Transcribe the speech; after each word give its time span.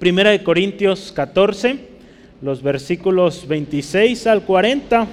Primera 0.00 0.30
de 0.30 0.42
Corintios 0.42 1.12
14, 1.12 1.76
los 2.40 2.62
versículos 2.62 3.46
26 3.46 4.26
al 4.28 4.46
40. 4.46 5.06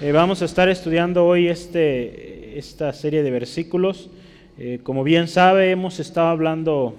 Eh, 0.00 0.12
vamos 0.12 0.42
a 0.42 0.44
estar 0.44 0.68
estudiando 0.68 1.26
hoy 1.26 1.48
este, 1.48 2.56
esta 2.56 2.92
serie 2.92 3.24
de 3.24 3.32
versículos. 3.32 4.10
Eh, 4.58 4.78
como 4.84 5.02
bien 5.02 5.26
sabe, 5.26 5.72
hemos 5.72 5.98
estado 5.98 6.28
hablando 6.28 6.94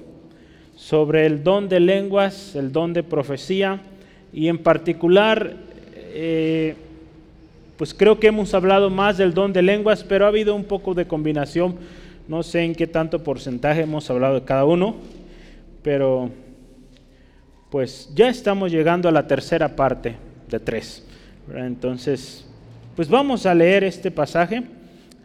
sobre 0.75 1.25
el 1.25 1.45
don 1.45 1.69
de 1.69 1.79
lenguas, 1.79 2.57
el 2.57 2.73
don 2.73 2.91
de 2.91 3.03
profecía, 3.03 3.79
y 4.33 4.49
en 4.49 4.57
particular, 4.57 5.55
eh, 5.95 6.75
pues 7.77 7.93
creo 7.93 8.19
que 8.19 8.27
hemos 8.27 8.53
hablado 8.53 8.89
más 8.89 9.17
del 9.17 9.33
don 9.33 9.53
de 9.53 9.61
lenguas, 9.61 10.03
pero 10.03 10.25
ha 10.25 10.27
habido 10.27 10.55
un 10.55 10.65
poco 10.65 10.93
de 10.93 11.07
combinación. 11.07 11.77
No 12.27 12.43
sé 12.43 12.63
en 12.63 12.75
qué 12.75 12.85
tanto 12.85 13.23
porcentaje 13.23 13.83
hemos 13.83 14.09
hablado 14.09 14.35
de 14.35 14.43
cada 14.43 14.65
uno, 14.65 14.97
pero 15.83 16.29
pues 17.73 18.07
ya 18.13 18.29
estamos 18.29 18.71
llegando 18.71 19.09
a 19.09 19.11
la 19.11 19.25
tercera 19.25 19.75
parte 19.75 20.15
de 20.47 20.59
tres. 20.59 21.03
Entonces, 21.55 22.45
pues 22.95 23.09
vamos 23.09 23.47
a 23.47 23.55
leer 23.55 23.83
este 23.83 24.11
pasaje. 24.11 24.61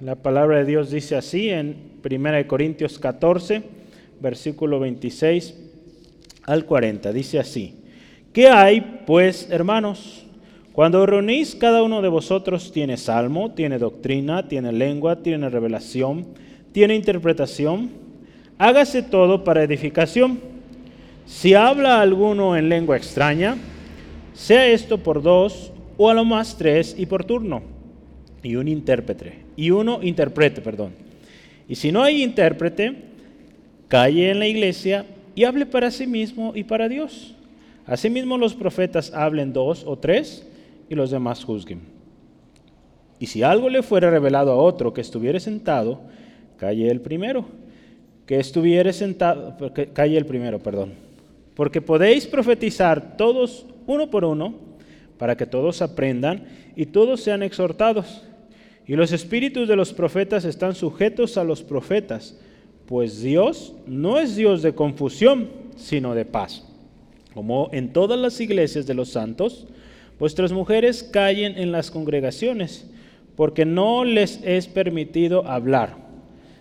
La 0.01 0.15
palabra 0.15 0.57
de 0.57 0.65
Dios 0.65 0.91
dice 0.91 1.15
así 1.15 1.51
en 1.51 1.77
1 2.03 2.47
Corintios 2.47 2.99
14, 2.99 3.63
versículo 4.19 4.81
26 4.81 5.57
al 6.45 6.65
40. 6.65 7.13
Dice 7.13 7.39
así, 7.39 7.83
¿qué 8.33 8.49
hay 8.49 9.03
pues, 9.07 9.51
hermanos? 9.51 10.25
Cuando 10.73 11.05
reunís, 11.05 11.55
cada 11.55 11.83
uno 11.83 12.01
de 12.01 12.09
vosotros 12.09 12.73
tiene 12.73 12.97
salmo, 12.97 13.53
tiene 13.53 13.77
doctrina, 13.77 14.49
tiene 14.49 14.73
lengua, 14.73 15.23
tiene 15.23 15.51
revelación, 15.51 16.29
tiene 16.73 16.95
interpretación. 16.95 17.91
Hágase 18.57 19.03
todo 19.03 19.45
para 19.45 19.65
edificación. 19.65 20.58
Si 21.29 21.53
habla 21.53 22.01
alguno 22.01 22.57
en 22.57 22.71
lengua 22.71 22.97
extraña, 22.97 23.59
sea 24.33 24.67
esto 24.67 24.97
por 24.97 25.23
dos 25.23 25.73
o 25.99 26.09
a 26.09 26.15
lo 26.15 26.25
más 26.25 26.57
tres 26.57 26.97
y 26.99 27.05
por 27.05 27.23
turno, 27.23 27.61
y 28.43 28.57
un 28.57 28.67
intérprete, 28.67 29.45
y 29.55 29.71
uno 29.71 30.01
interprete, 30.03 30.63
perdón. 30.63 30.93
Y 31.69 31.75
si 31.75 31.93
no 31.93 32.03
hay 32.03 32.23
intérprete, 32.25 32.95
calle 33.89 34.31
en 34.31 34.39
la 34.39 34.47
iglesia 34.47 35.05
y 35.35 35.45
hable 35.45 35.67
para 35.67 35.91
sí 35.91 36.07
mismo 36.07 36.53
y 36.57 36.65
para 36.65 36.89
Dios. 36.89 37.35
Asimismo 37.87 38.39
los 38.39 38.55
profetas 38.55 39.13
hablen 39.13 39.53
dos 39.53 39.85
o 39.87 39.99
tres 39.99 40.49
y 40.89 40.95
los 40.95 41.11
demás 41.11 41.45
juzguen. 41.45 41.81
Y 43.19 43.27
si 43.27 43.43
algo 43.43 43.69
le 43.69 43.83
fuera 43.83 44.11
revelado 44.11 44.51
a 44.51 44.57
otro 44.57 44.95
que 44.95 45.03
estuviere 45.03 45.41
sentado, 45.41 46.01
calle 46.57 46.91
el 46.91 47.03
primero. 47.03 47.45
Que 48.25 48.41
estuviere 48.41 48.95
sentado, 48.95 49.57
calle 49.93 50.17
el 50.17 50.25
primero, 50.25 50.59
perdón. 50.59 51.08
Porque 51.59 51.83
podéis 51.83 52.25
profetizar 52.25 53.17
todos 53.17 53.67
uno 53.89 54.09
por 54.11 54.25
uno, 54.25 54.55
para 55.19 55.37
que 55.37 55.45
todos 55.45 55.83
aprendan 55.83 56.45
y 56.77 56.87
todos 56.87 57.21
sean 57.21 57.43
exhortados. 57.43 58.23
Y 58.87 58.95
los 58.95 59.11
espíritus 59.11 59.67
de 59.67 59.75
los 59.75 59.93
profetas 59.93 60.45
están 60.45 60.77
sujetos 60.77 61.37
a 61.37 61.43
los 61.43 61.65
profetas, 61.65 62.39
pues 62.87 63.23
Dios 63.23 63.75
no 63.89 64.21
es 64.21 64.37
Dios 64.37 64.63
de 64.63 64.77
confusión, 64.77 65.49
sino 65.75 66.15
de 66.15 66.25
paz. 66.25 66.65
Como 67.35 67.71
en 67.73 67.93
todas 67.93 68.21
las 68.21 68.41
iglesias 68.41 68.87
de 68.87 68.95
los 68.95 69.09
santos, 69.09 69.67
vuestras 70.17 70.53
mujeres 70.53 71.03
callen 71.03 71.59
en 71.59 71.73
las 71.73 71.91
congregaciones, 71.91 72.89
porque 73.35 73.65
no 73.65 74.05
les 74.05 74.41
es 74.45 74.69
permitido 74.69 75.45
hablar, 75.45 75.97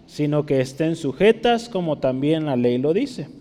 sino 0.07 0.47
que 0.47 0.59
estén 0.59 0.95
sujetas 0.95 1.69
como 1.69 1.99
también 1.99 2.47
la 2.47 2.55
ley 2.55 2.79
lo 2.79 2.93
dice. 2.93 3.36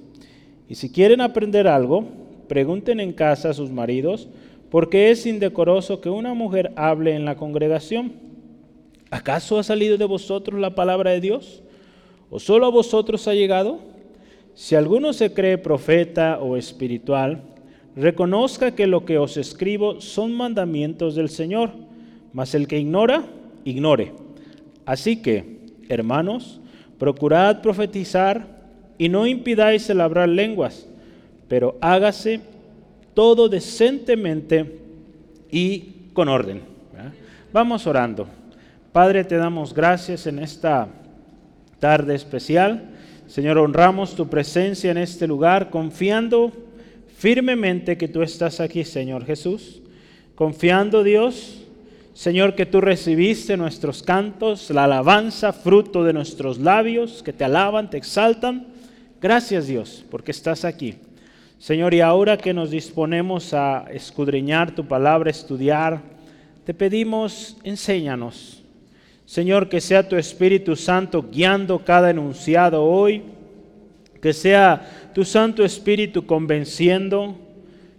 Y 0.69 0.75
si 0.75 0.91
quieren 0.91 1.21
aprender 1.21 1.69
algo, 1.69 2.05
pregunten 2.49 3.01
en 3.01 3.13
casa 3.13 3.51
a 3.51 3.55
sus 3.55 3.71
maridos, 3.71 4.29
porque 4.71 5.11
es 5.11 5.27
indecoroso 5.27 6.01
que 6.01 6.11
una 6.11 6.35
mujer 6.35 6.73
hable 6.77 7.15
en 7.15 7.25
la 7.25 7.37
congregación. 7.37 8.13
¿Acaso 9.11 9.59
ha 9.59 9.63
salido 9.63 9.97
de 9.97 10.05
vosotros 10.05 10.61
la 10.61 10.75
palabra 10.75 11.13
de 11.13 11.21
Dios? 11.21 11.63
¿O 12.31 12.41
solo 12.41 12.67
a 12.67 12.71
vosotros 12.71 13.29
ha 13.29 13.35
llegado? 13.35 13.79
Si 14.55 14.75
alguno 14.75 15.13
se 15.13 15.33
cree 15.33 15.59
profeta 15.59 16.41
o 16.41 16.57
espiritual, 16.57 17.43
reconozca 17.95 18.75
que 18.75 18.87
lo 18.87 19.05
que 19.05 19.19
os 19.19 19.37
escribo 19.37 20.01
son 20.01 20.33
mandamientos 20.33 21.15
del 21.15 21.29
Señor, 21.29 21.71
mas 22.33 22.55
el 22.55 22.67
que 22.67 22.81
ignora, 22.81 23.25
ignore. 23.65 24.13
Así 24.85 25.23
que, 25.23 25.61
hermanos, 25.89 26.61
procurad 26.99 27.63
profetizar 27.63 28.56
y 28.99 29.09
no 29.09 29.27
impidáis 29.27 29.89
el 29.91 30.01
hablar 30.01 30.29
lenguas, 30.29 30.87
pero 31.49 31.77
hágase 31.81 32.41
todo 33.15 33.49
decentemente 33.49 34.79
y 35.51 35.95
con 36.13 36.29
orden. 36.29 36.63
Vamos 37.53 37.87
orando. 37.87 38.27
Padre, 38.93 39.25
te 39.25 39.37
damos 39.37 39.73
gracias 39.73 40.27
en 40.27 40.39
esta 40.39 40.89
tarde 41.79 42.15
especial. 42.15 42.91
Señor, 43.27 43.59
honramos 43.59 44.15
tu 44.15 44.29
presencia 44.29 44.91
en 44.91 44.99
este 44.99 45.27
lugar, 45.27 45.71
confiando 45.71 46.53
firmemente 47.17 47.97
que 47.97 48.09
tú 48.09 48.23
estás 48.23 48.61
aquí, 48.61 48.85
Señor 48.85 49.25
Jesús. 49.25 49.83
Confiando, 50.35 51.03
Dios, 51.03 51.63
Señor, 52.13 52.55
que 52.55 52.67
tú 52.67 52.81
recibiste 52.81 53.57
nuestros 53.57 54.03
cantos, 54.03 54.71
la 54.71 54.85
alabanza, 54.85 55.53
fruto 55.53 56.05
de 56.05 56.13
nuestros 56.13 56.59
labios, 56.59 57.23
que 57.23 57.33
te 57.33 57.45
alaban, 57.45 57.91
te 57.91 57.97
exaltan. 57.97 58.67
Gracias, 59.21 59.67
Dios, 59.67 60.05
porque 60.11 60.31
estás 60.31 60.65
aquí. 60.65 60.97
Señor, 61.59 61.95
y 61.95 62.01
ahora 62.01 62.37
que 62.37 62.53
nos 62.53 62.71
disponemos 62.71 63.55
a 63.55 63.87
escudriñar 63.91 64.75
tu 64.75 64.87
palabra, 64.87 65.31
estudiar, 65.31 66.01
te 66.65 66.75
pedimos, 66.75 67.57
enséñanos 67.65 68.63
Señor, 69.27 69.69
que 69.69 69.81
sea 69.81 70.09
tu 70.09 70.15
Espíritu 70.15 70.77
Santo 70.77 71.27
guiando 71.33 71.81
cada 71.81 72.11
enunciado 72.11 72.85
hoy, 72.85 73.25
que 74.23 74.33
sea 74.33 75.11
tu 75.13 75.25
Santo 75.25 75.65
Espíritu 75.65 76.27
convenciendo, 76.27 77.37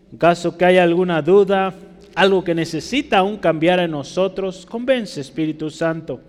en 0.09 0.17
caso 0.17 0.57
que 0.57 0.63
haya 0.63 0.83
alguna 0.83 1.21
duda, 1.21 1.73
algo 2.15 2.45
que 2.45 2.55
necesita 2.55 3.17
aún 3.17 3.35
cambiar 3.35 3.79
en 3.79 3.91
nosotros, 3.91 4.65
convence 4.65 5.19
Espíritu 5.19 5.69
Santo. 5.69 6.21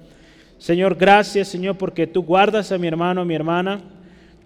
Señor, 0.59 0.97
gracias 0.97 1.47
Señor 1.47 1.79
porque 1.79 2.09
tú 2.09 2.25
guardas 2.25 2.73
a 2.73 2.79
mi 2.79 2.89
hermano, 2.89 3.21
a 3.21 3.25
mi 3.25 3.37
hermana, 3.37 3.81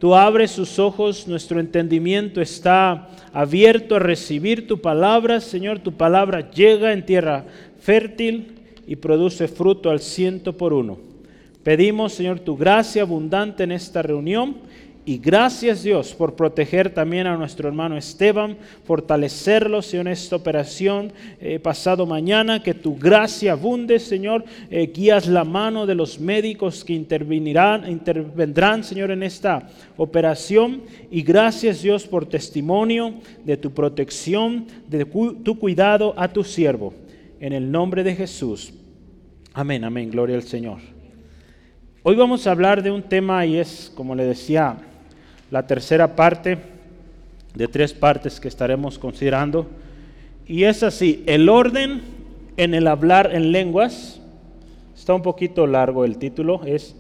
tú 0.03 0.17
abres 0.17 0.51
sus 0.51 0.81
ojos, 0.81 1.29
nuestro 1.29 1.61
entendimiento 1.61 2.41
está 2.41 3.09
abierto 3.33 3.95
a 3.95 4.01
recibir 4.01 4.67
tu 4.67 4.81
palabra, 4.81 5.41
Señor, 5.41 5.79
tu 5.79 5.93
palabra 5.93 6.51
llega 6.51 6.93
en 6.93 7.07
tierra 7.07 7.45
fértil 7.79 8.49
y 8.85 8.97
produce 8.97 9.47
fruto 9.47 9.91
al 9.91 10.01
ciento 10.01 10.57
por 10.57 10.73
uno. 10.73 10.99
Pedimos, 11.63 12.15
Señor, 12.15 12.41
tu 12.41 12.57
gracia 12.57 13.03
abundante 13.03 13.63
en 13.63 13.71
esta 13.71 14.03
reunión 14.03 14.57
y 15.05 15.19
gracias 15.19 15.83
Dios 15.83 16.15
por 16.15 16.35
proteger 16.35 16.91
también 16.91 17.27
a 17.27 17.37
nuestro 17.37 17.69
hermano 17.69 17.97
Esteban, 17.97 18.57
fortalecerlo 18.85 19.81
en 19.93 20.07
esta 20.07 20.37
operación 20.37 21.13
eh, 21.41 21.59
pasado 21.59 22.07
mañana, 22.07 22.63
que 22.63 22.73
tu 22.73 22.97
gracia 22.97 23.53
abunde, 23.53 23.99
Señor, 23.99 24.45
eh, 24.71 24.93
guías 24.95 25.27
la 25.27 25.45
mano 25.45 25.87
de 25.87 25.97
los 25.97 26.21
médicos 26.21 26.85
que 26.85 26.93
intervenirán, 26.93 27.91
intervendrán, 27.91 28.85
Señor, 28.85 29.11
en 29.11 29.25
esta 29.25 29.69
operación. 29.97 30.83
Y 31.11 31.23
gracias 31.23 31.83
Dios 31.83 32.07
por 32.07 32.27
testimonio 32.27 33.15
de 33.45 33.57
tu 33.57 33.73
protección, 33.73 34.67
de 34.89 35.05
tu 35.05 35.59
cuidado 35.59 36.15
a 36.17 36.29
tu 36.29 36.45
siervo 36.45 36.95
en 37.41 37.53
el 37.53 37.73
nombre 37.73 38.05
de 38.05 38.15
Jesús. 38.15 38.73
Amén, 39.53 39.83
amén, 39.83 40.11
gloria 40.11 40.37
al 40.37 40.45
Señor. 40.45 40.79
Hoy 42.05 42.15
vamos 42.15 42.47
a 42.47 42.53
hablar 42.53 42.83
de 42.83 42.91
un 42.91 43.03
tema 43.03 43.45
y 43.47 43.59
es, 43.59 43.93
como 43.95 44.15
le 44.15 44.25
decía, 44.25 44.77
la 45.53 45.67
tercera 45.67 46.17
parte 46.17 46.57
de 47.55 47.69
tres 47.69 47.93
partes 47.93 48.41
que 48.41 48.49
estaremos 48.49 48.99
considerando. 48.99 49.67
Y 50.47 50.65
es 50.65 50.83
así, 50.83 51.23
el 51.27 51.51
orden 51.51 52.01
en 52.57 52.73
el 52.73 52.87
hablar 52.87 53.35
en 53.35 53.53
lenguas, 53.53 54.19
está 54.97 55.13
un 55.13 55.21
poquito 55.21 55.67
largo 55.67 56.07
el 56.07 56.17
título, 56.17 56.63
es 56.65 56.97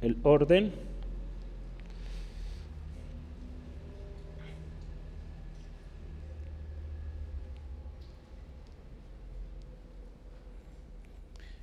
el 0.00 0.16
orden 0.22 0.72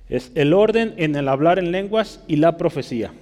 Es 0.08 0.30
el 0.36 0.54
orden 0.54 0.94
en 0.98 1.16
el 1.16 1.26
hablar 1.26 1.58
en 1.58 1.72
lenguas 1.72 2.22
y 2.28 2.36
la 2.36 2.56
profecía. 2.56 3.12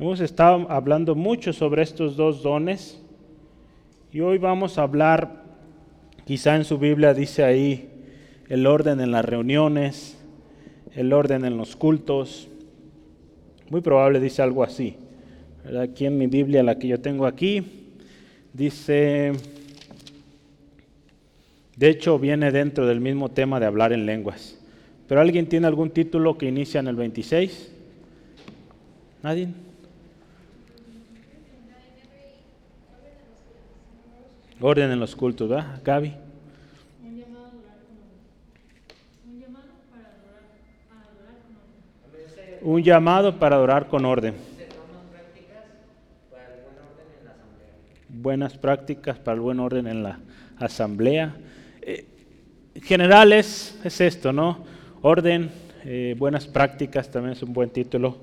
Hemos 0.00 0.20
estado 0.20 0.70
hablando 0.70 1.16
mucho 1.16 1.52
sobre 1.52 1.82
estos 1.82 2.16
dos 2.16 2.40
dones 2.40 3.02
y 4.12 4.20
hoy 4.20 4.38
vamos 4.38 4.78
a 4.78 4.82
hablar, 4.82 5.42
quizá 6.24 6.54
en 6.54 6.62
su 6.62 6.78
Biblia 6.78 7.14
dice 7.14 7.42
ahí, 7.42 7.88
el 8.48 8.68
orden 8.68 9.00
en 9.00 9.10
las 9.10 9.24
reuniones, 9.24 10.16
el 10.94 11.12
orden 11.12 11.44
en 11.44 11.56
los 11.56 11.74
cultos, 11.74 12.48
Muy 13.70 13.80
probable 13.80 14.20
dice 14.20 14.40
algo 14.40 14.62
así. 14.62 14.94
Aquí 15.82 16.06
en 16.06 16.16
mi 16.16 16.28
Biblia, 16.28 16.62
la 16.62 16.78
que 16.78 16.86
yo 16.86 17.00
tengo 17.00 17.26
aquí, 17.26 17.90
dice, 18.52 19.32
de 21.76 21.90
hecho 21.90 22.20
viene 22.20 22.52
dentro 22.52 22.86
del 22.86 23.00
mismo 23.00 23.30
tema 23.30 23.58
de 23.58 23.66
hablar 23.66 23.92
en 23.92 24.06
lenguas. 24.06 24.58
¿Pero 25.08 25.20
alguien 25.20 25.48
tiene 25.48 25.66
algún 25.66 25.90
título 25.90 26.38
que 26.38 26.46
inicia 26.46 26.78
en 26.78 26.86
el 26.86 26.94
26? 26.94 27.72
¿Nadie? 29.24 29.48
Orden 34.60 34.90
en 34.90 34.98
los 34.98 35.14
cultos, 35.14 35.48
¿verdad? 35.48 35.80
Gaby. 35.84 36.14
Un 42.60 42.82
llamado 42.82 43.38
para 43.38 43.56
adorar 43.56 43.86
con 43.86 44.04
orden. 44.04 44.34
Buenas 48.08 48.58
prácticas 48.58 49.16
para 49.18 49.36
el 49.36 49.40
buen 49.40 49.60
orden 49.60 49.86
en 49.86 50.02
la 50.02 50.18
asamblea. 50.58 51.36
Eh, 51.82 52.04
generales 52.82 53.78
es 53.84 54.00
esto, 54.00 54.32
¿no? 54.32 54.64
Orden, 55.02 55.50
eh, 55.84 56.16
buenas 56.18 56.48
prácticas 56.48 57.08
también 57.10 57.34
es 57.34 57.42
un 57.44 57.52
buen 57.52 57.70
título. 57.70 58.16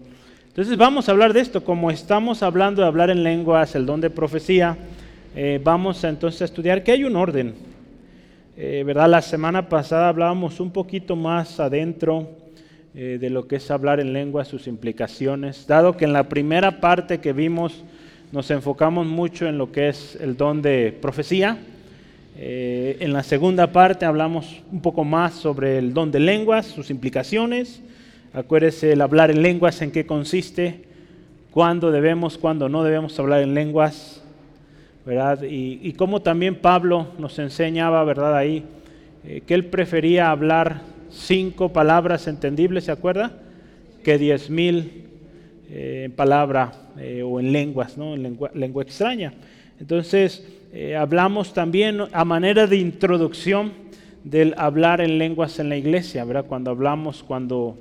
Entonces 0.47 0.75
vamos 0.75 1.07
a 1.07 1.13
hablar 1.13 1.31
de 1.31 1.39
esto, 1.39 1.63
como 1.63 1.91
estamos 1.91 2.43
hablando 2.43 2.81
de 2.81 2.87
hablar 2.89 3.09
en 3.09 3.23
lenguas, 3.23 3.73
el 3.75 3.85
don 3.85 4.01
de 4.01 4.09
profecía, 4.09 4.77
eh, 5.35 5.59
vamos 5.63 6.03
entonces 6.03 6.41
a 6.41 6.45
estudiar 6.45 6.83
que 6.83 6.91
hay 6.91 7.03
un 7.03 7.15
orden. 7.15 7.53
¿Verdad? 8.57 9.09
La 9.09 9.21
semana 9.21 9.67
pasada 9.67 10.07
hablábamos 10.07 10.61
un 10.61 10.71
poquito 10.71 11.17
más 11.17 11.59
adentro 11.59 12.29
eh, 12.97 13.17
de 13.19 13.29
lo 13.29 13.45
que 13.45 13.57
es 13.57 13.69
hablar 13.71 13.99
en 13.99 14.13
lengua, 14.13 14.45
sus 14.45 14.67
implicaciones, 14.67 15.67
dado 15.67 15.97
que 15.97 16.05
en 16.05 16.13
la 16.13 16.29
primera 16.29 16.79
parte 16.79 17.19
que 17.19 17.33
vimos 17.33 17.83
nos 18.31 18.49
enfocamos 18.51 19.05
mucho 19.05 19.47
en 19.47 19.57
lo 19.57 19.69
que 19.73 19.89
es 19.89 20.17
el 20.21 20.37
don 20.37 20.61
de 20.61 20.97
profecía. 21.01 21.57
Eh, 22.37 22.95
en 23.01 23.11
la 23.11 23.21
segunda 23.21 23.73
parte 23.73 24.05
hablamos 24.05 24.63
un 24.71 24.81
poco 24.81 25.03
más 25.03 25.33
sobre 25.33 25.77
el 25.77 25.93
don 25.93 26.09
de 26.09 26.21
lenguas, 26.21 26.67
sus 26.67 26.89
implicaciones. 26.89 27.81
Acuérdese 28.33 28.93
el 28.93 29.01
hablar 29.01 29.29
en 29.29 29.41
lenguas, 29.41 29.81
en 29.81 29.91
qué 29.91 30.05
consiste, 30.05 30.85
cuándo 31.51 31.91
debemos, 31.91 32.37
cuándo 32.37 32.69
no 32.69 32.85
debemos 32.85 33.19
hablar 33.19 33.41
en 33.41 33.53
lenguas, 33.53 34.23
Y, 35.47 35.93
cómo 35.93 36.23
también 36.23 36.55
Pablo 36.55 37.09
nos 37.19 37.37
enseñaba, 37.37 38.03
¿verdad? 38.03 38.35
Ahí, 38.35 38.63
eh, 39.23 39.41
que 39.45 39.53
él 39.53 39.65
prefería 39.65 40.31
hablar 40.31 40.81
cinco 41.11 41.71
palabras 41.71 42.27
entendibles, 42.27 42.85
¿se 42.85 42.91
acuerda? 42.91 43.31
Que 44.03 44.17
diez 44.17 44.49
mil 44.49 45.03
eh, 45.69 46.03
en 46.05 46.11
palabra 46.11 46.71
eh, 46.97 47.21
o 47.21 47.39
en 47.39 47.51
lenguas, 47.51 47.99
¿no? 47.99 48.15
En 48.15 48.35
lengua, 48.55 48.81
extraña. 48.81 49.33
Entonces, 49.79 50.47
hablamos 50.97 51.53
también 51.53 52.01
a 52.11 52.25
manera 52.25 52.65
de 52.65 52.77
introducción 52.77 53.71
del 54.23 54.55
hablar 54.57 55.01
en 55.01 55.19
lenguas 55.19 55.59
en 55.59 55.69
la 55.69 55.77
iglesia, 55.77 56.25
¿verdad? 56.25 56.45
Cuando 56.47 56.71
hablamos, 56.71 57.23
cuando, 57.23 57.77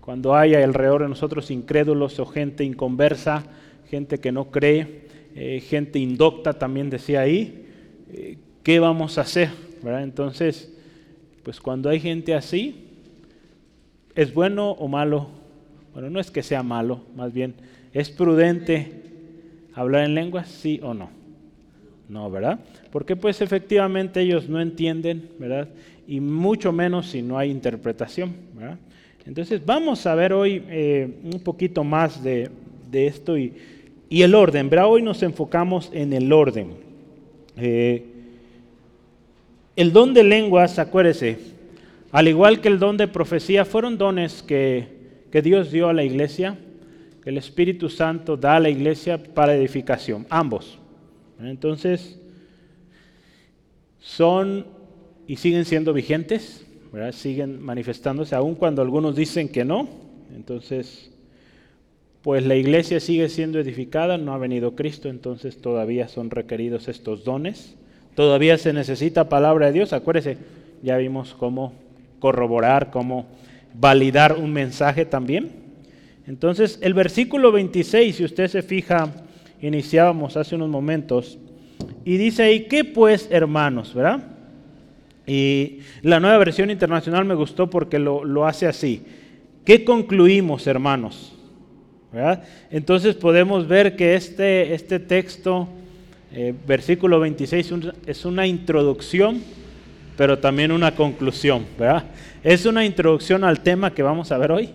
cuando 0.00 0.36
hay 0.36 0.54
alrededor 0.54 1.02
de 1.02 1.08
nosotros 1.08 1.50
incrédulos 1.50 2.20
o 2.20 2.26
gente 2.26 2.64
inconversa, 2.64 3.42
gente 3.90 4.18
que 4.18 4.30
no 4.30 4.50
cree, 4.50 5.11
gente 5.34 5.98
indocta, 5.98 6.52
también 6.52 6.90
decía 6.90 7.20
ahí, 7.20 7.66
¿qué 8.62 8.78
vamos 8.78 9.18
a 9.18 9.22
hacer? 9.22 9.50
¿verdad? 9.82 10.02
Entonces, 10.02 10.72
pues 11.42 11.60
cuando 11.60 11.90
hay 11.90 12.00
gente 12.00 12.34
así, 12.34 12.86
¿es 14.14 14.32
bueno 14.32 14.70
o 14.70 14.88
malo? 14.88 15.28
Bueno, 15.92 16.08
no 16.08 16.20
es 16.20 16.30
que 16.30 16.42
sea 16.42 16.62
malo, 16.62 17.00
más 17.16 17.32
bien, 17.32 17.54
¿es 17.92 18.10
prudente 18.10 19.02
hablar 19.74 20.04
en 20.04 20.14
lenguas? 20.14 20.48
Sí 20.48 20.80
o 20.82 20.94
no. 20.94 21.10
No, 22.08 22.30
¿verdad? 22.30 22.60
Porque 22.90 23.16
pues 23.16 23.40
efectivamente 23.40 24.20
ellos 24.20 24.48
no 24.48 24.60
entienden, 24.60 25.30
¿verdad? 25.38 25.68
Y 26.06 26.20
mucho 26.20 26.72
menos 26.72 27.06
si 27.06 27.22
no 27.22 27.38
hay 27.38 27.50
interpretación, 27.50 28.34
¿verdad? 28.54 28.78
Entonces 29.24 29.64
vamos 29.64 30.04
a 30.06 30.14
ver 30.14 30.32
hoy 30.32 30.62
eh, 30.68 31.08
un 31.22 31.40
poquito 31.40 31.84
más 31.84 32.22
de, 32.22 32.50
esto 32.92 33.38
y, 33.38 33.52
el 34.20 34.34
orden, 34.34 34.68
¿verdad? 34.68 34.90
Hoy 34.90 35.00
nos 35.00 35.22
enfocamos 35.22 35.88
en 35.94 36.12
el 36.12 36.30
orden. 36.30 36.74
Eh, 37.56 38.04
el 39.74 39.94
don 39.94 40.12
de 40.12 40.22
lenguas, 40.22 40.78
acuérdese, 40.78 41.38
al 42.10 42.28
igual 42.28 42.60
que 42.60 42.68
el 42.68 42.78
don 42.78 42.98
de 42.98 43.08
profecía, 43.08 43.64
fueron 43.64 43.96
dones 43.96 44.42
que, 44.42 45.00
Dios 45.42 45.72
dio 45.72 45.88
a 45.88 45.94
la 45.94 46.04
iglesia, 46.04 46.58
que 47.24 47.30
el 47.30 47.38
Espíritu 47.38 47.88
Santo 47.88 48.36
da 48.36 48.56
a 48.56 48.60
la 48.60 48.68
iglesia 48.68 49.16
para 49.16 49.54
edificación, 49.54 50.26
ambos. 50.28 50.78
Entonces, 51.40 52.20
son 53.98 54.66
y 55.26 55.36
siguen 55.36 55.64
siendo 55.64 55.94
vigentes, 55.94 56.66
siguen 57.12 57.62
manifestándose, 57.62 58.34
aun 58.34 58.56
cuando 58.56 58.82
algunos 58.82 59.16
dicen 59.16 59.48
que 59.48 59.64
no. 59.64 59.88
Entonces, 60.36 61.10
pues 62.22 62.46
la 62.46 62.54
iglesia 62.54 63.00
sigue 63.00 63.28
siendo 63.28 63.58
edificada, 63.58 64.16
no 64.16 64.32
ha 64.32 64.38
venido 64.38 64.76
Cristo, 64.76 65.08
entonces 65.08 65.60
todavía 65.60 66.08
son 66.08 66.30
requeridos 66.30 66.86
estos 66.88 67.24
dones. 67.24 67.74
Todavía 68.14 68.58
se 68.58 68.72
necesita 68.72 69.28
palabra 69.28 69.66
de 69.66 69.72
Dios. 69.72 69.92
Acuérdese, 69.92 70.36
ya 70.82 70.96
vimos 70.98 71.34
cómo 71.34 71.72
corroborar, 72.20 72.90
cómo 72.90 73.26
validar 73.74 74.36
un 74.36 74.52
mensaje 74.52 75.04
también. 75.04 75.50
Entonces, 76.26 76.78
el 76.82 76.94
versículo 76.94 77.50
26, 77.50 78.14
si 78.14 78.24
usted 78.24 78.46
se 78.46 78.62
fija, 78.62 79.12
iniciábamos 79.60 80.36
hace 80.36 80.54
unos 80.54 80.68
momentos, 80.68 81.38
y 82.04 82.16
dice 82.16 82.44
ahí, 82.44 82.66
¿qué 82.68 82.84
pues, 82.84 83.28
hermanos? 83.30 83.94
¿Verdad? 83.94 84.22
Y 85.26 85.78
la 86.02 86.20
nueva 86.20 86.38
versión 86.38 86.70
internacional 86.70 87.24
me 87.24 87.34
gustó 87.34 87.68
porque 87.70 87.98
lo, 87.98 88.24
lo 88.24 88.46
hace 88.46 88.66
así. 88.66 89.02
¿Qué 89.64 89.84
concluimos, 89.84 90.66
hermanos? 90.68 91.31
Entonces 92.70 93.14
podemos 93.14 93.66
ver 93.66 93.96
que 93.96 94.14
este, 94.14 94.74
este 94.74 94.98
texto 94.98 95.68
eh, 96.34 96.54
versículo 96.66 97.20
26 97.20 97.72
es 98.06 98.24
una 98.24 98.46
introducción, 98.46 99.42
pero 100.16 100.38
también 100.38 100.72
una 100.72 100.94
conclusión. 100.94 101.64
Es 102.42 102.66
una 102.66 102.84
introducción 102.84 103.44
al 103.44 103.60
tema 103.60 103.94
que 103.94 104.02
vamos 104.02 104.32
a 104.32 104.38
ver 104.38 104.52
hoy, 104.52 104.70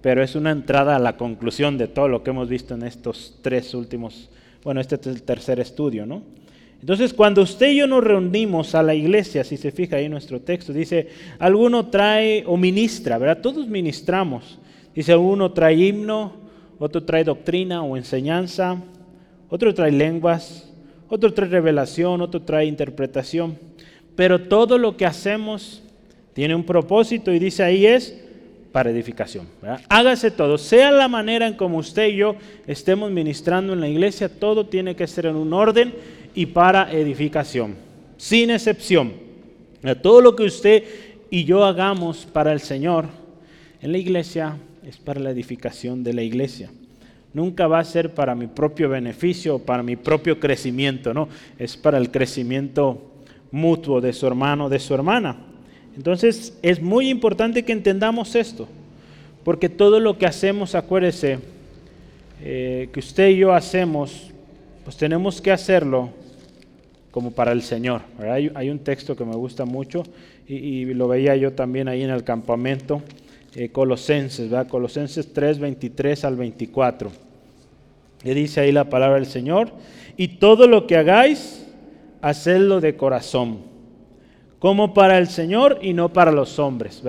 pero 0.00 0.22
es 0.22 0.34
una 0.34 0.50
entrada 0.50 0.96
a 0.96 0.98
la 0.98 1.16
conclusión 1.16 1.78
de 1.78 1.88
todo 1.88 2.08
lo 2.08 2.22
que 2.22 2.30
hemos 2.30 2.48
visto 2.48 2.74
en 2.74 2.82
estos 2.82 3.38
tres 3.42 3.74
últimos, 3.74 4.30
bueno, 4.62 4.80
este 4.80 4.96
es 4.96 5.06
el 5.06 5.22
tercer 5.22 5.60
estudio. 5.60 6.06
Entonces, 6.80 7.12
cuando 7.12 7.42
usted 7.42 7.70
y 7.70 7.76
yo 7.78 7.86
nos 7.88 8.04
reunimos 8.04 8.74
a 8.76 8.82
la 8.82 8.94
iglesia, 8.94 9.42
si 9.42 9.56
se 9.56 9.72
fija 9.72 9.96
ahí 9.96 10.08
nuestro 10.08 10.40
texto, 10.40 10.72
dice, 10.72 11.08
alguno 11.40 11.86
trae 11.86 12.44
o 12.46 12.56
ministra. 12.56 13.40
Todos 13.40 13.66
ministramos. 13.66 14.58
Dice, 14.94 15.16
uno 15.16 15.50
trae 15.52 15.74
himno, 15.74 16.47
otro 16.78 17.02
trae 17.02 17.24
doctrina 17.24 17.82
o 17.82 17.96
enseñanza, 17.96 18.80
otro 19.48 19.74
trae 19.74 19.92
lenguas, 19.92 20.70
otro 21.08 21.32
trae 21.32 21.48
revelación, 21.48 22.20
otro 22.20 22.42
trae 22.42 22.66
interpretación. 22.66 23.58
Pero 24.14 24.42
todo 24.42 24.78
lo 24.78 24.96
que 24.96 25.06
hacemos 25.06 25.82
tiene 26.34 26.54
un 26.54 26.64
propósito 26.64 27.32
y 27.32 27.38
dice 27.38 27.62
ahí 27.62 27.86
es 27.86 28.16
para 28.72 28.90
edificación. 28.90 29.46
Hágase 29.88 30.30
todo, 30.30 30.58
sea 30.58 30.92
la 30.92 31.08
manera 31.08 31.46
en 31.46 31.54
como 31.54 31.78
usted 31.78 32.08
y 32.08 32.16
yo 32.16 32.36
estemos 32.66 33.10
ministrando 33.10 33.72
en 33.72 33.80
la 33.80 33.88
iglesia, 33.88 34.28
todo 34.28 34.66
tiene 34.66 34.94
que 34.94 35.06
ser 35.06 35.26
en 35.26 35.36
un 35.36 35.52
orden 35.52 35.94
y 36.34 36.46
para 36.46 36.92
edificación, 36.92 37.76
sin 38.16 38.50
excepción. 38.50 39.12
Todo 40.02 40.20
lo 40.20 40.36
que 40.36 40.44
usted 40.44 40.84
y 41.30 41.44
yo 41.44 41.64
hagamos 41.64 42.26
para 42.26 42.52
el 42.52 42.60
Señor 42.60 43.06
en 43.80 43.92
la 43.92 43.98
iglesia 43.98 44.56
es 44.88 44.96
para 44.96 45.20
la 45.20 45.30
edificación 45.30 46.02
de 46.02 46.14
la 46.14 46.22
iglesia 46.22 46.70
nunca 47.32 47.66
va 47.66 47.78
a 47.78 47.84
ser 47.84 48.14
para 48.14 48.34
mi 48.34 48.46
propio 48.46 48.88
beneficio 48.88 49.56
o 49.56 49.58
para 49.58 49.82
mi 49.82 49.96
propio 49.96 50.40
crecimiento, 50.40 51.12
no, 51.12 51.28
es 51.58 51.76
para 51.76 51.98
el 51.98 52.10
crecimiento 52.10 53.00
mutuo 53.50 54.00
de 54.00 54.12
su 54.12 54.26
hermano, 54.26 54.68
de 54.68 54.78
su 54.78 54.94
hermana. 54.94 55.36
Entonces 55.96 56.56
es 56.62 56.80
muy 56.80 57.08
importante 57.08 57.64
que 57.64 57.72
entendamos 57.72 58.34
esto, 58.34 58.68
porque 59.44 59.68
todo 59.68 60.00
lo 60.00 60.18
que 60.18 60.26
hacemos, 60.26 60.74
acuérdese, 60.74 61.38
eh, 62.42 62.88
que 62.92 63.00
usted 63.00 63.28
y 63.28 63.38
yo 63.38 63.52
hacemos, 63.52 64.30
pues 64.84 64.96
tenemos 64.96 65.40
que 65.40 65.50
hacerlo 65.50 66.10
como 67.10 67.32
para 67.32 67.52
el 67.52 67.62
Señor. 67.62 68.02
Hay, 68.20 68.70
un 68.70 68.78
texto 68.78 69.16
que 69.16 69.24
me 69.24 69.34
gusta 69.34 69.64
mucho 69.64 70.04
y, 70.46 70.84
lo 70.94 71.08
veía 71.08 71.34
yo 71.36 71.52
también 71.52 71.88
ahí 71.88 72.02
en 72.02 72.10
el 72.10 72.22
campamento. 72.22 73.02
Eh, 73.54 73.70
Colosenses. 73.70 74.50
Colosenses 74.68 75.32
3, 75.32 75.58
23 75.58 76.24
al 76.24 76.36
24. 76.36 77.10
Y 78.24 78.30
dice 78.30 78.60
ahí 78.60 78.72
la 78.72 78.88
palabra 78.88 79.16
del 79.16 79.26
Señor, 79.26 79.72
y 80.16 80.28
todo 80.38 80.66
lo 80.66 80.86
que 80.86 80.96
hagáis, 80.96 81.66
hacedlo 82.20 82.80
de 82.80 82.96
corazón, 82.96 83.60
como 84.58 84.92
para 84.92 85.18
el 85.18 85.28
Señor 85.28 85.78
y 85.82 85.92
no 85.92 86.12
para 86.12 86.32
los 86.32 86.58
hombres. 86.58 87.02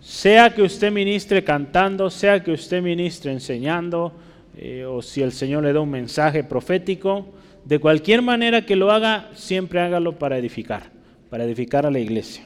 sea 0.00 0.50
que 0.54 0.62
usted 0.62 0.92
ministre 0.92 1.42
cantando, 1.42 2.10
sea 2.10 2.42
que 2.42 2.52
usted 2.52 2.82
ministre 2.82 3.32
enseñando, 3.32 4.12
eh, 4.56 4.84
o 4.84 5.00
si 5.00 5.22
el 5.22 5.32
Señor 5.32 5.64
le 5.64 5.72
da 5.72 5.80
un 5.80 5.90
mensaje 5.90 6.44
profético, 6.44 7.26
de 7.64 7.78
cualquier 7.78 8.22
manera 8.22 8.64
que 8.64 8.76
lo 8.76 8.92
haga, 8.92 9.30
siempre 9.34 9.80
hágalo 9.80 10.18
para 10.18 10.38
edificar, 10.38 10.90
para 11.30 11.44
edificar 11.44 11.86
a 11.86 11.90
la 11.90 11.98
iglesia. 11.98 12.44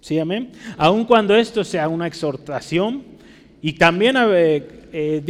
¿Sí, 0.00 0.18
amén? 0.18 0.52
Aun 0.76 1.04
cuando 1.04 1.34
esto 1.34 1.64
sea 1.64 1.88
una 1.88 2.06
exhortación, 2.06 3.02
y 3.60 3.72
también 3.72 4.14
eh, 4.16 5.22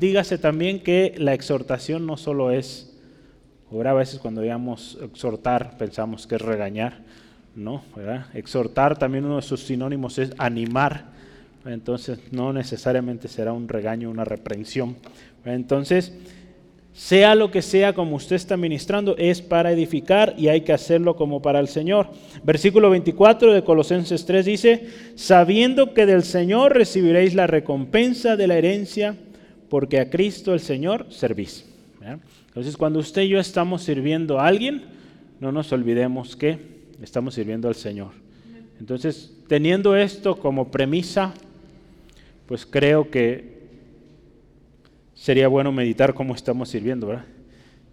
dígase 0.00 0.38
también 0.38 0.80
que 0.80 1.14
la 1.18 1.32
exhortación 1.32 2.04
no 2.04 2.16
solo 2.16 2.50
es, 2.50 2.92
ahora 3.70 3.92
a 3.92 3.94
veces 3.94 4.18
cuando 4.18 4.40
veamos 4.40 4.98
exhortar 5.00 5.78
pensamos 5.78 6.26
que 6.26 6.34
es 6.34 6.40
regañar, 6.40 7.04
no. 7.54 7.82
Exhortar 8.34 8.98
también 8.98 9.24
uno 9.24 9.36
de 9.36 9.42
sus 9.42 9.62
sinónimos 9.62 10.18
es 10.18 10.32
animar, 10.38 11.04
entonces 11.64 12.18
no 12.32 12.52
necesariamente 12.52 13.28
será 13.28 13.52
un 13.52 13.68
regaño, 13.68 14.10
una 14.10 14.24
reprensión. 14.24 14.96
Entonces, 15.44 16.12
sea 16.96 17.34
lo 17.34 17.50
que 17.50 17.60
sea 17.60 17.92
como 17.92 18.16
usted 18.16 18.36
está 18.36 18.56
ministrando, 18.56 19.16
es 19.18 19.42
para 19.42 19.70
edificar 19.70 20.34
y 20.38 20.48
hay 20.48 20.62
que 20.62 20.72
hacerlo 20.72 21.14
como 21.14 21.42
para 21.42 21.60
el 21.60 21.68
Señor. 21.68 22.08
Versículo 22.42 22.88
24 22.88 23.52
de 23.52 23.62
Colosenses 23.62 24.24
3 24.24 24.46
dice, 24.46 24.88
sabiendo 25.14 25.92
que 25.92 26.06
del 26.06 26.22
Señor 26.22 26.74
recibiréis 26.74 27.34
la 27.34 27.46
recompensa 27.46 28.36
de 28.36 28.46
la 28.46 28.56
herencia, 28.56 29.14
porque 29.68 30.00
a 30.00 30.08
Cristo 30.08 30.54
el 30.54 30.60
Señor 30.60 31.06
servís. 31.10 31.66
Entonces, 32.46 32.78
cuando 32.78 33.00
usted 33.00 33.22
y 33.22 33.28
yo 33.28 33.40
estamos 33.40 33.82
sirviendo 33.82 34.40
a 34.40 34.46
alguien, 34.46 34.84
no 35.38 35.52
nos 35.52 35.70
olvidemos 35.72 36.34
que 36.34 36.58
estamos 37.02 37.34
sirviendo 37.34 37.68
al 37.68 37.74
Señor. 37.74 38.12
Entonces, 38.80 39.34
teniendo 39.48 39.94
esto 39.96 40.36
como 40.36 40.70
premisa, 40.70 41.34
pues 42.46 42.64
creo 42.64 43.10
que 43.10 43.55
sería 45.26 45.48
bueno 45.48 45.72
meditar 45.72 46.14
cómo 46.14 46.36
estamos 46.36 46.68
sirviendo, 46.68 47.08
¿verdad? 47.08 47.24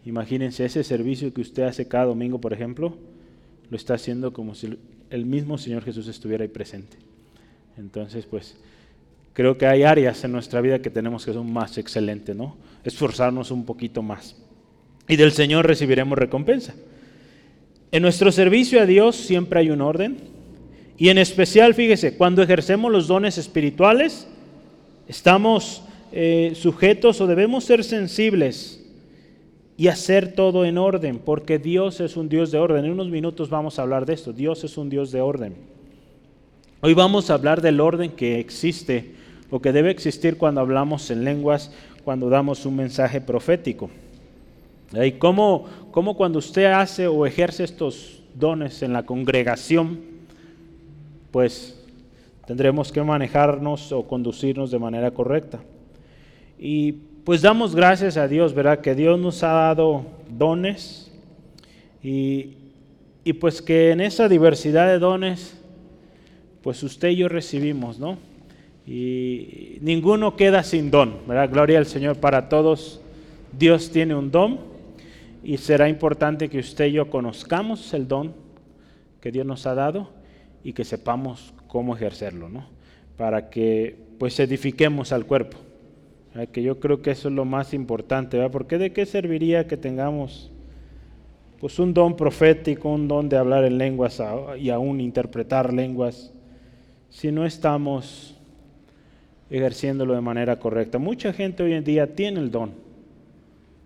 Imagínense 0.05 0.65
ese 0.65 0.83
servicio 0.83 1.33
que 1.33 1.41
usted 1.41 1.63
hace 1.63 1.87
cada 1.87 2.05
domingo, 2.05 2.39
por 2.39 2.53
ejemplo, 2.53 2.95
lo 3.71 3.75
está 3.75 3.95
haciendo 3.95 4.33
como 4.33 4.53
si 4.53 4.77
el 5.09 5.25
mismo 5.25 5.57
Señor 5.57 5.83
Jesús 5.83 6.07
estuviera 6.07 6.43
ahí 6.43 6.47
presente. 6.47 6.95
Entonces, 7.75 8.27
pues, 8.27 8.55
creo 9.33 9.57
que 9.57 9.65
hay 9.65 9.81
áreas 9.81 10.23
en 10.23 10.31
nuestra 10.31 10.61
vida 10.61 10.77
que 10.77 10.91
tenemos 10.91 11.25
que 11.25 11.33
ser 11.33 11.41
más 11.41 11.79
excelentes, 11.79 12.35
¿no? 12.35 12.55
Esforzarnos 12.83 13.49
un 13.49 13.65
poquito 13.65 14.03
más. 14.03 14.35
Y 15.07 15.15
del 15.15 15.31
Señor 15.31 15.65
recibiremos 15.65 16.15
recompensa. 16.19 16.75
En 17.91 18.03
nuestro 18.03 18.31
servicio 18.31 18.79
a 18.79 18.85
Dios 18.85 19.15
siempre 19.15 19.61
hay 19.61 19.71
un 19.71 19.81
orden. 19.81 20.17
Y 20.99 21.09
en 21.09 21.17
especial, 21.17 21.73
fíjese, 21.73 22.15
cuando 22.15 22.43
ejercemos 22.43 22.91
los 22.91 23.07
dones 23.07 23.39
espirituales, 23.39 24.27
estamos 25.07 25.83
eh, 26.15 26.53
sujetos 26.55 27.19
o 27.21 27.27
debemos 27.27 27.63
ser 27.63 27.83
sensibles 27.83 28.79
y 29.75 29.87
hacer 29.87 30.33
todo 30.33 30.63
en 30.63 30.77
orden, 30.77 31.17
porque 31.17 31.57
Dios 31.57 31.99
es 31.99 32.15
un 32.15 32.29
Dios 32.29 32.51
de 32.51 32.59
orden. 32.59 32.85
En 32.85 32.91
unos 32.91 33.09
minutos 33.09 33.49
vamos 33.49 33.79
a 33.79 33.81
hablar 33.81 34.05
de 34.05 34.13
esto. 34.13 34.31
Dios 34.31 34.63
es 34.63 34.77
un 34.77 34.89
Dios 34.89 35.11
de 35.11 35.21
orden. 35.21 35.55
Hoy 36.81 36.93
vamos 36.93 37.29
a 37.29 37.33
hablar 37.33 37.61
del 37.61 37.81
orden 37.81 38.11
que 38.11 38.39
existe 38.39 39.15
o 39.49 39.59
que 39.59 39.71
debe 39.71 39.89
existir 39.89 40.37
cuando 40.37 40.61
hablamos 40.61 41.09
en 41.09 41.23
lenguas, 41.23 41.71
cuando 42.03 42.29
damos 42.29 42.65
un 42.65 42.75
mensaje 42.75 43.19
profético. 43.19 43.89
Y 44.93 45.13
cómo, 45.13 45.65
cuando 45.91 46.37
usted 46.37 46.65
hace 46.65 47.07
o 47.07 47.25
ejerce 47.25 47.63
estos 47.63 48.21
dones 48.35 48.83
en 48.83 48.93
la 48.93 49.03
congregación, 49.03 49.99
pues 51.31 51.79
tendremos 52.45 52.91
que 52.91 53.01
manejarnos 53.01 53.91
o 53.91 54.05
conducirnos 54.05 54.69
de 54.69 54.77
manera 54.77 55.09
correcta. 55.09 55.59
Y 56.65 56.93
pues 57.25 57.41
damos 57.41 57.75
gracias 57.75 58.15
a 58.15 58.29
Dios, 58.29 58.53
¿verdad? 58.53 58.79
Que 58.79 58.95
Dios 58.95 59.19
nos 59.19 59.43
ha 59.43 59.51
dado 59.51 60.05
dones 60.29 61.11
y, 62.01 62.51
y 63.25 63.33
pues 63.33 63.61
que 63.61 63.91
en 63.91 63.99
esa 63.99 64.29
diversidad 64.29 64.87
de 64.87 64.97
dones, 64.97 65.59
pues 66.61 66.81
usted 66.81 67.09
y 67.09 67.17
yo 67.17 67.27
recibimos, 67.27 67.99
¿no? 67.99 68.17
Y 68.87 69.77
ninguno 69.81 70.37
queda 70.37 70.63
sin 70.63 70.89
don, 70.89 71.17
¿verdad? 71.27 71.49
Gloria 71.49 71.79
al 71.79 71.85
Señor 71.85 72.15
para 72.15 72.47
todos. 72.47 73.01
Dios 73.51 73.91
tiene 73.91 74.15
un 74.15 74.31
don 74.31 74.61
y 75.43 75.57
será 75.57 75.89
importante 75.89 76.47
que 76.47 76.59
usted 76.59 76.85
y 76.85 76.93
yo 76.93 77.09
conozcamos 77.09 77.93
el 77.93 78.07
don 78.07 78.33
que 79.19 79.33
Dios 79.33 79.45
nos 79.45 79.67
ha 79.67 79.75
dado 79.75 80.11
y 80.63 80.71
que 80.71 80.85
sepamos 80.85 81.53
cómo 81.67 81.93
ejercerlo, 81.93 82.47
¿no? 82.47 82.67
Para 83.17 83.49
que 83.49 83.97
pues 84.17 84.39
edifiquemos 84.39 85.11
al 85.11 85.25
cuerpo. 85.25 85.57
Que 86.51 86.63
yo 86.63 86.79
creo 86.79 87.01
que 87.01 87.11
eso 87.11 87.27
es 87.27 87.33
lo 87.35 87.45
más 87.45 87.73
importante, 87.73 88.37
¿verdad? 88.37 88.51
Porque 88.51 88.77
de 88.79 88.91
qué 88.91 89.05
serviría 89.05 89.67
que 89.67 89.77
tengamos 89.77 90.51
pues 91.59 91.79
un 91.79 91.93
don 91.93 92.17
profético, 92.17 92.89
un 92.89 93.07
don 93.07 93.29
de 93.29 93.37
hablar 93.37 93.63
en 93.63 93.77
lenguas 93.77 94.21
y 94.59 94.69
aún 94.69 94.99
interpretar 94.99 95.71
lenguas, 95.71 96.33
si 97.09 97.31
no 97.31 97.45
estamos 97.45 98.35
ejerciéndolo 99.49 100.15
de 100.15 100.21
manera 100.21 100.59
correcta. 100.59 100.97
Mucha 100.97 101.31
gente 101.31 101.63
hoy 101.63 101.73
en 101.73 101.83
día 101.83 102.15
tiene 102.15 102.39
el 102.39 102.49
don, 102.49 102.71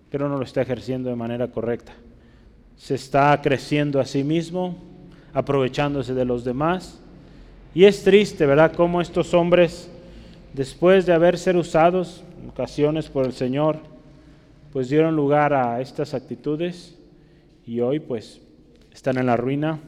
pero 0.09 0.29
no 0.29 0.37
lo 0.37 0.43
está 0.43 0.61
ejerciendo 0.61 1.09
de 1.09 1.15
manera 1.15 1.51
correcta. 1.51 1.91
Se 2.77 2.95
está 2.95 3.39
creciendo 3.43 3.99
a 3.99 4.05
sí 4.05 4.23
mismo, 4.23 4.77
aprovechándose 5.33 6.13
de 6.13 6.25
los 6.25 6.43
demás. 6.43 6.99
Y 7.75 7.83
es 7.83 8.03
triste, 8.03 8.45
¿verdad?, 8.45 8.73
cómo 8.73 9.01
estos 9.01 9.33
hombres, 9.33 9.87
después 10.53 11.05
de 11.05 11.13
haber 11.13 11.37
sido 11.37 11.59
usados 11.59 12.23
ocasiones 12.57 13.07
por 13.07 13.27
el 13.27 13.33
Señor, 13.33 13.77
pues 14.73 14.89
dieron 14.89 15.15
lugar 15.15 15.53
a 15.53 15.79
estas 15.79 16.15
actitudes 16.15 16.97
y 17.67 17.81
hoy 17.81 17.99
pues 17.99 18.41
están 18.91 19.19
en 19.19 19.27
la 19.27 19.37
ruina 19.37 19.79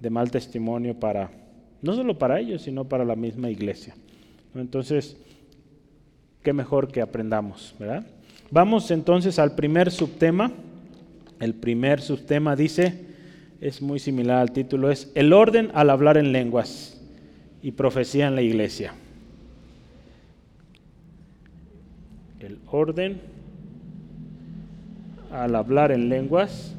de 0.00 0.08
mal 0.08 0.30
testimonio 0.30 0.94
para, 1.00 1.32
no 1.82 1.94
solo 1.94 2.16
para 2.16 2.38
ellos, 2.38 2.62
sino 2.62 2.84
para 2.84 3.04
la 3.04 3.16
misma 3.16 3.50
iglesia. 3.50 3.96
Entonces, 4.54 5.16
qué 6.44 6.52
mejor 6.52 6.92
que 6.92 7.00
aprendamos, 7.00 7.74
¿verdad? 7.76 8.06
Vamos 8.52 8.92
entonces 8.92 9.40
al 9.40 9.56
primer 9.56 9.90
subtema. 9.90 10.52
El 11.40 11.54
primer 11.54 12.00
subtema 12.00 12.54
dice, 12.54 13.04
es 13.60 13.82
muy 13.82 13.98
similar 13.98 14.38
al 14.38 14.52
título, 14.52 14.92
es 14.92 15.10
el 15.16 15.32
orden 15.32 15.72
al 15.74 15.90
hablar 15.90 16.18
en 16.18 16.30
lenguas 16.30 17.02
y 17.62 17.72
profecía 17.72 18.28
en 18.28 18.36
la 18.36 18.42
iglesia. 18.42 18.94
El 22.46 22.60
orden 22.70 23.20
al 25.32 25.56
hablar 25.56 25.90
en 25.90 26.08
lenguas 26.08 26.76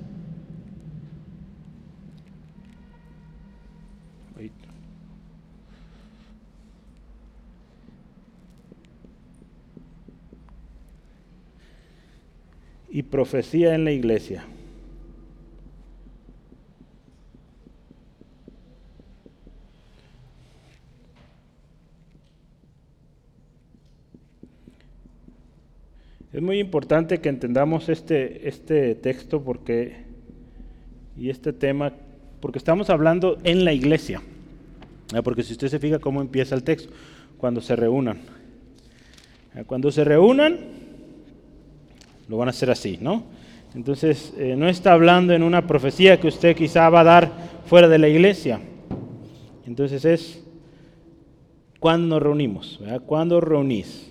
y 12.90 13.04
profecía 13.04 13.76
en 13.76 13.84
la 13.84 13.92
iglesia. 13.92 14.46
Es 26.38 26.44
muy 26.44 26.60
importante 26.60 27.20
que 27.20 27.30
entendamos 27.30 27.90
este, 27.90 28.48
este 28.48 28.94
texto 28.94 29.42
porque, 29.42 30.04
y 31.18 31.32
este 31.32 31.52
tema, 31.52 31.94
porque 32.40 32.60
estamos 32.60 32.92
hablando 32.92 33.40
en 33.44 33.66
la 33.66 33.74
iglesia. 33.74 34.22
Porque 35.24 35.42
si 35.42 35.54
usted 35.54 35.68
se 35.68 35.80
fija 35.80 35.98
cómo 35.98 36.22
empieza 36.22 36.54
el 36.54 36.62
texto, 36.62 36.94
cuando 37.40 37.60
se 37.60 37.76
reúnan. 37.76 38.20
Cuando 39.66 39.92
se 39.92 40.04
reúnan, 40.04 40.60
lo 42.28 42.38
van 42.38 42.50
a 42.50 42.52
hacer 42.52 42.70
así, 42.70 43.00
¿no? 43.02 43.24
Entonces, 43.74 44.32
eh, 44.38 44.56
no 44.56 44.70
está 44.70 44.94
hablando 44.94 45.34
en 45.34 45.42
una 45.42 45.66
profecía 45.66 46.20
que 46.20 46.28
usted 46.28 46.56
quizá 46.56 46.88
va 46.92 47.00
a 47.00 47.04
dar 47.04 47.32
fuera 47.66 47.88
de 47.88 47.98
la 47.98 48.10
iglesia. 48.10 48.60
Entonces 49.66 50.06
es 50.06 50.44
cuando 51.80 52.10
nos 52.10 52.22
reunimos. 52.22 52.80
¿Cuándo 53.08 53.42
reunís? 53.42 54.07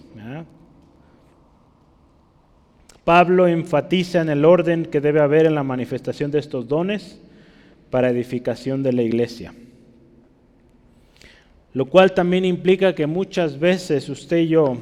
Pablo 3.06 3.48
enfatiza 3.48 4.20
en 4.20 4.28
el 4.28 4.44
orden 4.44 4.84
que 4.84 5.00
debe 5.00 5.20
haber 5.20 5.46
en 5.46 5.54
la 5.54 5.62
manifestación 5.62 6.30
de 6.30 6.40
estos 6.40 6.68
dones 6.68 7.18
para 7.88 8.10
edificación 8.10 8.82
de 8.82 8.92
la 8.92 9.02
iglesia. 9.02 9.54
Lo 11.72 11.86
cual 11.86 12.12
también 12.12 12.44
implica 12.44 12.94
que 12.94 13.06
muchas 13.06 13.58
veces 13.58 14.10
usted 14.10 14.38
y 14.38 14.48
yo 14.48 14.76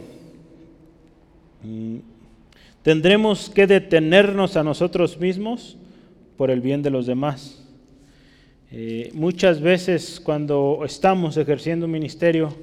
mm, 1.62 1.99
Tendremos 2.85 3.49
que 3.49 3.66
detenernos 3.66 4.59
a 4.59 4.62
nosotros 4.62 5.19
mismos 5.19 5.78
por 6.37 6.50
el 6.50 6.61
bien 6.61 6.83
de 6.83 6.90
los 6.90 7.07
demás. 7.07 7.64
Eh, 8.71 9.11
muchas 9.14 9.62
veces 9.62 10.21
cuando 10.23 10.83
estamos 10.85 11.38
ejerciendo 11.38 11.87
un 11.87 11.93
ministerio, 11.93 12.54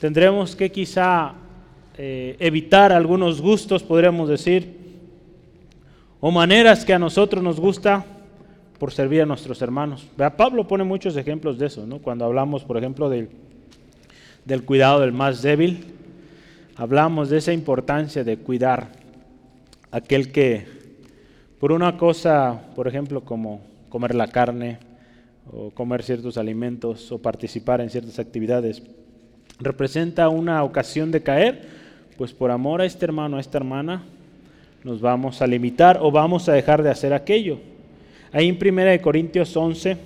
tendremos 0.00 0.56
que 0.56 0.72
quizá 0.72 1.34
eh, 1.98 2.36
evitar 2.38 2.90
algunos 2.90 3.42
gustos, 3.42 3.82
podríamos 3.82 4.30
decir, 4.30 4.79
o 6.20 6.30
maneras 6.30 6.84
que 6.84 6.92
a 6.92 6.98
nosotros 6.98 7.42
nos 7.42 7.58
gusta 7.58 8.04
por 8.78 8.92
servir 8.92 9.22
a 9.22 9.26
nuestros 9.26 9.60
hermanos. 9.62 10.06
Pablo 10.36 10.66
pone 10.66 10.84
muchos 10.84 11.16
ejemplos 11.16 11.58
de 11.58 11.66
eso, 11.66 11.86
¿no? 11.86 11.98
cuando 11.98 12.24
hablamos, 12.24 12.64
por 12.64 12.76
ejemplo, 12.76 13.08
del, 13.08 13.28
del 14.44 14.64
cuidado 14.64 15.00
del 15.00 15.12
más 15.12 15.42
débil, 15.42 15.84
hablamos 16.76 17.30
de 17.30 17.38
esa 17.38 17.52
importancia 17.52 18.24
de 18.24 18.38
cuidar 18.38 18.88
aquel 19.90 20.32
que, 20.32 20.66
por 21.58 21.72
una 21.72 21.96
cosa, 21.96 22.60
por 22.74 22.88
ejemplo, 22.88 23.22
como 23.22 23.60
comer 23.88 24.14
la 24.14 24.28
carne, 24.28 24.78
o 25.52 25.70
comer 25.70 26.02
ciertos 26.02 26.38
alimentos, 26.38 27.10
o 27.10 27.18
participar 27.18 27.80
en 27.80 27.90
ciertas 27.90 28.18
actividades, 28.18 28.82
representa 29.58 30.28
una 30.28 30.62
ocasión 30.62 31.10
de 31.10 31.22
caer, 31.22 31.68
pues 32.16 32.32
por 32.32 32.50
amor 32.50 32.80
a 32.80 32.86
este 32.86 33.04
hermano, 33.04 33.36
a 33.36 33.40
esta 33.40 33.58
hermana, 33.58 34.04
nos 34.84 35.00
vamos 35.00 35.42
a 35.42 35.46
limitar 35.46 35.98
o 36.00 36.10
vamos 36.10 36.48
a 36.48 36.52
dejar 36.52 36.82
de 36.82 36.90
hacer 36.90 37.12
aquello. 37.12 37.58
Ahí 38.32 38.48
en 38.48 38.58
1 38.60 39.02
Corintios 39.02 39.56
11, 39.56 39.96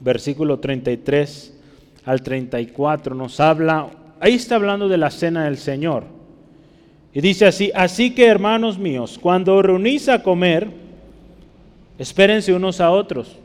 versículo 0.00 0.58
33 0.58 1.58
al 2.04 2.22
34, 2.22 3.14
nos 3.14 3.38
habla, 3.40 3.88
ahí 4.20 4.34
está 4.34 4.56
hablando 4.56 4.88
de 4.88 4.98
la 4.98 5.10
cena 5.10 5.44
del 5.44 5.56
Señor. 5.56 6.04
Y 7.14 7.20
dice 7.20 7.46
así, 7.46 7.70
así 7.74 8.14
que 8.14 8.26
hermanos 8.26 8.78
míos, 8.78 9.18
cuando 9.20 9.62
reunís 9.62 10.08
a 10.08 10.22
comer, 10.22 10.68
espérense 11.98 12.52
unos 12.52 12.80
a 12.80 12.90
otros. 12.90 13.36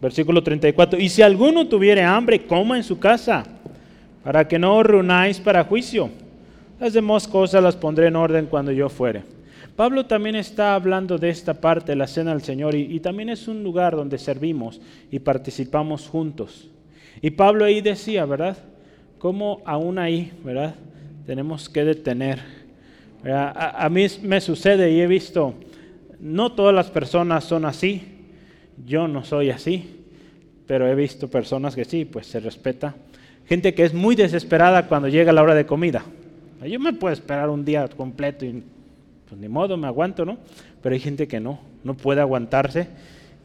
Versículo 0.00 0.42
34, 0.42 0.98
y 0.98 1.08
si 1.08 1.20
alguno 1.20 1.66
tuviere 1.66 2.02
hambre, 2.02 2.46
coma 2.46 2.76
en 2.76 2.84
su 2.84 2.98
casa, 2.98 3.44
para 4.22 4.46
que 4.46 4.58
no 4.58 4.76
os 4.76 4.86
reunáis 4.86 5.38
para 5.38 5.64
juicio. 5.64 6.10
Las 6.80 6.94
demás 6.94 7.28
cosas 7.28 7.62
las 7.62 7.76
pondré 7.76 8.06
en 8.06 8.16
orden 8.16 8.46
cuando 8.46 8.72
yo 8.72 8.88
fuere. 8.88 9.22
Pablo 9.76 10.06
también 10.06 10.34
está 10.34 10.74
hablando 10.74 11.18
de 11.18 11.28
esta 11.28 11.52
parte 11.52 11.94
la 11.94 12.06
cena 12.06 12.30
del 12.30 12.40
Señor 12.40 12.74
y, 12.74 12.98
también 13.00 13.28
es 13.28 13.48
un 13.48 13.62
lugar 13.62 13.94
donde 13.94 14.16
servimos 14.16 14.80
y 15.10 15.18
participamos 15.18 16.08
juntos. 16.08 16.70
Y 17.20 17.32
Pablo 17.32 17.66
ahí 17.66 17.82
decía, 17.82 18.24
¿verdad? 18.24 18.56
Cómo 19.18 19.60
aún 19.66 19.98
ahí, 19.98 20.32
¿verdad? 20.42 20.74
Tenemos 21.26 21.68
que 21.68 21.84
detener. 21.84 22.40
A, 23.26 23.86
mí 23.90 24.06
me 24.22 24.40
sucede 24.40 24.90
y 24.90 25.02
he 25.02 25.06
visto, 25.06 25.52
no 26.18 26.52
todas 26.52 26.74
las 26.74 26.90
personas 26.90 27.44
son 27.44 27.66
así, 27.66 28.02
yo 28.86 29.06
no 29.06 29.22
soy 29.22 29.50
así, 29.50 30.06
pero 30.66 30.88
he 30.88 30.94
visto 30.94 31.28
personas 31.28 31.74
que 31.74 31.84
sí, 31.84 32.06
pues 32.06 32.26
se 32.26 32.40
respeta. 32.40 32.94
Gente 33.46 33.74
que 33.74 33.84
es 33.84 33.92
muy 33.92 34.16
desesperada 34.16 34.88
cuando 34.88 35.08
llega 35.08 35.30
la 35.30 35.42
hora 35.42 35.54
de 35.54 35.66
comida. 35.66 36.04
Yo 36.66 36.78
me 36.78 36.92
puedo 36.92 37.12
esperar 37.12 37.48
un 37.48 37.64
día 37.64 37.88
completo 37.88 38.44
y 38.44 38.62
pues 39.28 39.40
ni 39.40 39.48
modo, 39.48 39.76
me 39.76 39.86
aguanto, 39.86 40.24
¿no? 40.26 40.38
Pero 40.82 40.94
hay 40.94 41.00
gente 41.00 41.26
que 41.26 41.40
no, 41.40 41.60
no 41.84 41.94
puede 41.94 42.20
aguantarse 42.20 42.88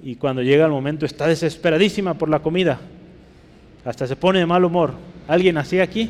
y 0.03 0.15
cuando 0.15 0.41
llega 0.41 0.65
el 0.65 0.71
momento 0.71 1.05
está 1.05 1.27
desesperadísima 1.27 2.15
por 2.15 2.29
la 2.29 2.39
comida. 2.39 2.79
Hasta 3.85 4.07
se 4.07 4.15
pone 4.15 4.39
de 4.39 4.45
mal 4.45 4.65
humor. 4.65 4.93
¿Alguien 5.27 5.57
así 5.57 5.79
aquí? 5.79 6.09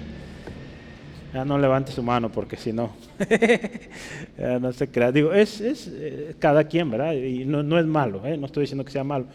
Ya 1.34 1.44
no 1.44 1.58
levante 1.58 1.92
su 1.92 2.02
mano 2.02 2.32
porque 2.32 2.56
si 2.56 2.72
no, 2.72 2.92
no 4.62 4.72
se 4.72 4.88
crea. 4.88 5.12
Digo, 5.12 5.34
es, 5.34 5.60
es 5.60 5.92
eh, 5.94 6.36
cada 6.40 6.64
quien, 6.64 6.90
¿verdad? 6.90 7.14
Y 7.14 7.44
no, 7.46 7.62
no 7.62 7.78
es 7.78 7.86
malo, 7.86 8.26
¿eh? 8.26 8.38
no 8.38 8.46
estoy 8.46 8.62
diciendo 8.62 8.86
que 8.86 8.92
sea 8.92 9.04
malo. 9.04 9.26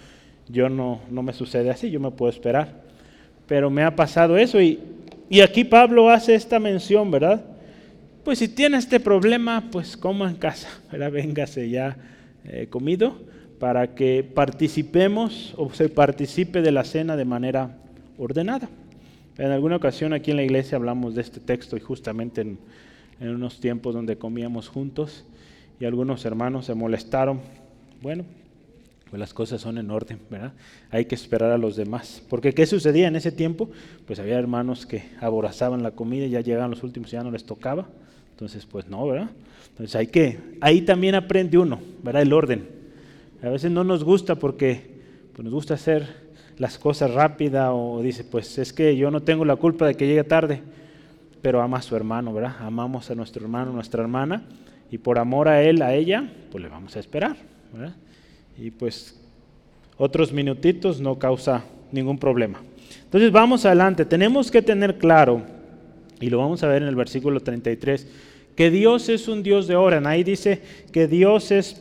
Yo 0.48 0.68
no, 0.68 1.00
no 1.10 1.22
me 1.22 1.34
sucede 1.34 1.70
así, 1.70 1.90
yo 1.90 2.00
me 2.00 2.10
puedo 2.10 2.30
esperar. 2.30 2.80
Pero 3.46 3.68
me 3.68 3.84
ha 3.84 3.94
pasado 3.94 4.38
eso 4.38 4.60
y, 4.60 4.80
y 5.28 5.42
aquí 5.42 5.64
Pablo 5.64 6.08
hace 6.08 6.34
esta 6.34 6.58
mención, 6.58 7.10
¿verdad? 7.10 7.44
Pues 8.30 8.38
si 8.38 8.46
tiene 8.46 8.76
este 8.76 9.00
problema, 9.00 9.70
pues 9.72 9.96
coma 9.96 10.30
en 10.30 10.36
casa, 10.36 10.68
¿verdad? 10.92 11.10
véngase 11.10 11.68
ya 11.68 11.96
eh, 12.44 12.68
comido 12.70 13.18
para 13.58 13.96
que 13.96 14.22
participemos 14.22 15.52
o 15.56 15.74
se 15.74 15.88
participe 15.88 16.62
de 16.62 16.70
la 16.70 16.84
cena 16.84 17.16
de 17.16 17.24
manera 17.24 17.76
ordenada. 18.18 18.68
En 19.36 19.50
alguna 19.50 19.74
ocasión 19.74 20.12
aquí 20.12 20.30
en 20.30 20.36
la 20.36 20.44
iglesia 20.44 20.76
hablamos 20.76 21.16
de 21.16 21.22
este 21.22 21.40
texto 21.40 21.76
y 21.76 21.80
justamente 21.80 22.42
en, 22.42 22.58
unos 23.20 23.58
tiempos 23.58 23.96
donde 23.96 24.16
comíamos 24.16 24.68
juntos 24.68 25.24
y 25.80 25.84
algunos 25.84 26.24
hermanos 26.24 26.66
se 26.66 26.74
molestaron. 26.74 27.40
Bueno, 28.00 28.24
pues 29.10 29.18
las 29.18 29.34
cosas 29.34 29.60
son 29.60 29.76
en 29.76 29.90
orden, 29.90 30.20
¿verdad? 30.30 30.52
Hay 30.92 31.06
que 31.06 31.16
esperar 31.16 31.50
a 31.50 31.58
los 31.58 31.74
demás. 31.74 32.22
Porque 32.30 32.54
¿qué 32.54 32.64
sucedía 32.64 33.08
en 33.08 33.16
ese 33.16 33.32
tiempo? 33.32 33.70
Pues 34.06 34.20
había 34.20 34.38
hermanos 34.38 34.86
que 34.86 35.02
aborazaban 35.20 35.82
la 35.82 35.90
comida 35.90 36.26
y 36.26 36.30
ya 36.30 36.42
llegaban 36.42 36.70
los 36.70 36.84
últimos 36.84 37.12
y 37.12 37.16
ya 37.16 37.24
no 37.24 37.32
les 37.32 37.42
tocaba. 37.42 37.88
Entonces, 38.40 38.64
pues 38.64 38.88
no, 38.88 39.06
¿verdad? 39.06 39.28
Entonces 39.68 39.94
hay 39.96 40.06
que, 40.06 40.38
ahí 40.62 40.80
también 40.80 41.14
aprende 41.14 41.58
uno, 41.58 41.78
¿verdad? 42.02 42.22
El 42.22 42.32
orden. 42.32 42.66
A 43.42 43.50
veces 43.50 43.70
no 43.70 43.84
nos 43.84 44.02
gusta 44.02 44.36
porque 44.36 44.92
pues, 45.34 45.44
nos 45.44 45.52
gusta 45.52 45.74
hacer 45.74 46.08
las 46.56 46.78
cosas 46.78 47.12
rápida 47.12 47.74
o 47.74 48.00
dice, 48.00 48.24
pues 48.24 48.56
es 48.56 48.72
que 48.72 48.96
yo 48.96 49.10
no 49.10 49.20
tengo 49.20 49.44
la 49.44 49.56
culpa 49.56 49.86
de 49.86 49.94
que 49.94 50.06
llegue 50.06 50.24
tarde, 50.24 50.62
pero 51.42 51.60
ama 51.60 51.76
a 51.76 51.82
su 51.82 51.94
hermano, 51.94 52.32
¿verdad? 52.32 52.56
Amamos 52.60 53.10
a 53.10 53.14
nuestro 53.14 53.42
hermano, 53.42 53.74
nuestra 53.74 54.00
hermana, 54.00 54.42
y 54.90 54.96
por 54.96 55.18
amor 55.18 55.46
a 55.46 55.62
él, 55.62 55.82
a 55.82 55.92
ella, 55.92 56.32
pues 56.50 56.64
le 56.64 56.70
vamos 56.70 56.96
a 56.96 57.00
esperar, 57.00 57.36
¿verdad? 57.74 57.94
Y 58.56 58.70
pues 58.70 59.20
otros 59.98 60.32
minutitos 60.32 60.98
no 60.98 61.18
causa 61.18 61.62
ningún 61.92 62.18
problema. 62.18 62.62
Entonces 63.04 63.30
vamos 63.30 63.66
adelante, 63.66 64.06
tenemos 64.06 64.50
que 64.50 64.62
tener 64.62 64.96
claro, 64.96 65.42
y 66.22 66.30
lo 66.30 66.38
vamos 66.38 66.62
a 66.62 66.68
ver 66.68 66.80
en 66.80 66.88
el 66.88 66.96
versículo 66.96 67.40
33, 67.40 68.29
que 68.54 68.70
Dios 68.70 69.08
es 69.08 69.28
un 69.28 69.42
Dios 69.42 69.66
de 69.66 69.76
orden. 69.76 70.06
Ahí 70.06 70.24
dice 70.24 70.60
que 70.92 71.06
Dios 71.06 71.50
es, 71.50 71.80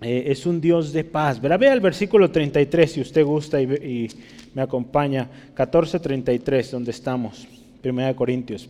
eh, 0.00 0.24
es 0.28 0.46
un 0.46 0.60
Dios 0.60 0.92
de 0.92 1.04
paz. 1.04 1.40
Verá, 1.40 1.56
vea 1.56 1.72
el 1.72 1.80
versículo 1.80 2.30
33 2.30 2.92
si 2.92 3.00
usted 3.00 3.24
gusta 3.24 3.60
y, 3.60 4.10
me 4.54 4.62
acompaña. 4.62 5.28
14.33, 5.56 6.70
donde 6.70 6.90
estamos. 6.90 7.46
1 7.82 8.16
Corintios. 8.16 8.68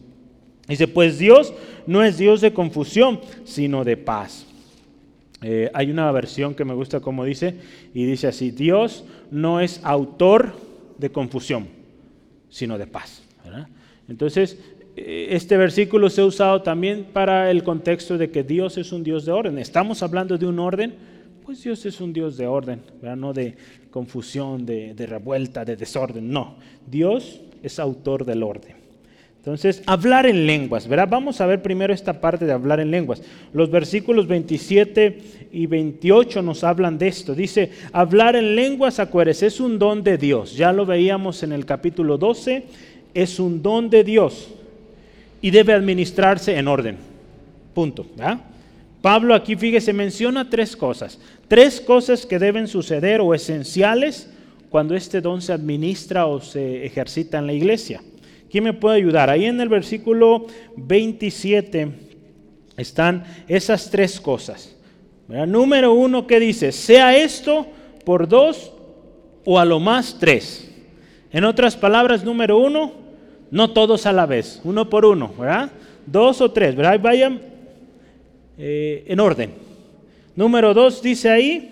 Dice, 0.67 0.89
pues 0.89 1.19
Dios 1.19 1.53
no 1.87 2.03
es 2.03 2.17
Dios 2.17 2.41
de 2.41 2.53
confusión, 2.53 3.21
sino 3.45 3.85
de 3.85 3.97
paz. 3.97 4.47
Eh, 5.43 5.71
hay 5.75 5.91
una 5.91 6.11
versión 6.11 6.55
que 6.55 6.65
me 6.65 6.73
gusta 6.73 7.01
como 7.01 7.25
dice, 7.25 7.55
y 7.93 8.07
dice 8.07 8.29
así, 8.29 8.51
Dios 8.51 9.05
no 9.31 9.61
es 9.61 9.81
autor 9.83 10.57
de 10.97 11.11
confusión, 11.11 11.69
sino 12.49 12.79
de 12.79 12.87
paz. 12.87 13.23
Entonces, 14.09 14.59
este 14.97 15.57
versículo 15.57 16.09
se 16.09 16.21
ha 16.21 16.25
usado 16.25 16.63
también 16.63 17.07
para 17.13 17.51
el 17.51 17.65
contexto 17.65 18.17
de 18.17 18.31
que 18.31 18.45
Dios 18.45 18.79
es 18.79 18.93
un 18.93 19.03
Dios 19.03 19.25
de 19.25 19.33
orden. 19.33 19.59
Estamos 19.59 20.03
hablando 20.03 20.39
de 20.39 20.47
un 20.47 20.59
orden, 20.61 20.95
pues 21.45 21.63
Dios 21.65 21.85
es 21.85 22.01
un 22.01 22.13
Dios 22.13 22.37
de 22.37 22.47
orden, 22.47 22.81
no 23.17 23.33
de 23.33 23.57
confusión, 23.91 24.65
de, 24.65 24.95
revuelta, 25.07 25.65
de 25.65 25.77
desorden. 25.77 26.31
No, 26.31 26.57
Dios 26.87 27.41
es 27.63 27.79
autor 27.79 28.25
del 28.25 28.43
orden. 28.43 28.77
Entonces, 29.39 29.83
hablar 29.85 30.25
en 30.25 30.47
lenguas, 30.47 30.89
¿verdad? 30.89 31.09
Vamos 31.11 31.41
a 31.43 31.47
ver 31.47 31.61
primero 31.61 31.93
esta 31.93 32.19
parte 32.19 32.47
de 32.47 32.53
hablar 32.53 32.81
en 32.81 32.91
lenguas. 32.91 33.21
Los 33.53 33.71
versículos 33.71 34.27
27 34.27 35.19
y 35.53 35.67
28 35.67 36.41
nos 36.41 36.65
hablan 36.65 36.97
de 36.97 37.09
esto. 37.09 37.35
Dice, 37.35 37.71
hablar 37.93 38.37
en 38.37 38.57
lenguas, 38.57 39.01
acuérdense, 39.01 39.47
es 39.47 39.61
un 39.61 39.79
don 39.79 40.03
de 40.03 40.17
Dios. 40.17 40.57
Ya 40.57 40.73
lo 40.73 40.87
veíamos 40.87 41.43
en 41.43 41.53
el 41.53 41.67
capítulo 41.67 42.17
12, 42.17 42.65
es 43.13 43.39
un 43.39 43.61
don 43.61 43.91
de 43.91 44.03
Dios 44.03 44.55
y 45.45 45.51
debe 45.51 45.75
administrarse 45.75 46.57
en 46.57 46.67
orden. 46.67 46.97
Punto. 47.75 48.07
Pablo 49.03 49.35
aquí, 49.35 49.57
fíjese, 49.57 49.93
menciona 49.93 50.49
tres 50.49 50.75
cosas. 50.75 51.21
Tres 51.49 51.83
cosas 51.83 52.25
que 52.25 52.39
deben 52.39 52.67
suceder 52.67 53.21
o 53.21 53.35
esenciales 53.35 54.31
cuando 54.71 54.95
este 54.95 55.21
don 55.21 55.43
se 55.43 55.53
administra 55.53 56.25
o 56.25 56.41
se 56.41 56.87
ejercita 56.87 57.41
en 57.41 57.47
la 57.47 57.53
iglesia. 57.53 58.01
¿Quién 58.51 58.65
me 58.65 58.73
puede 58.73 58.97
ayudar? 58.97 59.29
Ahí 59.29 59.45
en 59.45 59.61
el 59.61 59.69
versículo 59.69 60.47
27 60.79 61.91
están 62.79 63.25
esas 63.47 63.91
tres 63.91 64.19
cosas. 64.23 64.75
Número 65.29 65.93
uno, 65.93 66.27
¿qué 66.27 66.41
dice? 66.41 66.73
Sea 66.73 67.15
esto 67.19 67.67
por 68.07 68.29
dos 68.29 68.73
o 69.45 69.59
a 69.59 69.67
lo 69.67 69.79
más 69.79 70.17
tres. 70.19 70.73
En 71.31 71.45
otras 71.45 71.77
palabras, 71.77 72.25
número 72.25 72.57
uno, 72.57 73.04
no 73.51 73.71
todos 73.71 74.07
a 74.07 74.13
la 74.13 74.27
vez, 74.27 74.61
uno 74.65 74.89
por 74.89 75.05
uno, 75.05 75.33
¿verdad? 75.39 75.71
Dos 76.07 76.41
o 76.41 76.51
tres, 76.51 76.75
¿verdad? 76.75 77.01
Vayan 77.01 77.41
eh, 78.59 79.05
en 79.07 79.21
orden. 79.21 79.53
Número 80.37 80.75
dos 80.75 81.03
dice 81.03 81.31
ahí, 81.31 81.71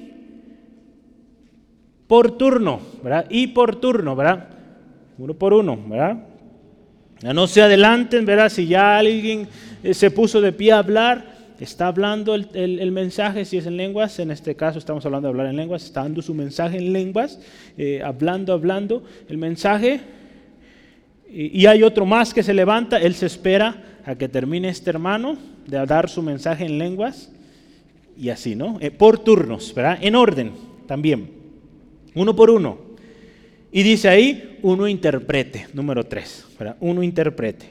por 2.06 2.32
turno, 2.32 2.80
¿verdad? 3.02 3.26
Y 3.30 3.48
por 3.48 3.76
turno, 3.76 4.14
¿verdad? 4.14 4.48
Uno 5.18 5.34
por 5.34 5.54
uno, 5.54 5.78
¿verdad? 5.88 6.18
no 7.22 7.46
se 7.46 7.62
adelanten, 7.62 8.26
¿verdad? 8.26 8.48
Si 8.48 8.66
ya 8.66 8.98
alguien 8.98 9.46
eh, 9.84 9.94
se 9.94 10.10
puso 10.10 10.40
de 10.40 10.52
pie 10.52 10.72
a 10.72 10.78
hablar, 10.78 11.32
está 11.60 11.86
hablando 11.86 12.34
el, 12.34 12.92
mensaje, 12.92 13.44
si 13.44 13.58
es 13.58 13.66
en 13.66 13.76
lenguas, 13.76 14.18
en 14.18 14.32
este 14.32 14.56
caso 14.56 14.80
estamos 14.80 15.06
hablando 15.06 15.28
de 15.28 15.30
hablar 15.30 15.46
en 15.46 15.56
lenguas, 15.56 15.84
está 15.84 16.02
dando 16.02 16.20
su 16.20 16.34
mensaje 16.34 16.78
en 16.78 16.92
lenguas, 16.92 17.38
eh, 17.78 18.02
hablando, 18.04 18.52
hablando 18.52 19.04
el 19.28 19.38
mensaje, 19.38 20.00
y, 21.32 21.66
hay 21.66 21.82
otro 21.82 22.04
más 22.06 22.34
que 22.34 22.42
se 22.42 22.54
levanta, 22.54 22.98
él 22.98 23.14
se 23.14 23.26
espera 23.26 24.00
a 24.04 24.14
que 24.14 24.28
termine 24.28 24.68
este 24.68 24.90
hermano 24.90 25.36
de 25.66 25.84
dar 25.86 26.08
su 26.08 26.22
mensaje 26.22 26.64
en 26.64 26.78
lenguas, 26.78 27.32
y 28.16 28.28
así, 28.28 28.54
¿no? 28.54 28.78
Eh, 28.80 28.90
por 28.90 29.18
turnos, 29.18 29.74
¿verdad? 29.74 29.98
En 30.00 30.14
orden 30.14 30.52
también, 30.86 31.30
uno 32.14 32.36
por 32.36 32.50
uno. 32.50 32.78
Y 33.70 33.82
dice 33.82 34.08
ahí, 34.08 34.58
uno 34.62 34.86
interprete, 34.86 35.66
número 35.72 36.04
tres, 36.04 36.44
¿verdad? 36.58 36.76
Uno 36.80 37.02
interprete. 37.02 37.66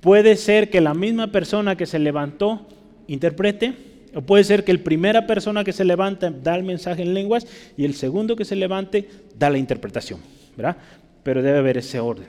Puede 0.00 0.36
ser 0.36 0.70
que 0.70 0.80
la 0.80 0.92
misma 0.92 1.30
persona 1.30 1.76
que 1.76 1.86
se 1.86 1.98
levantó 1.98 2.66
interprete, 3.06 3.72
o 4.14 4.22
puede 4.22 4.44
ser 4.44 4.64
que 4.64 4.72
el 4.72 4.80
primera 4.80 5.26
persona 5.26 5.64
que 5.64 5.72
se 5.72 5.84
levanta 5.84 6.30
da 6.30 6.56
el 6.56 6.64
mensaje 6.64 7.02
en 7.02 7.14
lenguas 7.14 7.46
y 7.76 7.84
el 7.84 7.94
segundo 7.94 8.36
que 8.36 8.44
se 8.44 8.56
levante 8.56 9.08
da 9.38 9.50
la 9.50 9.58
interpretación, 9.58 10.20
¿verdad? 10.56 10.76
Pero 11.22 11.42
debe 11.42 11.58
haber 11.58 11.78
ese 11.78 12.00
orden, 12.00 12.26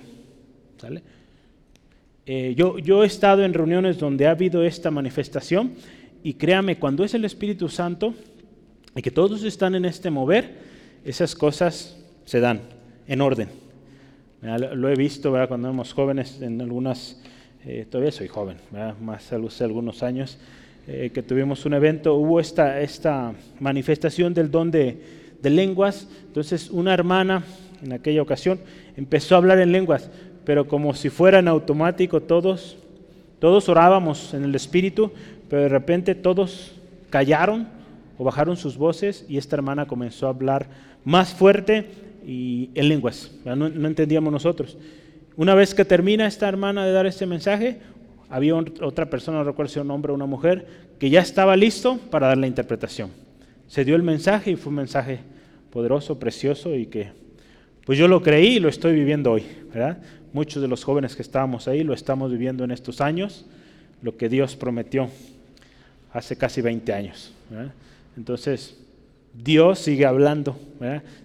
¿sale? 0.86 1.02
Eh, 2.28 2.54
yo, 2.56 2.78
yo 2.78 3.04
he 3.04 3.08
estado 3.08 3.43
en 3.43 3.56
reuniones 3.56 3.98
donde 3.98 4.28
ha 4.28 4.32
habido 4.32 4.63
esta 4.63 4.91
manifestación 4.91 5.74
y 6.21 6.36
créame, 6.36 6.78
cuando 6.78 7.04
es 7.04 7.15
el 7.15 7.26
Espíritu 7.26 7.69
Santo 7.69 8.13
y 8.95 9.02
que 9.02 9.10
todos 9.10 9.43
están 9.43 9.74
en 9.74 9.86
este 9.86 10.12
mover, 10.12 10.60
esas 11.04 11.34
cosas 11.34 11.98
se 12.26 12.39
dan 12.39 12.62
en 13.08 13.21
orden. 13.21 13.50
Lo 14.76 14.89
he 14.89 14.95
visto 14.95 15.32
¿verdad? 15.32 15.48
cuando 15.48 15.69
éramos 15.69 15.91
jóvenes 15.91 16.39
en 16.39 16.62
algunas 16.62 17.19
eh, 17.65 17.88
todavía 17.89 18.12
soy 18.12 18.28
joven, 18.28 18.58
más 19.02 19.34
hace 19.34 19.63
algunos 19.63 20.04
años, 20.04 20.38
eh, 20.88 21.10
que 21.12 21.24
tuvimos 21.24 21.65
un 21.65 21.74
evento, 21.74 22.13
hubo 22.13 22.39
esta, 22.39 22.80
esta 22.80 23.34
manifestación 23.60 24.36
del 24.36 24.52
don 24.52 24.69
de, 24.69 25.26
lenguas, 25.41 26.08
entonces 26.28 26.69
una 26.69 26.93
hermana 26.93 27.43
en 27.84 27.93
aquella 27.93 28.21
ocasión 28.21 28.60
empezó 28.95 29.34
a 29.34 29.39
hablar 29.39 29.60
en 29.60 29.71
lenguas, 29.71 30.12
pero 30.46 30.68
como 30.68 30.94
si 30.94 31.10
fuera 31.10 31.40
en 31.40 31.48
automático 31.48 32.22
todos, 32.22 32.78
todos 33.40 33.68
orábamos 33.68 34.34
en 34.34 34.44
el 34.44 34.56
Espíritu, 34.56 35.12
pero 35.50 35.64
de 35.64 35.70
repente 35.70 36.16
todos 36.16 36.74
callaron 37.10 37.68
o 38.18 38.24
bajaron 38.24 38.56
sus 38.56 38.78
voces 38.78 39.26
y 39.28 39.38
esta 39.38 39.56
hermana 39.56 39.88
comenzó 39.88 40.28
a 40.28 40.30
hablar 40.30 40.68
más 41.04 41.34
fuerte 41.34 41.86
y 42.26 42.70
en 42.76 42.90
lenguas, 42.90 43.32
no 43.44 43.88
entendíamos 43.88 44.32
nosotros. 44.32 44.78
Una 45.38 45.54
vez 45.54 45.76
que 45.76 45.84
termina 45.84 46.28
esta 46.28 46.48
hermana 46.48 46.86
de 46.86 46.94
dar 46.94 47.06
este 47.06 47.26
mensaje, 47.26 47.80
había 48.30 48.56
otra 48.56 49.10
persona, 49.10 49.40
no 49.40 49.44
recuerdo 49.44 49.72
si 49.72 49.80
un 49.80 49.92
hombre 49.92 50.12
o 50.12 50.16
una 50.16 50.26
mujer, 50.26 50.66
que 50.98 51.10
ya 51.10 51.22
estaba 51.22 51.56
listo 51.56 52.00
para 52.10 52.28
dar 52.28 52.38
la 52.38 52.48
interpretación. 52.48 53.12
Se 53.68 53.84
dio 53.84 53.96
el 53.96 54.04
mensaje 54.04 54.52
y 54.52 54.56
fue 54.56 54.70
un 54.70 54.78
mensaje 54.78 55.20
poderoso, 55.72 56.18
precioso 56.18 56.74
y 56.74 56.86
que 56.86 57.10
pues 57.86 58.00
yo 58.00 58.08
lo 58.08 58.22
creí 58.24 58.56
y 58.56 58.60
lo 58.60 58.70
estoy 58.70 58.94
viviendo 58.96 59.32
hoy, 59.32 59.44
¿verdad? 59.74 60.00
Muchos 60.36 60.62
de 60.62 60.67
los 60.67 60.84
jóvenes 60.84 61.15
que 61.15 61.21
estábamos 61.21 61.69
ahí 61.69 61.82
lo 61.86 61.93
estamos 61.93 62.30
viviendo 62.30 62.65
en 62.65 62.71
estos 62.71 63.00
años, 63.00 63.45
lo 64.02 64.17
que 64.17 64.28
Dios 64.28 64.58
prometió 64.58 65.08
hace 66.12 66.36
casi 66.36 66.60
20 66.60 66.91
años. 66.91 67.32
Entonces, 68.17 68.76
Dios 69.34 69.80
sigue 69.80 70.06
hablando, 70.06 70.60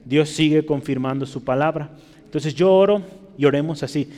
Dios 0.05 0.29
sigue 0.29 0.65
confirmando 0.65 1.27
su 1.27 1.43
palabra. 1.43 1.91
Entonces 2.25 2.55
yo 2.55 2.73
oro 2.73 3.03
y 3.37 3.47
oremos 3.47 3.83
así, 3.83 4.09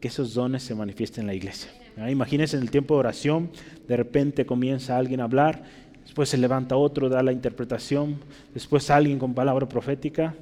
que 0.00 0.08
esos 0.08 0.34
dones 0.34 0.62
se 0.62 0.74
manifiesten 0.74 1.22
en 1.22 1.28
la 1.28 1.34
iglesia. 1.34 1.70
Imagínense 2.06 2.58
en 2.58 2.62
el 2.62 2.70
tiempo 2.70 2.92
de 2.96 3.00
oración, 3.00 3.48
de 3.88 3.96
repente 3.96 4.44
comienza 4.44 4.98
alguien 4.98 5.20
a 5.20 5.24
hablar, 5.24 5.64
después 6.02 6.28
se 6.28 6.36
levanta 6.36 6.76
otro, 6.76 7.08
da 7.08 7.22
la 7.22 7.32
interpretación, 7.32 8.18
después 8.52 8.90
alguien 8.90 9.18
con 9.18 9.32
palabra 9.32 9.66
profética. 9.66 10.34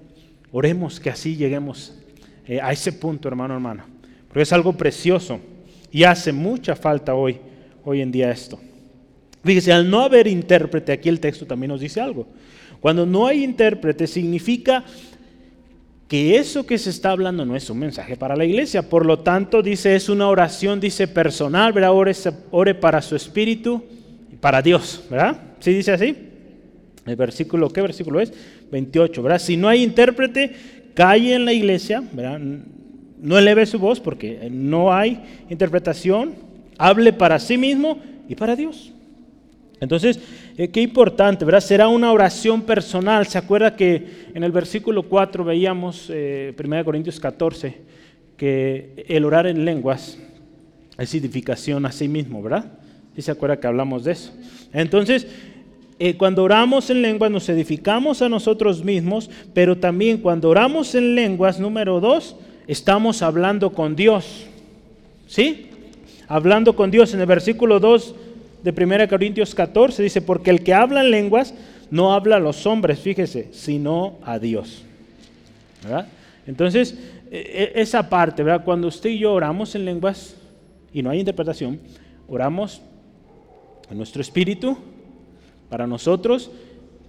Oremos 0.50 0.98
que 0.98 1.10
así 1.10 1.36
lleguemos 1.36 1.96
eh, 2.46 2.60
a 2.60 2.72
ese 2.72 2.92
punto, 2.92 3.28
hermano, 3.28 3.54
hermana, 3.54 3.86
porque 4.28 4.42
es 4.42 4.52
algo 4.52 4.72
precioso 4.72 5.40
y 5.90 6.04
hace 6.04 6.32
mucha 6.32 6.74
falta 6.74 7.14
hoy, 7.14 7.38
hoy 7.84 8.00
en 8.00 8.10
día 8.10 8.30
esto. 8.30 8.58
Fíjese, 9.44 9.72
al 9.72 9.90
no 9.90 10.00
haber 10.00 10.26
intérprete, 10.26 10.92
aquí 10.92 11.08
el 11.08 11.20
texto 11.20 11.46
también 11.46 11.70
nos 11.70 11.80
dice 11.80 12.00
algo. 12.00 12.26
Cuando 12.80 13.06
no 13.06 13.26
hay 13.26 13.44
intérprete 13.44 14.06
significa 14.06 14.84
que 16.08 16.36
eso 16.36 16.66
que 16.66 16.76
se 16.76 16.90
está 16.90 17.10
hablando 17.10 17.44
no 17.46 17.56
es 17.56 17.70
un 17.70 17.78
mensaje 17.78 18.16
para 18.16 18.36
la 18.36 18.44
iglesia. 18.44 18.88
Por 18.88 19.06
lo 19.06 19.20
tanto, 19.20 19.62
dice, 19.62 19.96
es 19.96 20.08
una 20.08 20.28
oración, 20.28 20.78
dice 20.78 21.08
personal, 21.08 21.72
¿verdad? 21.72 21.92
Ore, 21.92 22.12
ore 22.50 22.74
para 22.74 23.00
su 23.00 23.16
espíritu 23.16 23.82
y 24.30 24.36
para 24.36 24.60
Dios, 24.60 25.04
¿verdad? 25.10 25.40
¿Sí 25.60 25.72
dice 25.72 25.92
así? 25.92 26.14
El 27.06 27.16
versículo, 27.16 27.70
¿qué 27.70 27.80
versículo 27.80 28.20
es? 28.20 28.32
28, 28.70 29.22
¿verdad? 29.22 29.38
Si 29.38 29.56
no 29.56 29.68
hay 29.68 29.82
intérprete, 29.82 30.52
calle 30.94 31.34
en 31.34 31.44
la 31.44 31.52
iglesia. 31.52 32.02
No 33.20 33.38
eleve 33.38 33.66
su 33.66 33.78
voz 33.78 34.00
porque 34.00 34.48
no 34.50 34.92
hay 34.92 35.20
interpretación, 35.48 36.34
hable 36.78 37.12
para 37.12 37.38
sí 37.38 37.56
mismo 37.56 37.98
y 38.28 38.34
para 38.34 38.56
Dios. 38.56 38.92
Entonces, 39.80 40.20
eh, 40.56 40.68
qué 40.68 40.80
importante, 40.80 41.44
¿verdad? 41.44 41.60
Será 41.60 41.88
una 41.88 42.12
oración 42.12 42.62
personal. 42.62 43.26
¿Se 43.26 43.36
acuerda 43.36 43.74
que 43.74 44.28
en 44.32 44.44
el 44.44 44.52
versículo 44.52 45.02
4 45.02 45.44
veíamos, 45.44 46.08
eh, 46.08 46.54
1 46.56 46.84
Corintios 46.84 47.18
14, 47.18 47.78
que 48.36 49.04
el 49.08 49.24
orar 49.24 49.48
en 49.48 49.64
lenguas 49.64 50.18
es 50.98 51.14
edificación 51.14 51.84
a 51.84 51.90
sí 51.90 52.06
mismo, 52.06 52.42
¿verdad? 52.42 52.66
¿Sí 53.16 53.22
se 53.22 53.32
acuerda 53.32 53.58
que 53.58 53.66
hablamos 53.66 54.04
de 54.04 54.12
eso? 54.12 54.32
Entonces, 54.72 55.26
eh, 56.04 56.16
cuando 56.16 56.42
oramos 56.42 56.90
en 56.90 57.00
lenguas 57.00 57.30
nos 57.30 57.48
edificamos 57.48 58.22
a 58.22 58.28
nosotros 58.28 58.82
mismos, 58.82 59.30
pero 59.54 59.78
también 59.78 60.18
cuando 60.18 60.48
oramos 60.48 60.96
en 60.96 61.14
lenguas, 61.14 61.60
número 61.60 62.00
dos, 62.00 62.34
estamos 62.66 63.22
hablando 63.22 63.70
con 63.70 63.94
Dios. 63.94 64.46
¿Sí? 65.28 65.68
Hablando 66.26 66.74
con 66.74 66.90
Dios. 66.90 67.14
En 67.14 67.20
el 67.20 67.26
versículo 67.26 67.78
2 67.78 68.16
de 68.64 68.84
1 68.84 69.08
Corintios 69.08 69.54
14 69.54 70.02
dice, 70.02 70.20
porque 70.20 70.50
el 70.50 70.64
que 70.64 70.74
habla 70.74 71.02
en 71.02 71.12
lenguas 71.12 71.54
no 71.92 72.12
habla 72.12 72.34
a 72.34 72.40
los 72.40 72.66
hombres, 72.66 72.98
fíjese, 72.98 73.50
sino 73.52 74.18
a 74.24 74.40
Dios. 74.40 74.82
Entonces, 76.48 76.98
e, 77.30 77.70
e, 77.76 77.80
esa 77.80 78.08
parte, 78.08 78.42
¿verdad? 78.42 78.64
Cuando 78.64 78.88
usted 78.88 79.10
y 79.10 79.20
yo 79.20 79.32
oramos 79.32 79.76
en 79.76 79.84
lenguas 79.84 80.34
y 80.92 81.00
no 81.00 81.10
hay 81.10 81.20
interpretación, 81.20 81.78
oramos 82.26 82.82
en 83.88 83.98
nuestro 83.98 84.20
espíritu, 84.20 84.76
para 85.72 85.86
nosotros 85.86 86.50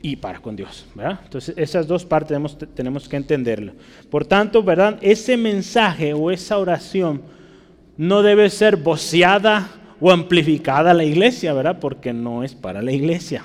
y 0.01 0.15
para 0.15 0.39
con 0.39 0.55
Dios. 0.55 0.85
¿verdad? 0.95 1.19
Entonces, 1.25 1.53
esas 1.57 1.85
dos 1.85 2.05
partes 2.05 2.29
tenemos, 2.29 2.57
tenemos 2.73 3.09
que 3.09 3.17
entenderlo. 3.17 3.73
Por 4.09 4.23
tanto, 4.23 4.63
¿verdad? 4.63 4.97
Ese 5.01 5.35
mensaje 5.35 6.13
o 6.13 6.31
esa 6.31 6.57
oración 6.57 7.21
no 7.97 8.23
debe 8.23 8.49
ser 8.49 8.77
voceada 8.77 9.69
o 9.99 10.11
amplificada 10.11 10.91
a 10.91 10.93
la 10.93 11.03
iglesia, 11.03 11.51
¿verdad? 11.51 11.77
Porque 11.81 12.13
no 12.13 12.41
es 12.41 12.55
para 12.55 12.81
la 12.81 12.93
iglesia. 12.93 13.43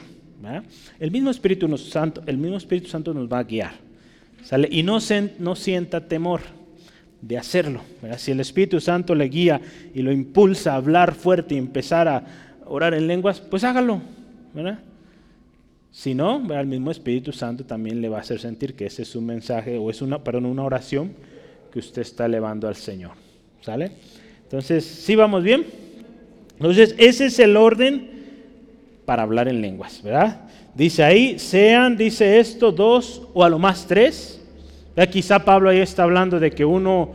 El 1.01 1.11
mismo 1.11 1.31
Espíritu 1.31 1.77
Santo, 1.79 2.23
el 2.25 2.39
mismo 2.39 2.57
Espíritu 2.57 2.87
Santo 2.89 3.13
nos 3.13 3.29
va 3.29 3.41
a 3.41 3.43
guiar. 3.43 3.73
¿sale? 4.45 4.69
Y 4.71 4.85
no, 4.85 4.99
no 5.41 5.57
sienta 5.57 6.07
temor 6.07 6.43
de 7.21 7.39
hacerlo. 7.39 7.81
Si 8.19 8.31
el 8.31 8.39
Espíritu 8.39 8.81
Santo 8.81 9.17
le 9.17 9.25
guía 9.25 9.61
y 9.93 10.01
lo 10.01 10.13
impulsa 10.13 10.75
a 10.75 10.77
hablar 10.77 11.17
fuerte 11.17 11.57
y 11.57 11.59
empezar 11.59 12.07
a 12.07 12.25
orar 12.67 12.95
en 12.95 13.09
lenguas, 13.09 13.41
pues 13.41 13.65
hágalo. 13.65 14.01
¿verdad? 14.55 14.79
Si 15.99 16.15
no, 16.15 16.41
el 16.55 16.67
mismo 16.69 16.93
Espíritu 16.93 17.33
Santo 17.33 17.65
también 17.65 18.01
le 18.01 18.09
va 18.09 18.19
a 18.19 18.21
hacer 18.21 18.39
sentir 18.39 18.77
que 18.77 18.87
ese 18.87 19.03
es 19.03 19.17
un 19.17 19.27
mensaje 19.27 19.79
o 19.79 19.91
es 19.91 20.01
una, 20.01 20.23
perdón, 20.23 20.47
una 20.47 20.63
oración 20.63 21.13
que 21.73 21.81
usted 21.81 22.03
está 22.03 22.27
elevando 22.27 22.69
al 22.69 22.77
Señor. 22.77 23.15
¿Sale? 23.63 23.91
Entonces, 24.45 24.85
¿sí 24.85 25.17
vamos 25.17 25.43
bien? 25.43 25.67
Entonces, 26.53 26.95
ese 26.99 27.27
es 27.27 27.41
el 27.41 27.57
orden 27.57 28.11
para 29.07 29.25
hablar 29.25 29.49
en 29.49 29.61
lenguas, 29.61 30.01
¿verdad? 30.05 30.43
Dice 30.73 31.03
ahí, 31.03 31.37
sean, 31.41 31.97
dice 31.97 32.39
esto, 32.39 32.71
dos 32.71 33.23
o 33.35 33.43
a 33.43 33.49
lo 33.49 33.59
más 33.59 33.85
tres. 33.85 34.41
Quizá 35.11 35.45
Pablo 35.45 35.69
ahí 35.69 35.81
está 35.81 36.05
hablando 36.05 36.39
de 36.39 36.53
que 36.53 36.65
uno, 36.65 37.11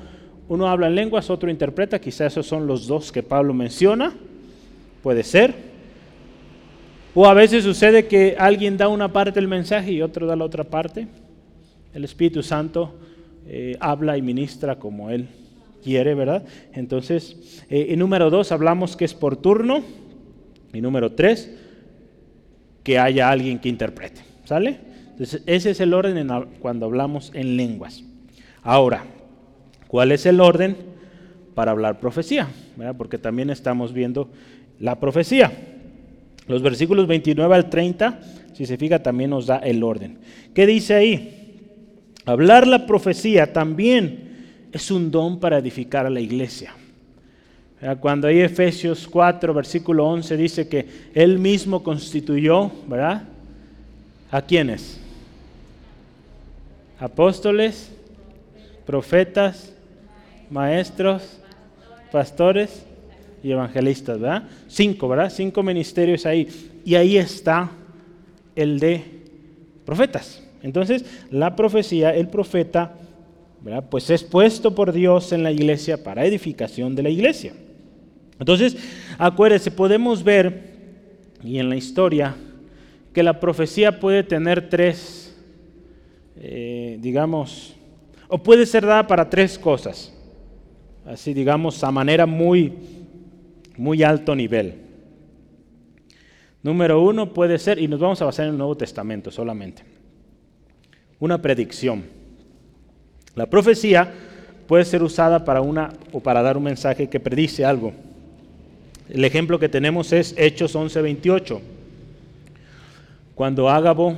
uno 0.49 0.67
habla 0.67 0.87
en 0.87 0.95
lenguas, 0.95 1.29
otro 1.29 1.49
interpreta, 1.49 2.01
quizá 2.01 2.25
esos 2.25 2.45
son 2.45 2.67
los 2.67 2.85
dos 2.85 3.13
que 3.13 3.23
Pablo 3.23 3.53
menciona, 3.53 4.13
puede 5.01 5.23
ser. 5.23 5.72
O 7.15 7.27
a 7.27 7.33
veces 7.33 7.63
sucede 7.63 8.07
que 8.07 8.35
alguien 8.39 8.75
da 8.75 8.87
una 8.87 9.13
parte 9.13 9.39
del 9.39 9.47
mensaje 9.47 9.91
y 9.91 10.01
otro 10.01 10.25
da 10.25 10.35
la 10.35 10.45
otra 10.45 10.63
parte. 10.63 11.07
El 11.93 12.03
Espíritu 12.03 12.41
Santo 12.41 12.95
eh, 13.45 13.77
habla 13.79 14.17
y 14.17 14.21
ministra 14.23 14.79
como 14.79 15.11
él 15.11 15.27
quiere, 15.83 16.15
¿verdad? 16.15 16.43
Entonces, 16.73 17.63
eh, 17.69 17.87
en 17.89 17.99
número 17.99 18.31
dos 18.31 18.51
hablamos 18.51 18.97
que 18.97 19.05
es 19.05 19.13
por 19.13 19.37
turno. 19.37 19.83
Y 20.73 20.81
número 20.81 21.11
tres, 21.11 21.55
que 22.81 22.97
haya 22.97 23.29
alguien 23.29 23.59
que 23.59 23.69
interprete. 23.69 24.21
¿Sale? 24.45 24.79
Entonces, 25.11 25.43
ese 25.45 25.69
es 25.69 25.79
el 25.79 25.93
orden 25.93 26.27
cuando 26.59 26.87
hablamos 26.87 27.31
en 27.35 27.55
lenguas. 27.55 28.03
Ahora, 28.63 29.03
¿cuál 29.87 30.11
es 30.11 30.25
el 30.25 30.41
orden 30.41 30.75
para 31.53 31.71
hablar 31.71 31.99
profecía? 31.99 32.47
Porque 32.97 33.19
también 33.19 33.51
estamos 33.51 33.93
viendo 33.93 34.31
la 34.79 34.99
profecía. 34.99 35.51
Los 36.47 36.61
versículos 36.61 37.07
29 37.07 37.55
al 37.55 37.69
30, 37.69 38.19
si 38.53 38.65
se 38.65 38.77
fija, 38.77 38.99
también 38.99 39.29
nos 39.29 39.47
da 39.47 39.57
el 39.57 39.83
orden. 39.83 40.17
¿Qué 40.53 40.65
dice 40.65 40.93
ahí? 40.93 41.39
Hablar 42.25 42.67
la 42.67 42.85
profecía 42.85 43.51
también 43.51 44.67
es 44.71 44.91
un 44.91 45.11
don 45.11 45.39
para 45.39 45.57
edificar 45.57 46.05
a 46.05 46.09
la 46.09 46.19
iglesia. 46.19 46.73
Cuando 47.99 48.27
ahí 48.27 48.39
Efesios 48.39 49.07
4, 49.09 49.53
versículo 49.53 50.07
11 50.07 50.37
dice 50.37 50.67
que 50.69 50.87
Él 51.13 51.37
mismo 51.37 51.83
constituyó, 51.83 52.71
¿verdad? 52.87 53.23
¿A 54.31 54.41
quiénes? 54.41 54.99
Apóstoles, 56.97 57.91
profetas, 58.85 59.73
maestros, 60.49 61.39
pastores 62.11 62.85
y 63.43 63.51
evangelistas, 63.51 64.19
¿verdad? 64.19 64.49
Cinco, 64.67 65.07
¿verdad? 65.07 65.29
Cinco 65.29 65.61
ministerios 65.61 66.25
ahí. 66.25 66.47
Y 66.85 66.95
ahí 66.95 67.17
está 67.17 67.69
el 68.55 68.79
de 68.79 69.03
profetas. 69.85 70.41
Entonces, 70.61 71.05
la 71.29 71.55
profecía, 71.55 72.15
el 72.15 72.29
profeta, 72.29 72.95
¿verdad? 73.61 73.83
Pues 73.89 74.09
es 74.09 74.23
puesto 74.23 74.73
por 74.73 74.93
Dios 74.93 75.33
en 75.33 75.43
la 75.43 75.51
iglesia 75.51 76.01
para 76.03 76.25
edificación 76.25 76.95
de 76.95 77.03
la 77.03 77.09
iglesia. 77.09 77.53
Entonces, 78.39 78.77
acuérdense, 79.17 79.71
podemos 79.71 80.23
ver, 80.23 80.73
y 81.43 81.59
en 81.59 81.69
la 81.69 81.75
historia, 81.75 82.35
que 83.13 83.23
la 83.23 83.39
profecía 83.39 83.99
puede 83.99 84.23
tener 84.23 84.69
tres, 84.69 85.35
eh, 86.37 86.97
digamos, 86.99 87.75
o 88.27 88.41
puede 88.41 88.65
ser 88.65 88.85
dada 88.85 89.05
para 89.05 89.29
tres 89.29 89.59
cosas, 89.59 90.13
así 91.05 91.33
digamos, 91.33 91.83
a 91.83 91.91
manera 91.91 92.25
muy, 92.25 92.73
muy 93.77 94.03
alto 94.03 94.35
nivel. 94.35 94.75
Número 96.61 97.01
uno 97.01 97.33
puede 97.33 97.59
ser, 97.59 97.79
y 97.79 97.87
nos 97.87 97.99
vamos 97.99 98.21
a 98.21 98.25
basar 98.25 98.45
en 98.45 98.51
el 98.51 98.57
Nuevo 98.57 98.77
Testamento 98.77 99.31
solamente, 99.31 99.83
una 101.19 101.41
predicción. 101.41 102.03
La 103.35 103.47
profecía 103.47 104.11
puede 104.67 104.85
ser 104.85 105.03
usada 105.03 105.43
para 105.43 105.61
una 105.61 105.91
o 106.11 106.19
para 106.19 106.41
dar 106.41 106.55
un 106.57 106.63
mensaje 106.63 107.09
que 107.09 107.19
predice 107.19 107.65
algo. 107.65 107.93
El 109.09 109.25
ejemplo 109.25 109.59
que 109.59 109.69
tenemos 109.69 110.13
es 110.13 110.33
Hechos 110.37 110.75
11:28. 110.75 111.59
Cuando 113.35 113.69
Ágabo 113.69 114.15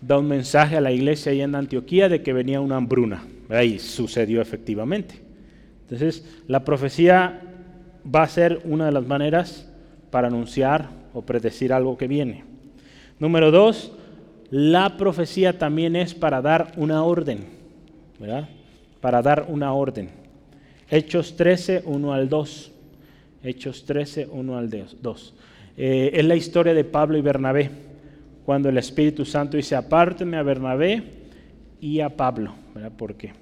da 0.00 0.18
un 0.18 0.26
mensaje 0.26 0.76
a 0.76 0.80
la 0.80 0.92
iglesia 0.92 1.32
ahí 1.32 1.42
en 1.42 1.54
Antioquía 1.54 2.08
de 2.08 2.22
que 2.22 2.32
venía 2.32 2.60
una 2.60 2.76
hambruna. 2.76 3.24
Ahí 3.48 3.78
sucedió 3.78 4.40
efectivamente. 4.40 5.16
Entonces, 5.82 6.24
la 6.46 6.64
profecía 6.64 7.49
va 8.04 8.22
a 8.22 8.28
ser 8.28 8.60
una 8.64 8.86
de 8.86 8.92
las 8.92 9.06
maneras 9.06 9.68
para 10.10 10.28
anunciar 10.28 10.88
o 11.12 11.22
predecir 11.22 11.72
algo 11.72 11.96
que 11.96 12.08
viene. 12.08 12.44
Número 13.18 13.50
dos, 13.50 13.92
la 14.50 14.96
profecía 14.96 15.58
también 15.58 15.94
es 15.96 16.14
para 16.14 16.42
dar 16.42 16.72
una 16.76 17.04
orden, 17.04 17.46
¿verdad? 18.18 18.48
Para 19.00 19.22
dar 19.22 19.46
una 19.48 19.72
orden. 19.72 20.10
Hechos 20.90 21.36
13, 21.36 21.82
1 21.84 22.12
al 22.12 22.28
2. 22.28 22.72
Hechos 23.44 23.84
13, 23.84 24.28
1 24.30 24.58
al 24.58 24.70
2. 24.70 25.34
Eh, 25.76 26.10
es 26.14 26.24
la 26.24 26.34
historia 26.34 26.74
de 26.74 26.84
Pablo 26.84 27.16
y 27.16 27.22
Bernabé, 27.22 27.70
cuando 28.44 28.68
el 28.68 28.78
Espíritu 28.78 29.24
Santo 29.24 29.56
dice, 29.56 29.76
apárteme 29.76 30.36
a 30.36 30.42
Bernabé 30.42 31.02
y 31.80 32.00
a 32.00 32.08
Pablo, 32.10 32.54
¿verdad? 32.74 32.92
Porque 32.96 33.32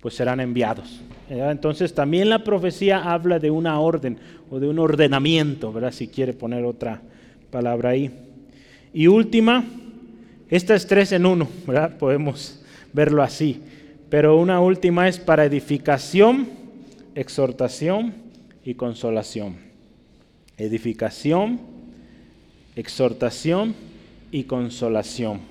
pues 0.00 0.14
serán 0.14 0.40
enviados. 0.40 1.00
Entonces 1.28 1.94
también 1.94 2.28
la 2.28 2.42
profecía 2.42 3.12
habla 3.12 3.38
de 3.38 3.50
una 3.50 3.78
orden 3.78 4.18
o 4.50 4.58
de 4.58 4.68
un 4.68 4.78
ordenamiento, 4.78 5.72
¿verdad? 5.72 5.92
Si 5.92 6.08
quiere 6.08 6.32
poner 6.32 6.64
otra 6.64 7.02
palabra 7.50 7.90
ahí. 7.90 8.10
Y 8.92 9.06
última, 9.06 9.64
esta 10.48 10.74
es 10.74 10.86
tres 10.86 11.12
en 11.12 11.26
uno, 11.26 11.48
¿verdad? 11.66 11.96
Podemos 11.98 12.62
verlo 12.92 13.22
así. 13.22 13.62
Pero 14.08 14.38
una 14.38 14.60
última 14.60 15.06
es 15.06 15.18
para 15.18 15.44
edificación, 15.44 16.48
exhortación 17.14 18.12
y 18.64 18.74
consolación. 18.74 19.56
Edificación, 20.56 21.60
exhortación 22.74 23.74
y 24.32 24.44
consolación. 24.44 25.49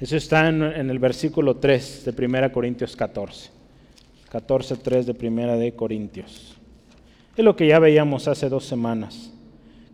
Eso 0.00 0.16
está 0.16 0.48
en, 0.48 0.62
el 0.62 0.98
versículo 0.98 1.56
3 1.56 2.04
de 2.04 2.26
1 2.26 2.52
Corintios 2.52 2.94
14. 2.94 3.50
14, 4.30 4.76
3 4.76 5.06
de 5.06 5.28
1 5.28 5.58
de 5.58 5.72
Corintios. 5.72 6.56
Es 7.36 7.44
lo 7.44 7.56
que 7.56 7.66
ya 7.66 7.78
veíamos 7.78 8.28
hace 8.28 8.48
dos 8.48 8.64
semanas. 8.64 9.32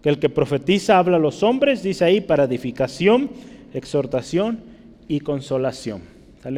Que 0.02 0.10
el 0.10 0.18
que 0.18 0.28
profetiza 0.28 0.98
habla 0.98 1.16
a 1.16 1.20
los 1.20 1.42
hombres, 1.42 1.82
dice 1.82 2.04
ahí, 2.04 2.20
para 2.20 2.44
edificación, 2.44 3.30
exhortación 3.72 4.60
y 5.08 5.20
consolación. 5.20 6.02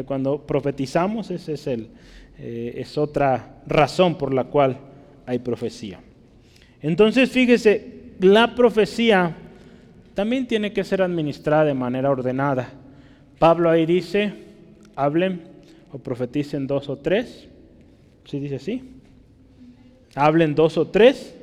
Cuando 0.05 0.45
profetizamos, 0.45 1.31
ese 1.31 1.53
es, 1.53 1.67
el, 1.69 1.89
eh, 2.39 2.75
es 2.79 2.99
otra 2.99 3.63
razón 3.67 4.19
por 4.19 4.35
la 4.35 4.45
cual 4.45 4.79
hay 5.25 5.39
profecía. 5.39 6.01
Entonces, 6.83 7.31
fíjese, 7.31 8.15
la 8.19 8.55
profecía 8.57 9.37
también 10.15 10.49
tiene 10.49 10.73
que 10.73 10.83
ser 10.83 11.03
administrada 11.03 11.67
de 11.67 11.75
manera 11.75 12.11
ordenada. 12.11 12.73
Pablo 13.39 13.71
ahí 13.71 13.85
dice, 13.85 14.33
hablen 14.95 15.43
o 15.93 15.99
profeticen 15.99 16.67
dos 16.67 16.89
o 16.89 16.97
tres. 16.97 17.49
¿Sí 18.25 18.39
dice 18.39 18.57
así? 18.57 18.83
Hablen 20.15 20.55
dos 20.55 20.79
o 20.79 20.87
tres. 20.87 21.35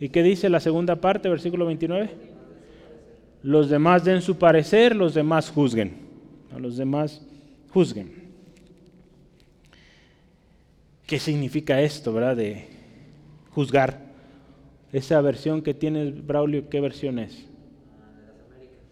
¿Y 0.00 0.08
qué 0.08 0.22
dice 0.22 0.48
la 0.48 0.60
segunda 0.60 0.96
parte, 0.96 1.28
versículo 1.28 1.66
29? 1.66 2.10
Los 3.42 3.70
demás 3.70 4.04
den 4.04 4.22
su 4.22 4.36
parecer, 4.36 4.94
los 4.94 5.14
demás 5.14 5.50
juzguen. 5.50 5.94
A 6.54 6.58
los 6.58 6.76
demás 6.76 7.22
juzguen. 7.70 8.26
¿Qué 11.06 11.20
significa 11.20 11.80
esto, 11.80 12.12
verdad? 12.12 12.36
De 12.36 12.66
juzgar. 13.50 14.04
Esa 14.92 15.20
versión 15.20 15.62
que 15.62 15.74
tiene 15.74 16.10
Braulio, 16.10 16.68
¿qué 16.68 16.80
versión 16.80 17.18
es? 17.18 17.46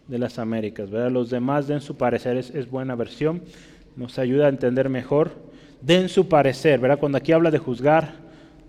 De 0.07 0.19
las 0.19 0.37
Américas, 0.37 0.89
¿verdad? 0.89 1.11
Los 1.11 1.29
demás 1.29 1.67
den 1.67 1.81
su 1.81 1.97
parecer, 1.97 2.37
es, 2.37 2.69
buena 2.69 2.95
versión, 2.95 3.41
nos 3.95 4.19
ayuda 4.19 4.45
a 4.45 4.49
entender 4.49 4.89
mejor. 4.89 5.31
Den 5.81 6.09
su 6.09 6.27
parecer, 6.27 6.79
¿verdad? 6.79 6.99
Cuando 6.99 7.17
aquí 7.17 7.31
habla 7.31 7.51
de 7.51 7.57
juzgar, 7.57 8.13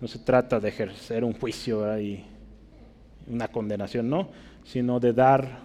no 0.01 0.09
se 0.09 0.19
trata 0.19 0.61
de 0.61 0.69
ejercer 0.69 1.25
un 1.25 1.33
juicio 1.35 1.99
y 2.01 2.25
una 3.29 3.49
condenación, 3.49 4.09
no, 4.09 4.29
sino 4.65 5.01
de 5.01 5.13
dar 5.13 5.61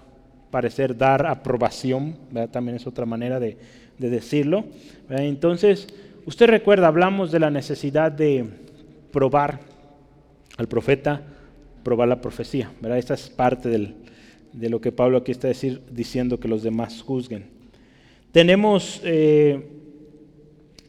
parecer, 0.50 0.98
dar 0.98 1.26
aprobación, 1.26 2.18
¿verdad? 2.32 2.50
También 2.50 2.76
es 2.76 2.88
otra 2.88 3.06
manera 3.06 3.40
de, 3.40 3.58
decirlo. 3.98 4.66
Entonces, 5.10 5.88
usted 6.26 6.48
recuerda, 6.48 6.88
hablamos 6.88 7.32
de 7.32 7.40
la 7.40 7.52
necesidad 7.52 8.12
de 8.12 8.46
probar 9.12 9.60
al 10.58 10.68
profeta 10.68 11.22
probar 11.84 12.08
la 12.08 12.22
profecía. 12.22 12.72
¿verdad? 12.80 12.98
Esta 12.98 13.14
es 13.14 13.30
parte 13.30 13.70
de 14.54 14.70
lo 14.70 14.82
que 14.82 14.92
Pablo 14.92 15.18
aquí 15.18 15.32
está 15.32 15.48
decir, 15.48 15.82
diciendo 15.92 16.40
que 16.40 16.48
los 16.48 16.64
demás 16.64 17.02
juzguen. 17.02 17.46
Tenemos 18.32 19.02
eh, 19.04 19.62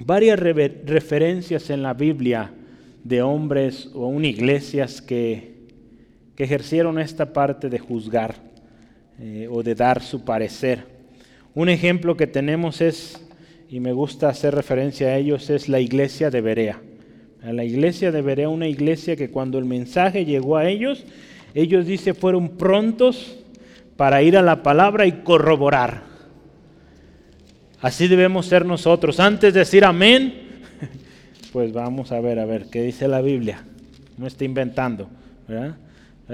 varias 0.05 0.39
referencias 0.39 1.71
en 1.71 1.83
la 1.83 1.95
Biblia 1.95 2.53
de 3.05 3.23
hombres 3.23 3.91
o 3.95 4.05
aún 4.05 4.25
iglesias 4.25 5.03
que, 5.03 5.55
que 6.37 6.45
ejercieron 6.45 6.99
esta 6.99 7.33
parte 7.33 7.69
de 7.69 7.79
juzgar 7.79 8.37
eh, 9.21 9.49
o 9.51 9.63
de 9.63 9.75
dar 9.75 10.03
su 10.03 10.25
parecer. 10.25 10.87
Un 11.55 11.69
ejemplo 11.69 12.17
que 12.17 12.27
tenemos 12.27 12.81
es, 12.81 13.21
y 13.69 13.81
me 13.81 13.93
gusta 13.93 14.29
hacer 14.29 14.55
referencia 14.55 15.09
a 15.09 15.17
ellos, 15.17 15.51
es 15.51 15.69
la 15.69 15.81
iglesia 15.81 16.31
de 16.31 16.41
Berea. 16.41 16.81
A 17.43 17.53
la 17.53 17.65
iglesia 17.65 18.13
de 18.13 18.23
Berea, 18.23 18.49
una 18.49 18.69
iglesia 18.69 19.17
que 19.17 19.31
cuando 19.31 19.59
el 19.59 19.65
mensaje 19.65 20.25
llegó 20.25 20.57
a 20.57 20.69
ellos, 20.69 21.05
ellos 21.55 21.87
dice 21.87 22.15
fueron 22.15 22.51
prontos 22.51 23.42
para 23.97 24.23
ir 24.23 24.37
a 24.37 24.43
la 24.43 24.63
palabra 24.63 25.07
y 25.07 25.23
corroborar. 25.23 26.03
Así 27.81 28.09
debemos 28.09 28.47
ser 28.47 28.65
nosotros. 28.65 29.19
Antes 29.21 29.55
de 29.55 29.61
decir 29.61 29.85
amén, 29.85 30.63
pues 31.53 31.73
vamos 31.73 32.13
a 32.13 32.21
ver, 32.21 32.39
a 32.39 32.45
ver, 32.45 32.67
¿qué 32.71 32.83
dice 32.83 33.09
la 33.09 33.21
Biblia? 33.21 33.65
No 34.17 34.27
está 34.27 34.45
inventando. 34.45 35.09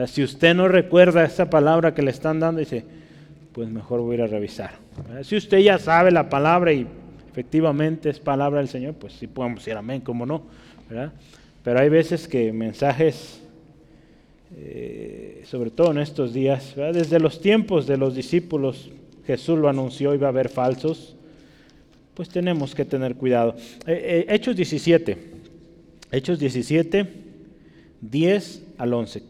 Si 0.07 0.23
usted 0.23 0.55
no 0.55 0.69
recuerda 0.69 1.25
esa 1.25 1.51
palabra 1.51 1.95
que 1.95 2.03
le 2.03 2.11
están 2.11 2.39
dando, 2.39 2.61
dice, 2.61 2.85
pues 3.53 3.69
mejor 3.69 4.01
voy 4.01 4.13
a 4.13 4.15
ir 4.15 4.23
a 4.23 4.27
revisar. 4.27 4.73
Si 5.23 5.37
usted 5.37 5.59
ya 5.59 5.79
sabe 5.79 6.11
la 6.11 6.29
palabra 6.29 6.73
y 6.73 6.87
efectivamente 7.31 8.11
es 8.11 8.21
palabra 8.21 8.59
del 8.59 8.69
Señor, 8.69 8.95
pues 8.95 9.15
sí 9.15 9.27
podemos 9.27 9.61
decir 9.61 9.77
amén, 9.77 10.01
como 10.01 10.27
no. 10.27 10.43
Pero 11.65 11.81
hay 11.81 11.89
veces 11.89 12.29
que 12.29 12.53
mensajes, 12.53 13.38
eh, 14.57 15.43
sobre 15.45 15.71
todo 15.71 15.91
en 15.91 15.99
estos 15.99 16.33
días, 16.33 16.75
desde 16.77 17.21
los 17.21 17.41
tiempos 17.41 17.87
de 17.87 17.97
los 17.97 18.15
discípulos, 18.15 18.91
Jesús 19.27 19.59
lo 19.59 19.69
anunció, 19.69 20.15
iba 20.15 20.27
a 20.27 20.31
haber 20.31 20.49
falsos, 20.49 21.15
pues 22.15 22.29
tenemos 22.29 22.75
que 22.75 22.85
tener 22.85 23.15
cuidado. 23.15 23.55
Eh, 23.87 24.27
eh, 24.27 24.35
Hechos 24.35 24.57
17, 24.57 25.17
Hechos 26.11 26.39
17, 26.39 27.07
10 28.01 28.63
al 28.79 28.95
11. 28.95 29.23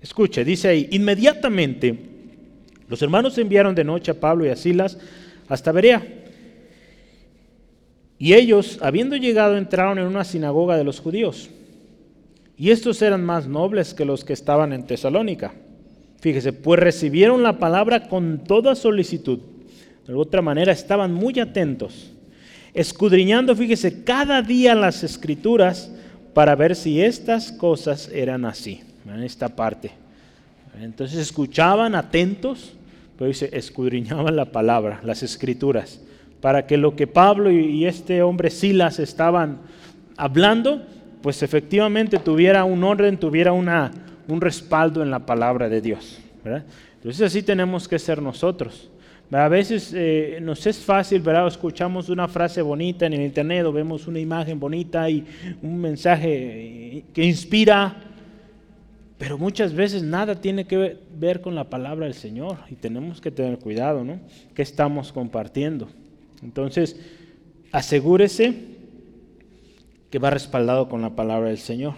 Escuche, 0.00 0.44
dice 0.44 0.68
ahí, 0.68 0.88
inmediatamente 0.92 1.96
los 2.88 3.00
hermanos 3.02 3.36
enviaron 3.38 3.74
de 3.74 3.84
noche 3.84 4.10
a 4.10 4.20
Pablo 4.20 4.46
y 4.46 4.48
a 4.48 4.56
Silas 4.56 4.98
hasta 5.48 5.72
Berea. 5.72 6.06
Y 8.18 8.34
ellos, 8.34 8.78
habiendo 8.80 9.16
llegado, 9.16 9.56
entraron 9.56 9.98
en 9.98 10.06
una 10.06 10.24
sinagoga 10.24 10.76
de 10.76 10.84
los 10.84 11.00
judíos. 11.00 11.50
Y 12.56 12.70
estos 12.70 13.02
eran 13.02 13.24
más 13.24 13.46
nobles 13.46 13.94
que 13.94 14.04
los 14.04 14.24
que 14.24 14.32
estaban 14.32 14.72
en 14.72 14.86
Tesalónica. 14.86 15.52
Fíjese, 16.20 16.52
pues 16.52 16.80
recibieron 16.80 17.42
la 17.42 17.58
palabra 17.58 18.08
con 18.08 18.44
toda 18.44 18.74
solicitud. 18.74 19.40
De 20.06 20.14
otra 20.14 20.40
manera, 20.40 20.72
estaban 20.72 21.12
muy 21.12 21.40
atentos, 21.40 22.12
escudriñando, 22.74 23.56
fíjese, 23.56 24.04
cada 24.04 24.42
día 24.42 24.74
las 24.74 25.02
escrituras 25.02 25.90
para 26.34 26.54
ver 26.54 26.76
si 26.76 27.00
estas 27.00 27.52
cosas 27.52 28.10
eran 28.12 28.44
así, 28.44 28.82
en 29.06 29.22
esta 29.22 29.48
parte. 29.48 29.92
Entonces 30.80 31.18
escuchaban 31.18 31.94
atentos, 31.94 32.72
pero 33.16 33.28
dice, 33.28 33.48
escudriñaban 33.52 34.34
la 34.36 34.46
palabra, 34.46 35.00
las 35.04 35.22
escrituras, 35.22 36.00
para 36.40 36.66
que 36.66 36.76
lo 36.76 36.96
que 36.96 37.06
Pablo 37.06 37.50
y 37.50 37.86
este 37.86 38.22
hombre 38.22 38.50
Silas 38.50 38.98
estaban 38.98 39.58
hablando, 40.16 40.82
pues 41.24 41.42
efectivamente 41.42 42.18
tuviera 42.18 42.64
un 42.64 42.84
orden, 42.84 43.16
tuviera 43.16 43.50
una, 43.50 43.90
un 44.28 44.42
respaldo 44.42 45.02
en 45.02 45.10
la 45.10 45.24
palabra 45.24 45.70
de 45.70 45.80
Dios. 45.80 46.20
Entonces 46.96 47.22
así 47.22 47.42
tenemos 47.42 47.88
que 47.88 47.98
ser 47.98 48.20
nosotros. 48.20 48.90
A 49.30 49.48
veces 49.48 49.94
eh, 49.96 50.38
nos 50.42 50.66
es 50.66 50.80
fácil, 50.80 51.22
¿verdad? 51.22 51.46
Escuchamos 51.46 52.10
una 52.10 52.28
frase 52.28 52.60
bonita 52.60 53.06
en 53.06 53.14
el 53.14 53.22
internet 53.22 53.64
o 53.64 53.72
vemos 53.72 54.06
una 54.06 54.20
imagen 54.20 54.60
bonita 54.60 55.08
y 55.08 55.24
un 55.62 55.78
mensaje 55.78 57.04
que 57.14 57.24
inspira, 57.24 57.96
pero 59.16 59.38
muchas 59.38 59.72
veces 59.72 60.02
nada 60.02 60.38
tiene 60.38 60.66
que 60.66 60.98
ver 61.16 61.40
con 61.40 61.54
la 61.54 61.70
palabra 61.70 62.04
del 62.04 62.14
Señor 62.14 62.58
y 62.68 62.74
tenemos 62.74 63.22
que 63.22 63.30
tener 63.30 63.58
cuidado, 63.60 64.04
¿no? 64.04 64.20
¿Qué 64.54 64.60
estamos 64.60 65.10
compartiendo? 65.10 65.88
Entonces, 66.42 67.00
asegúrese 67.72 68.73
que 70.14 70.20
va 70.20 70.30
respaldado 70.30 70.88
con 70.88 71.02
la 71.02 71.10
palabra 71.10 71.48
del 71.48 71.58
Señor. 71.58 71.94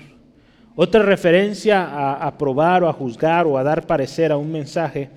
Otra 0.74 1.02
referencia 1.02 1.84
a, 1.84 2.26
a 2.26 2.38
probar 2.38 2.82
o 2.82 2.88
a 2.88 2.92
juzgar 2.94 3.46
o 3.46 3.58
a 3.58 3.62
dar 3.62 3.86
parecer 3.86 4.32
a 4.32 4.38
un 4.38 4.50
mensaje 4.50 5.10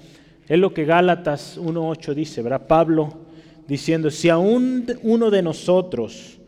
es 0.46 0.60
lo 0.60 0.74
que 0.74 0.84
Gálatas 0.84 1.58
1.8 1.58 2.14
dice, 2.14 2.42
¿verdad? 2.42 2.68
Pablo 2.68 3.20
diciendo, 3.66 4.12
si 4.12 4.28
aún 4.28 4.86
uno 5.02 5.32
de 5.32 5.42
nosotros 5.42 6.42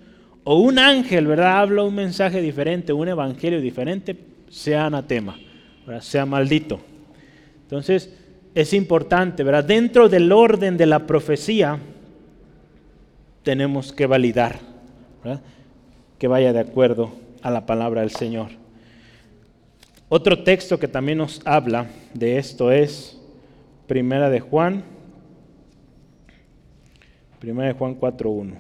o 0.44 0.60
un 0.60 0.78
ángel, 0.78 1.26
¿verdad? 1.26 1.62
Habla 1.62 1.84
un 1.84 1.96
mensaje 1.96 2.42
diferente, 2.42 2.92
un 2.92 3.08
evangelio 3.08 3.62
diferente, 3.62 4.18
sea 4.50 4.88
anatema, 4.88 5.40
¿verdad? 5.88 6.02
sea 6.02 6.26
maldito. 6.26 6.82
Entonces, 7.62 8.14
es 8.54 8.74
importante, 8.74 9.46
¿verdad? 9.46 9.64
Dentro 9.64 10.10
del 10.10 10.30
orden 10.34 10.76
de 10.76 10.86
la 10.86 11.08
profecía, 11.08 11.80
tenemos 13.42 13.94
que 13.94 14.06
validar, 14.06 14.60
¿verdad? 15.24 15.42
Que 16.22 16.28
vaya 16.28 16.54
de 16.54 16.60
acuerdo 16.60 17.10
a 17.42 17.50
la 17.50 17.66
palabra 17.66 18.02
del 18.02 18.12
Señor. 18.12 18.50
Otro 20.08 20.44
texto 20.44 20.78
que 20.78 20.88
también 20.88 21.18
nos 21.18 21.42
habla 21.46 21.88
de 22.14 22.38
esto 22.38 22.72
es 22.72 23.20
Primera 23.88 24.30
de 24.30 24.40
Juan, 24.40 24.84
Primera 27.40 27.70
de 27.70 27.74
Juan 27.74 28.00
4.1. 28.00 28.54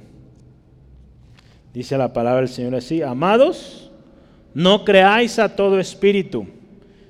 Dice 1.71 2.00
la 2.00 2.12
palabra 2.12 2.39
del 2.39 2.50
Señor 2.50 2.74
así, 2.74 3.04
amados, 3.04 3.91
no 4.56 4.84
creáis 4.84 5.38
a 5.38 5.56
todo 5.56 5.80
espíritu, 5.80 6.47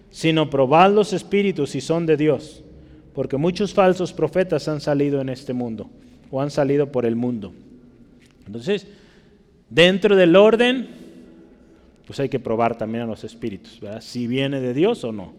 sino 0.10 0.50
probad 0.50 0.92
los 0.92 1.14
espíritus 1.14 1.70
si 1.70 1.80
son 1.80 2.06
de 2.06 2.18
Dios, 2.18 2.62
porque 3.16 3.38
muchos 3.38 3.74
falsos 3.74 4.12
profetas 4.12 4.68
han 4.68 4.82
salido 4.82 5.22
en 5.22 5.30
este 5.30 5.54
mundo, 5.54 5.90
o 6.30 6.42
han 6.42 6.52
salido 6.52 6.92
por 6.92 7.06
el 7.06 7.16
mundo. 7.16 7.54
Entonces, 8.46 8.86
dentro 9.72 10.16
del 10.16 10.36
orden, 10.36 10.88
pues 12.06 12.20
hay 12.20 12.30
que 12.30 12.40
probar 12.40 12.78
también 12.78 13.06
a 13.06 13.08
los 13.08 13.24
espíritus, 13.24 13.80
¿verdad? 13.80 14.02
si 14.02 14.28
viene 14.28 14.60
de 14.60 14.74
Dios 14.74 15.04
o 15.04 15.12
no. 15.12 15.34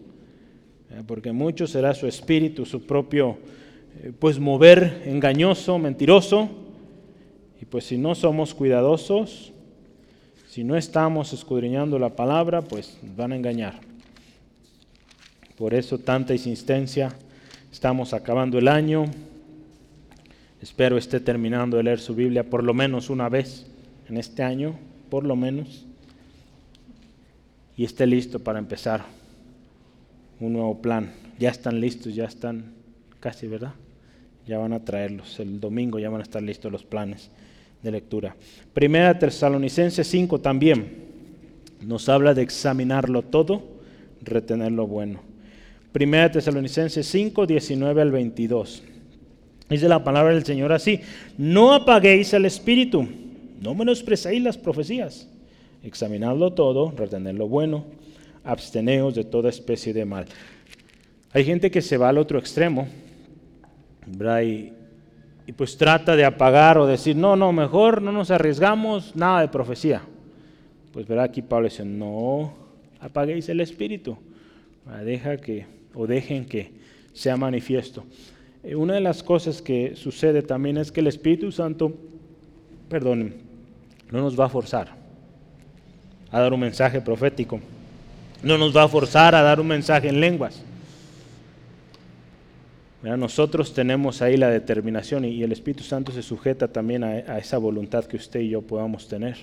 Porque 1.07 1.31
mucho 1.31 1.65
será 1.65 1.93
su 1.93 2.07
espíritu, 2.07 2.65
su 2.65 2.85
propio, 2.85 3.37
eh, 4.03 4.11
pues 4.17 4.39
mover 4.39 5.03
engañoso, 5.05 5.79
mentiroso. 5.79 6.49
Y 7.59 7.65
pues 7.65 7.85
si 7.85 7.97
no 7.97 8.13
somos 8.13 8.53
cuidadosos, 8.53 9.53
si 10.47 10.63
no 10.63 10.75
estamos 10.75 11.33
escudriñando 11.33 11.97
la 11.97 12.15
palabra, 12.15 12.61
pues 12.61 12.99
nos 13.01 13.15
van 13.15 13.31
a 13.31 13.35
engañar. 13.35 13.79
Por 15.57 15.73
eso 15.73 15.97
tanta 15.97 16.33
insistencia. 16.33 17.15
Estamos 17.71 18.13
acabando 18.13 18.59
el 18.59 18.67
año. 18.67 19.05
Espero 20.61 20.97
esté 20.97 21.19
terminando 21.19 21.77
de 21.77 21.83
leer 21.83 21.99
su 21.99 22.13
Biblia 22.13 22.47
por 22.47 22.63
lo 22.63 22.75
menos 22.75 23.09
una 23.09 23.29
vez 23.29 23.65
en 24.09 24.17
este 24.17 24.43
año, 24.43 24.75
por 25.09 25.25
lo 25.25 25.35
menos. 25.35 25.85
Y 27.75 27.85
esté 27.85 28.05
listo 28.05 28.39
para 28.39 28.59
empezar 28.59 29.03
un 30.39 30.53
nuevo 30.53 30.81
plan. 30.81 31.11
Ya 31.39 31.49
están 31.49 31.79
listos, 31.79 32.13
ya 32.13 32.25
están 32.25 32.73
casi, 33.19 33.47
¿verdad? 33.47 33.73
Ya 34.47 34.57
van 34.57 34.73
a 34.73 34.83
traerlos. 34.83 35.39
El 35.39 35.59
domingo 35.59 35.99
ya 35.99 36.09
van 36.09 36.21
a 36.21 36.23
estar 36.23 36.41
listos 36.41 36.71
los 36.71 36.83
planes 36.83 37.29
de 37.81 37.91
lectura. 37.91 38.35
Primera 38.73 39.17
Tesalonicenses 39.17 40.07
5 40.07 40.39
también 40.39 41.03
nos 41.81 42.07
habla 42.09 42.33
de 42.33 42.41
examinarlo 42.41 43.23
todo, 43.23 43.63
retener 44.21 44.71
lo 44.71 44.87
bueno. 44.87 45.21
Primera 45.91 46.31
Tesalonicenses 46.31 47.05
5, 47.05 47.45
19 47.45 48.01
al 48.01 48.11
22. 48.11 48.83
Dice 49.69 49.87
la 49.87 50.03
palabra 50.03 50.33
del 50.33 50.45
Señor 50.45 50.71
así, 50.71 50.99
no 51.37 51.73
apaguéis 51.73 52.33
el 52.33 52.45
espíritu, 52.45 53.07
no 53.61 53.75
menosprecéis 53.75 54.41
las 54.41 54.57
profecías, 54.57 55.27
examinadlo 55.83 56.53
todo, 56.53 56.91
retener 56.91 57.35
lo 57.35 57.47
bueno, 57.47 57.85
absteneos 58.43 59.15
de 59.15 59.23
toda 59.23 59.49
especie 59.49 59.93
de 59.93 60.05
mal. 60.05 60.25
Hay 61.31 61.45
gente 61.45 61.71
que 61.71 61.81
se 61.81 61.97
va 61.97 62.09
al 62.09 62.17
otro 62.17 62.39
extremo, 62.39 62.87
Y, 64.43 64.73
y, 65.47 65.51
pues 65.55 65.77
trata 65.77 66.15
de 66.15 66.25
apagar 66.25 66.77
o 66.77 66.85
decir, 66.85 67.15
no, 67.15 67.35
no, 67.35 67.53
mejor 67.53 68.01
no 68.01 68.11
nos 68.11 68.31
arriesgamos, 68.31 69.15
nada 69.15 69.41
de 69.41 69.47
profecía. 69.47 70.01
Pues 70.91 71.07
verá 71.07 71.23
aquí 71.23 71.41
Pablo 71.41 71.67
dice, 71.67 71.85
no 71.85 72.53
apaguéis 72.99 73.49
el 73.49 73.59
espíritu, 73.59 74.17
deja 75.03 75.37
que, 75.37 75.65
o 75.93 76.07
dejen 76.07 76.45
que 76.45 76.71
sea 77.13 77.35
manifiesto. 77.35 78.03
Eh, 78.63 78.75
una 78.75 78.93
de 78.93 79.01
las 79.01 79.23
cosas 79.23 79.61
que 79.61 79.95
sucede 79.95 80.41
también 80.41 80.77
es 80.77 80.91
que 80.91 81.01
el 81.01 81.07
Espíritu 81.07 81.51
Santo, 81.51 81.93
perdón, 82.93 83.33
no 84.11 84.21
nos 84.21 84.39
va 84.39 84.45
a 84.45 84.49
forzar 84.49 84.87
a 86.31 86.39
dar 86.39 86.53
un 86.53 86.59
mensaje 86.59 87.01
profético 87.01 87.59
no 88.43 88.57
nos 88.57 88.75
va 88.75 88.83
a 88.83 88.87
forzar 88.87 89.33
a 89.33 89.41
dar 89.41 89.59
un 89.59 89.67
mensaje 89.67 90.09
en 90.09 90.19
lenguas. 90.19 90.61
nosotros 93.01 93.73
tenemos 93.73 94.21
ahí 94.21 94.37
la 94.37 94.49
determinación 94.49 95.25
y 95.25 95.41
el 95.43 95.51
Espíritu 95.51 95.83
Santo 95.83 96.11
se 96.11 96.21
sujeta 96.21 96.67
también 96.67 97.03
a, 97.03 97.37
esa 97.37 97.57
voluntad 97.57 98.05
que 98.05 98.17
usted 98.17 98.41
y 98.41 98.49
yo 98.49 98.61
podamos 98.61 99.07
tener. 99.07 99.37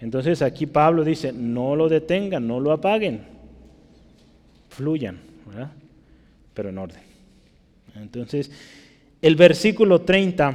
Entonces 0.00 0.42
aquí 0.42 0.66
Pablo 0.66 1.04
dice, 1.04 1.32
no 1.32 1.76
lo 1.76 1.88
detengan, 1.88 2.46
no 2.46 2.60
lo 2.60 2.72
apaguen, 2.72 3.22
fluyan, 4.68 5.18
pero 6.54 6.68
en 6.68 6.78
orden. 6.78 7.02
Entonces, 7.96 8.50
el 9.20 9.36
versículo 9.36 10.02
30 10.02 10.54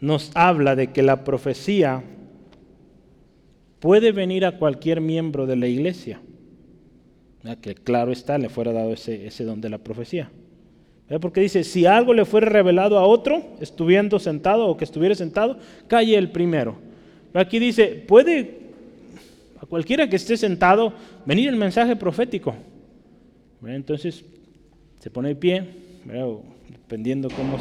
nos 0.00 0.30
habla 0.34 0.76
de 0.76 0.88
que 0.88 1.02
la 1.02 1.24
profecía 1.24 2.02
puede 3.80 4.12
venir 4.12 4.44
a 4.44 4.58
cualquier 4.58 5.00
miembro 5.00 5.46
de 5.46 5.56
la 5.56 5.66
iglesia. 5.66 6.20
Que 7.60 7.74
claro 7.74 8.10
está, 8.10 8.38
le 8.38 8.48
fuera 8.48 8.72
dado 8.72 8.92
ese, 8.92 9.26
ese 9.26 9.44
don 9.44 9.60
de 9.60 9.68
la 9.68 9.78
profecía. 9.78 10.30
Porque 11.20 11.40
dice, 11.40 11.62
si 11.62 11.86
algo 11.86 12.12
le 12.12 12.24
fuera 12.24 12.48
revelado 12.48 12.98
a 12.98 13.06
otro, 13.06 13.54
estuviendo 13.60 14.18
sentado 14.18 14.66
o 14.66 14.76
que 14.76 14.84
estuviera 14.84 15.14
sentado, 15.14 15.58
calle 15.86 16.16
el 16.16 16.32
primero. 16.32 16.76
Aquí 17.32 17.60
dice, 17.60 18.04
puede 18.08 18.66
a 19.60 19.66
cualquiera 19.66 20.08
que 20.08 20.16
esté 20.16 20.36
sentado 20.36 20.92
venir 21.24 21.48
el 21.48 21.56
mensaje 21.56 21.94
profético. 21.94 22.54
Entonces 23.64 24.24
se 24.98 25.10
pone 25.10 25.28
de 25.30 25.36
pie, 25.36 25.64
dependiendo 26.68 27.28
cómo, 27.30 27.58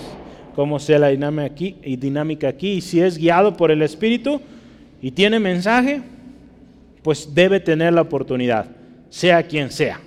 cómo 0.56 0.80
sea 0.80 1.00
la 1.00 1.10
dinámica 1.10 1.46
aquí, 1.46 1.76
y 1.84 1.98
dinámica 1.98 2.48
aquí, 2.48 2.74
y 2.74 2.82
si 2.82 3.02
es 3.02 3.18
guiado 3.18 3.58
por 3.58 3.72
el 3.72 3.82
Espíritu, 3.82 4.40
y 5.02 5.12
tiene 5.12 5.40
mensaje, 5.40 6.02
pues 7.04 7.36
debe 7.36 7.60
tener 7.60 7.94
la 7.94 8.02
oportunidad, 8.02 8.68
sea 9.10 9.44
quien 9.44 9.70
sea. 9.70 10.00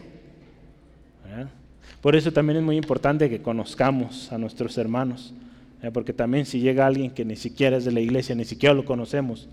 Por 2.01 2.17
eso 2.17 2.33
también 2.33 2.59
es 2.59 2.63
muy 2.63 2.77
importante 2.77 3.29
que 3.29 3.43
conozcamos 3.43 4.33
a 4.33 4.39
nuestros 4.39 4.79
hermanos, 4.79 5.35
porque 5.93 6.13
también 6.13 6.47
si 6.47 6.61
llega 6.61 6.87
alguien 6.87 7.11
que 7.11 7.25
ni 7.25 7.37
siquiera 7.37 7.77
es 7.77 7.85
de 7.85 7.93
la 7.93 8.01
iglesia, 8.01 8.35
ni 8.35 8.45
siquiera 8.45 8.75
lo 8.75 8.85
conocemos 8.85 9.49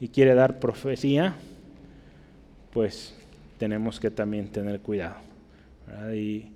y 0.00 0.08
quiere 0.08 0.34
dar 0.34 0.58
profecía, 0.58 1.34
pues 2.72 3.14
tenemos 3.58 3.98
que 3.98 4.10
también 4.10 4.48
tener 4.48 4.80
cuidado. 4.80 5.16
Y 6.14 6.46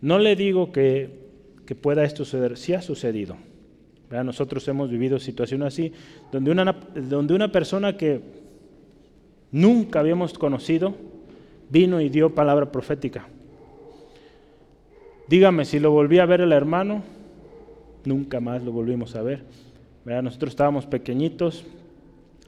no 0.00 0.18
le 0.18 0.36
digo 0.36 0.72
que, 0.72 1.21
que, 1.66 1.74
pueda 1.74 2.04
esto 2.04 2.24
suceder, 2.24 2.56
sí 2.56 2.74
ha 2.74 2.82
sucedido. 2.82 3.36
Nosotros 4.10 4.66
hemos 4.68 4.90
vivido 4.90 5.18
situaciones 5.18 5.68
así, 5.68 5.92
donde 6.30 6.50
una, 6.50 6.76
donde 6.94 7.34
una 7.34 7.50
persona 7.50 7.96
que 7.96 8.20
nunca 9.50 10.00
habíamos 10.00 10.34
conocido 10.34 10.94
vino 11.70 12.00
y 12.00 12.10
dio 12.10 12.34
palabra 12.34 12.70
profética. 12.70 13.26
Dígame, 15.28 15.64
si 15.64 15.80
lo 15.80 15.90
volví 15.92 16.18
a 16.18 16.26
ver 16.26 16.42
el 16.42 16.52
hermano, 16.52 17.02
nunca 18.04 18.40
más 18.40 18.62
lo 18.62 18.72
volvimos 18.72 19.16
a 19.16 19.22
ver. 19.22 19.44
Nosotros 20.04 20.50
estábamos 20.50 20.84
pequeñitos, 20.84 21.64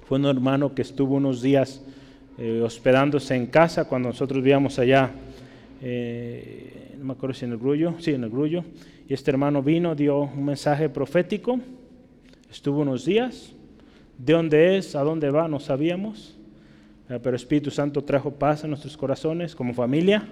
fue 0.07 0.19
un 0.19 0.27
hermano 0.27 0.75
que 0.75 0.83
estuvo 0.83 1.15
unos 1.15 1.41
días 1.41 1.83
eh, 2.37 2.61
hospedándose 2.63 3.37
en 3.37 3.47
casa 3.47 3.87
cuando 3.87 4.09
nosotros 4.09 4.43
vivíamos 4.43 4.79
allá, 4.79 5.13
eh, 5.81 6.95
no 6.99 7.05
me 7.05 7.13
acuerdo 7.13 7.35
si 7.35 7.45
en 7.45 7.53
el 7.53 7.59
Grullo, 7.59 7.95
sí, 8.01 8.13
en 8.13 8.25
el 8.25 8.31
Grullo, 8.31 8.65
y 9.09 9.15
este 9.15 9.31
hermano 9.31 9.63
vino, 9.63 9.95
dio 9.95 10.21
un 10.21 10.45
mensaje 10.45 10.89
profético, 10.89 11.61
estuvo 12.51 12.81
unos 12.81 13.05
días, 13.05 13.53
de 14.19 14.33
dónde 14.33 14.77
es, 14.77 14.95
a 14.95 15.03
dónde 15.03 15.31
va, 15.31 15.49
no 15.49 15.61
sabíamos, 15.61 16.37
pero 17.23 17.37
Espíritu 17.37 17.71
Santo 17.71 18.03
trajo 18.03 18.33
paz 18.33 18.65
a 18.65 18.69
nuestros 18.69 18.97
corazones 18.97 19.55
como 19.55 19.75
familia, 19.75 20.27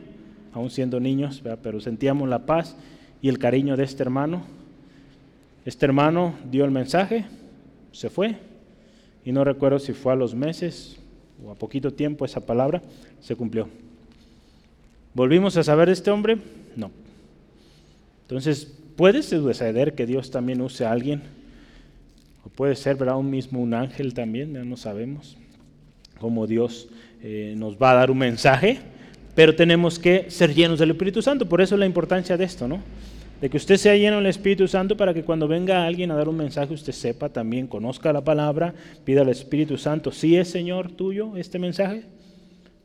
aún 0.52 0.70
siendo 0.70 1.00
niños, 1.00 1.42
pero 1.62 1.80
sentíamos 1.80 2.28
la 2.28 2.46
paz 2.46 2.76
y 3.20 3.28
el 3.28 3.38
cariño 3.38 3.76
de 3.76 3.84
este 3.84 4.02
hermano. 4.02 4.42
Este 5.64 5.84
hermano 5.84 6.34
dio 6.50 6.64
el 6.64 6.70
mensaje, 6.70 7.26
se 7.92 8.08
fue, 8.08 8.36
y 9.24 9.32
no 9.32 9.44
recuerdo 9.44 9.78
si 9.78 9.92
fue 9.92 10.14
a 10.14 10.16
los 10.16 10.34
meses 10.34 10.98
o 11.44 11.50
a 11.50 11.54
poquito 11.54 11.92
tiempo 11.92 12.24
esa 12.24 12.40
palabra 12.40 12.82
se 13.20 13.36
cumplió. 13.36 13.68
¿Volvimos 15.14 15.56
a 15.58 15.62
saber 15.62 15.88
de 15.88 15.92
este 15.92 16.10
hombre? 16.10 16.38
Entonces, 18.32 18.64
puede 18.96 19.22
suceder 19.22 19.92
que 19.92 20.06
Dios 20.06 20.30
también 20.30 20.62
use 20.62 20.86
a 20.86 20.90
alguien, 20.90 21.20
o 22.46 22.48
puede 22.48 22.74
ser, 22.76 22.96
¿verdad? 22.96 23.18
Un 23.18 23.28
mismo 23.28 23.60
un 23.60 23.74
ángel 23.74 24.14
también, 24.14 24.54
ya 24.54 24.64
no 24.64 24.78
sabemos 24.78 25.36
cómo 26.18 26.46
Dios 26.46 26.88
eh, 27.22 27.52
nos 27.58 27.76
va 27.76 27.90
a 27.90 27.94
dar 27.94 28.10
un 28.10 28.16
mensaje, 28.16 28.78
pero 29.34 29.54
tenemos 29.54 29.98
que 29.98 30.30
ser 30.30 30.54
llenos 30.54 30.78
del 30.78 30.92
Espíritu 30.92 31.20
Santo, 31.20 31.46
por 31.46 31.60
eso 31.60 31.76
la 31.76 31.84
importancia 31.84 32.38
de 32.38 32.44
esto, 32.44 32.66
¿no? 32.66 32.80
de 33.42 33.50
que 33.50 33.58
usted 33.58 33.76
sea 33.76 33.96
lleno 33.96 34.16
del 34.16 34.26
Espíritu 34.26 34.66
Santo 34.66 34.96
para 34.96 35.12
que 35.12 35.24
cuando 35.24 35.46
venga 35.46 35.84
alguien 35.84 36.10
a 36.10 36.16
dar 36.16 36.30
un 36.30 36.36
mensaje 36.38 36.72
usted 36.72 36.94
sepa 36.94 37.28
también, 37.28 37.66
conozca 37.66 38.14
la 38.14 38.24
palabra, 38.24 38.72
pida 39.04 39.20
al 39.20 39.28
Espíritu 39.28 39.76
Santo, 39.76 40.10
si 40.10 40.38
es 40.38 40.48
Señor 40.48 40.90
tuyo 40.90 41.36
este 41.36 41.58
mensaje, 41.58 42.04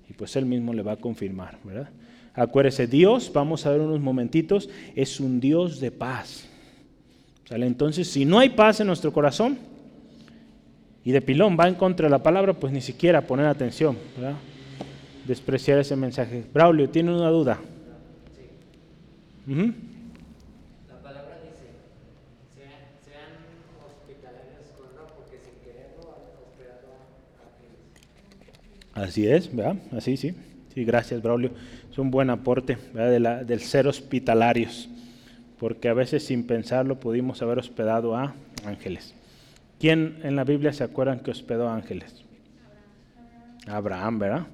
y 0.10 0.14
pues 0.14 0.36
Él 0.36 0.46
mismo 0.46 0.74
le 0.74 0.82
va 0.82 0.92
a 0.92 0.98
confirmar, 0.98 1.58
¿verdad? 1.64 1.88
Acuérdese, 2.38 2.86
Dios, 2.86 3.32
vamos 3.34 3.66
a 3.66 3.72
ver 3.72 3.82
unos 3.82 4.00
momentitos, 4.00 4.70
es 4.96 5.20
un 5.20 5.40
Dios 5.40 5.80
de 5.80 5.90
paz. 5.90 6.48
¿Sale? 7.46 7.66
Entonces, 7.66 8.08
si 8.08 8.26
no 8.26 8.38
hay 8.38 8.50
paz 8.50 8.80
en 8.80 8.86
nuestro 8.86 9.12
corazón 9.12 9.58
y 11.04 11.12
de 11.12 11.22
pilón 11.22 11.58
va 11.60 11.68
en 11.68 11.74
contra 11.74 12.06
de 12.06 12.12
la 12.12 12.22
palabra, 12.22 12.54
pues 12.54 12.72
ni 12.72 12.82
siquiera 12.82 13.22
poner 13.22 13.48
atención, 13.48 13.98
¿verdad? 14.16 14.36
Despreciar 15.26 15.80
ese 15.80 15.96
mensaje. 15.96 16.44
Braulio, 16.54 16.88
¿tiene 16.88 17.12
una 17.12 17.30
duda? 17.30 17.60
Sí. 19.48 19.74
Así 28.94 29.28
es, 29.28 29.56
¿verdad? 29.56 29.78
Así, 29.92 30.18
sí. 30.18 30.36
Sí, 30.78 30.86
gracias, 30.86 31.24
Braulio. 31.24 31.50
Es 31.98 32.00
un 32.00 32.12
buen 32.12 32.30
aporte 32.30 32.78
¿verdad? 32.94 33.44
del 33.44 33.60
ser 33.60 33.88
hospitalarios, 33.88 34.88
porque 35.58 35.90
a 35.90 35.96
veces 35.96 36.24
sin 36.24 36.46
pensarlo 36.46 37.00
pudimos 37.00 37.42
haber 37.42 37.58
hospedado 37.58 38.16
a 38.16 38.36
ángeles. 38.66 39.16
¿Quién 39.80 40.20
en 40.22 40.36
la 40.36 40.44
Biblia 40.44 40.72
se 40.74 40.84
acuerdan 40.84 41.22
que 41.22 41.32
hospedó 41.32 41.68
a 41.68 41.76
ángeles? 41.76 42.24
Abraham, 43.66 44.20
¿verdad? 44.20 44.46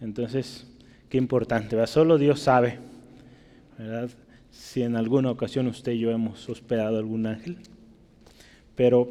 Entonces, 0.00 0.64
qué 1.08 1.18
importante, 1.18 1.74
¿verdad? 1.74 1.90
Solo 1.90 2.18
Dios 2.18 2.38
sabe, 2.38 2.78
¿verdad? 3.76 4.08
Si 4.52 4.84
en 4.84 4.94
alguna 4.94 5.32
ocasión 5.32 5.66
usted 5.66 5.90
y 5.90 5.98
yo 5.98 6.12
hemos 6.12 6.48
hospedado 6.48 6.98
algún 6.98 7.26
ángel. 7.26 7.56
Pero, 8.76 9.10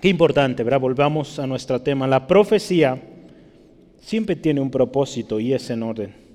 qué 0.00 0.06
importante, 0.06 0.62
¿verdad? 0.62 0.78
Volvamos 0.78 1.40
a 1.40 1.48
nuestro 1.48 1.82
tema. 1.82 2.06
La 2.06 2.28
profecía 2.28 3.02
siempre 3.98 4.36
tiene 4.36 4.60
un 4.60 4.70
propósito 4.70 5.40
y 5.40 5.54
es 5.54 5.68
en 5.70 5.82
orden. 5.82 6.25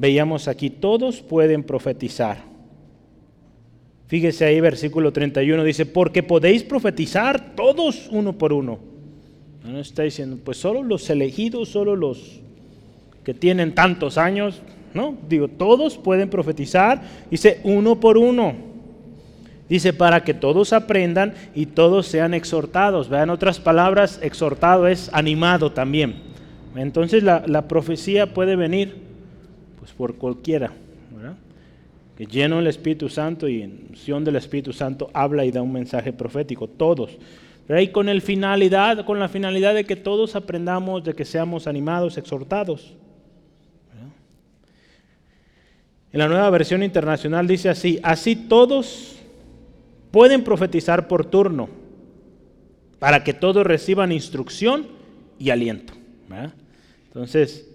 Veíamos 0.00 0.48
aquí, 0.48 0.70
todos 0.70 1.20
pueden 1.20 1.62
profetizar. 1.62 2.38
Fíjese 4.06 4.46
ahí, 4.46 4.58
versículo 4.58 5.12
31 5.12 5.62
dice, 5.62 5.84
porque 5.84 6.22
podéis 6.22 6.64
profetizar 6.64 7.54
todos 7.54 8.08
uno 8.10 8.32
por 8.32 8.54
uno. 8.54 8.78
No 9.62 9.78
está 9.78 10.04
diciendo, 10.04 10.38
pues 10.42 10.56
solo 10.56 10.82
los 10.82 11.10
elegidos, 11.10 11.68
solo 11.68 11.96
los 11.96 12.40
que 13.24 13.34
tienen 13.34 13.74
tantos 13.74 14.16
años. 14.16 14.62
No, 14.94 15.18
digo, 15.28 15.48
todos 15.48 15.98
pueden 15.98 16.30
profetizar. 16.30 17.02
Dice, 17.30 17.60
uno 17.62 18.00
por 18.00 18.16
uno. 18.16 18.54
Dice, 19.68 19.92
para 19.92 20.24
que 20.24 20.32
todos 20.32 20.72
aprendan 20.72 21.34
y 21.54 21.66
todos 21.66 22.06
sean 22.06 22.32
exhortados. 22.32 23.10
Vean 23.10 23.28
otras 23.28 23.60
palabras, 23.60 24.18
exhortado 24.22 24.88
es 24.88 25.10
animado 25.12 25.72
también. 25.72 26.14
Entonces 26.74 27.22
la, 27.22 27.68
profecía 27.68 28.32
puede 28.32 28.56
venir 28.56 29.09
pues, 29.80 29.92
por 29.92 30.14
cualquiera, 30.14 30.70
que 32.16 32.26
lleno 32.26 32.58
el 32.60 32.66
Espíritu 32.66 33.08
Santo 33.08 33.48
y 33.48 33.62
en 33.62 33.86
unción 33.90 34.24
del 34.24 34.36
Espíritu 34.36 34.72
Santo 34.72 35.10
habla 35.12 35.44
y 35.44 35.50
da 35.50 35.62
un 35.62 35.72
mensaje 35.72 36.12
profético, 36.12 36.68
todos. 36.68 37.16
Y 37.68 37.88
con, 37.88 38.08
el 38.08 38.20
finalidad, 38.20 39.04
con 39.04 39.18
la 39.18 39.28
finalidad 39.28 39.74
de 39.74 39.84
que 39.84 39.96
todos 39.96 40.36
aprendamos, 40.36 41.04
de 41.04 41.14
que 41.14 41.24
seamos 41.24 41.66
animados, 41.66 42.18
exhortados. 42.18 42.94
En 46.12 46.18
la 46.18 46.28
nueva 46.28 46.50
versión 46.50 46.82
internacional 46.82 47.46
dice 47.46 47.68
así, 47.68 48.00
así 48.02 48.34
todos 48.34 49.16
pueden 50.10 50.42
profetizar 50.42 51.06
por 51.06 51.24
turno, 51.24 51.68
para 52.98 53.22
que 53.22 53.32
todos 53.32 53.64
reciban 53.64 54.12
instrucción 54.12 54.88
y 55.38 55.50
aliento. 55.50 55.94
Entonces, 57.06 57.69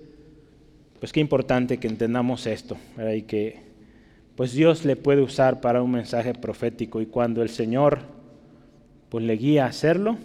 pues 0.99 1.11
qué 1.11 1.19
importante 1.19 1.77
que 1.77 1.87
entendamos 1.87 2.47
esto 2.47 2.77
y 3.15 3.23
que 3.23 3.59
pues 4.35 4.53
Dios 4.53 4.85
le 4.85 4.95
puede 4.95 5.21
usar 5.21 5.61
para 5.61 5.81
un 5.81 5.91
mensaje 5.91 6.33
profético 6.33 7.01
y 7.01 7.05
cuando 7.05 7.41
el 7.41 7.49
Señor 7.49 7.99
pues 9.09 9.23
le 9.23 9.35
guía 9.35 9.65
a 9.65 9.69
hacerlo, 9.69 10.17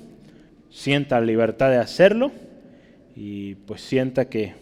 sienta 0.71 1.21
la 1.21 1.27
libertad 1.27 1.71
de 1.71 1.77
hacerlo 1.77 2.33
y 3.15 3.55
pues 3.55 3.83
sienta 3.83 4.29
que 4.29 4.55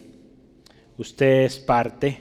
usted 0.97 1.43
es 1.43 1.59
parte 1.59 2.19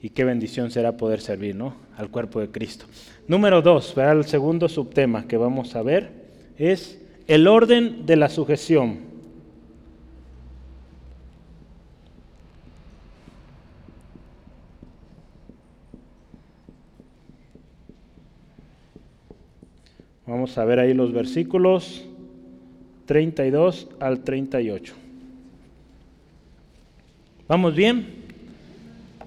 y 0.00 0.10
qué 0.10 0.24
bendición 0.24 0.70
será 0.70 0.96
poder 0.96 1.20
servir 1.20 1.56
¿no? 1.56 1.76
al 1.96 2.10
cuerpo 2.10 2.40
de 2.40 2.50
Cristo. 2.50 2.86
Número 3.28 3.60
dos, 3.60 3.94
el 3.96 4.24
segundo 4.24 4.68
subtema 4.68 5.26
que 5.26 5.36
vamos 5.36 5.76
a 5.76 5.82
ver 5.82 6.10
es 6.56 7.00
el 7.26 7.46
orden 7.46 8.06
de 8.06 8.16
la 8.16 8.28
sujeción. 8.28 9.09
Vamos 20.30 20.56
a 20.58 20.64
ver 20.64 20.78
ahí 20.78 20.94
los 20.94 21.12
versículos 21.12 22.06
32 23.06 23.88
al 23.98 24.20
38. 24.20 24.94
¿Vamos 27.48 27.74
bien? 27.74 28.06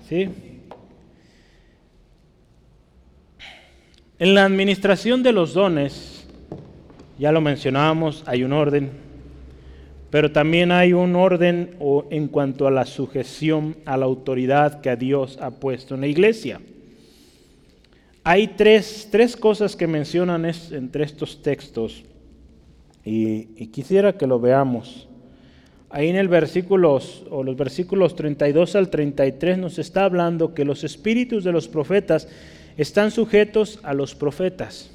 ¿Sí? 0.08 0.30
En 4.18 4.34
la 4.34 4.46
administración 4.46 5.24
de 5.24 5.34
los 5.34 5.54
dones, 5.54 6.26
ya 7.20 7.34
lo 7.34 7.42
mencionábamos, 7.42 8.24
hay 8.26 8.46
un 8.46 8.54
orden, 8.54 8.90
pero 10.10 10.32
también 10.32 10.72
hay 10.72 10.94
un 10.94 11.18
orden 11.18 11.76
en 12.12 12.30
cuanto 12.30 12.66
a 12.66 12.72
la 12.72 12.86
sujeción 12.86 13.76
a 13.84 13.98
la 13.98 14.06
autoridad 14.06 14.80
que 14.80 14.96
Dios 14.96 15.38
ha 15.42 15.52
puesto 15.52 15.96
en 15.96 16.02
la 16.02 16.08
iglesia. 16.08 16.62
Hay 18.26 18.48
tres, 18.48 19.36
cosas 19.38 19.76
que 19.76 19.86
mencionan 19.86 20.46
entre 20.46 21.04
estos 21.04 21.42
textos 21.42 22.04
y, 23.04 23.68
quisiera 23.68 24.18
que 24.18 24.28
lo 24.28 24.40
veamos. 24.40 25.10
Ahí 25.90 26.08
en 26.08 26.16
el 26.16 26.30
versículo, 26.30 27.00
o 27.30 27.44
los 27.44 27.58
versículos 27.58 28.16
32 28.16 28.76
al 28.78 28.90
33 28.90 29.58
nos 29.58 29.78
está 29.78 30.06
hablando 30.06 30.54
que 30.54 30.64
los 30.64 30.86
espíritus 30.86 31.44
de 31.44 31.52
los 31.52 31.68
profetas 31.68 32.30
están 32.78 33.12
sujetos 33.12 33.80
a 33.84 33.94
los 33.94 34.16
profetas. 34.16 34.90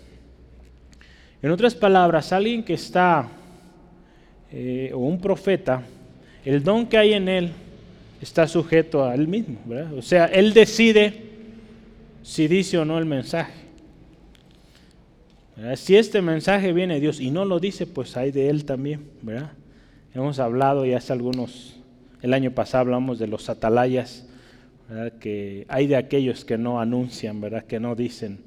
En 1.43 1.51
otras 1.51 1.75
palabras, 1.75 2.33
alguien 2.33 2.65
que 2.65 2.75
está, 2.75 3.29
eh, 4.51 4.91
o 4.95 4.99
un 4.99 5.21
profeta, 5.21 5.83
el 6.47 6.65
don 6.65 6.87
que 6.87 6.97
hay 6.97 7.13
en 7.13 7.29
él 7.29 7.51
está 8.23 8.49
sujeto 8.49 9.05
a 9.05 9.15
él 9.15 9.29
mismo. 9.29 9.59
O 9.97 10.03
sea, 10.03 10.25
él 10.25 10.55
decide 10.55 11.28
si 12.23 12.49
dice 12.49 12.79
o 12.79 12.85
no 12.85 12.99
el 12.99 13.07
mensaje. 13.07 13.69
Si 15.75 15.97
este 15.97 16.23
mensaje 16.23 16.73
viene 16.73 16.95
de 16.95 17.01
Dios 17.01 17.21
y 17.21 17.31
no 17.31 17.45
lo 17.45 17.59
dice, 17.59 17.87
pues 17.87 18.17
hay 18.17 18.31
de 18.31 18.49
él 18.49 18.65
también. 18.65 19.09
¿verdad? 19.23 19.53
Hemos 20.15 20.39
hablado 20.39 20.87
ya 20.87 20.99
hace 20.99 21.13
algunos, 21.13 21.77
el 22.23 22.33
año 22.33 22.53
pasado 22.53 22.83
hablamos 22.83 23.19
de 23.19 23.27
los 23.27 23.49
atalayas, 23.49 24.27
que 25.21 25.67
hay 25.69 25.87
de 25.87 25.97
aquellos 25.97 26.45
que 26.45 26.57
no 26.57 26.81
anuncian, 26.81 27.41
¿verdad? 27.41 27.65
que 27.65 27.81
no 27.81 27.95
dicen 27.95 28.39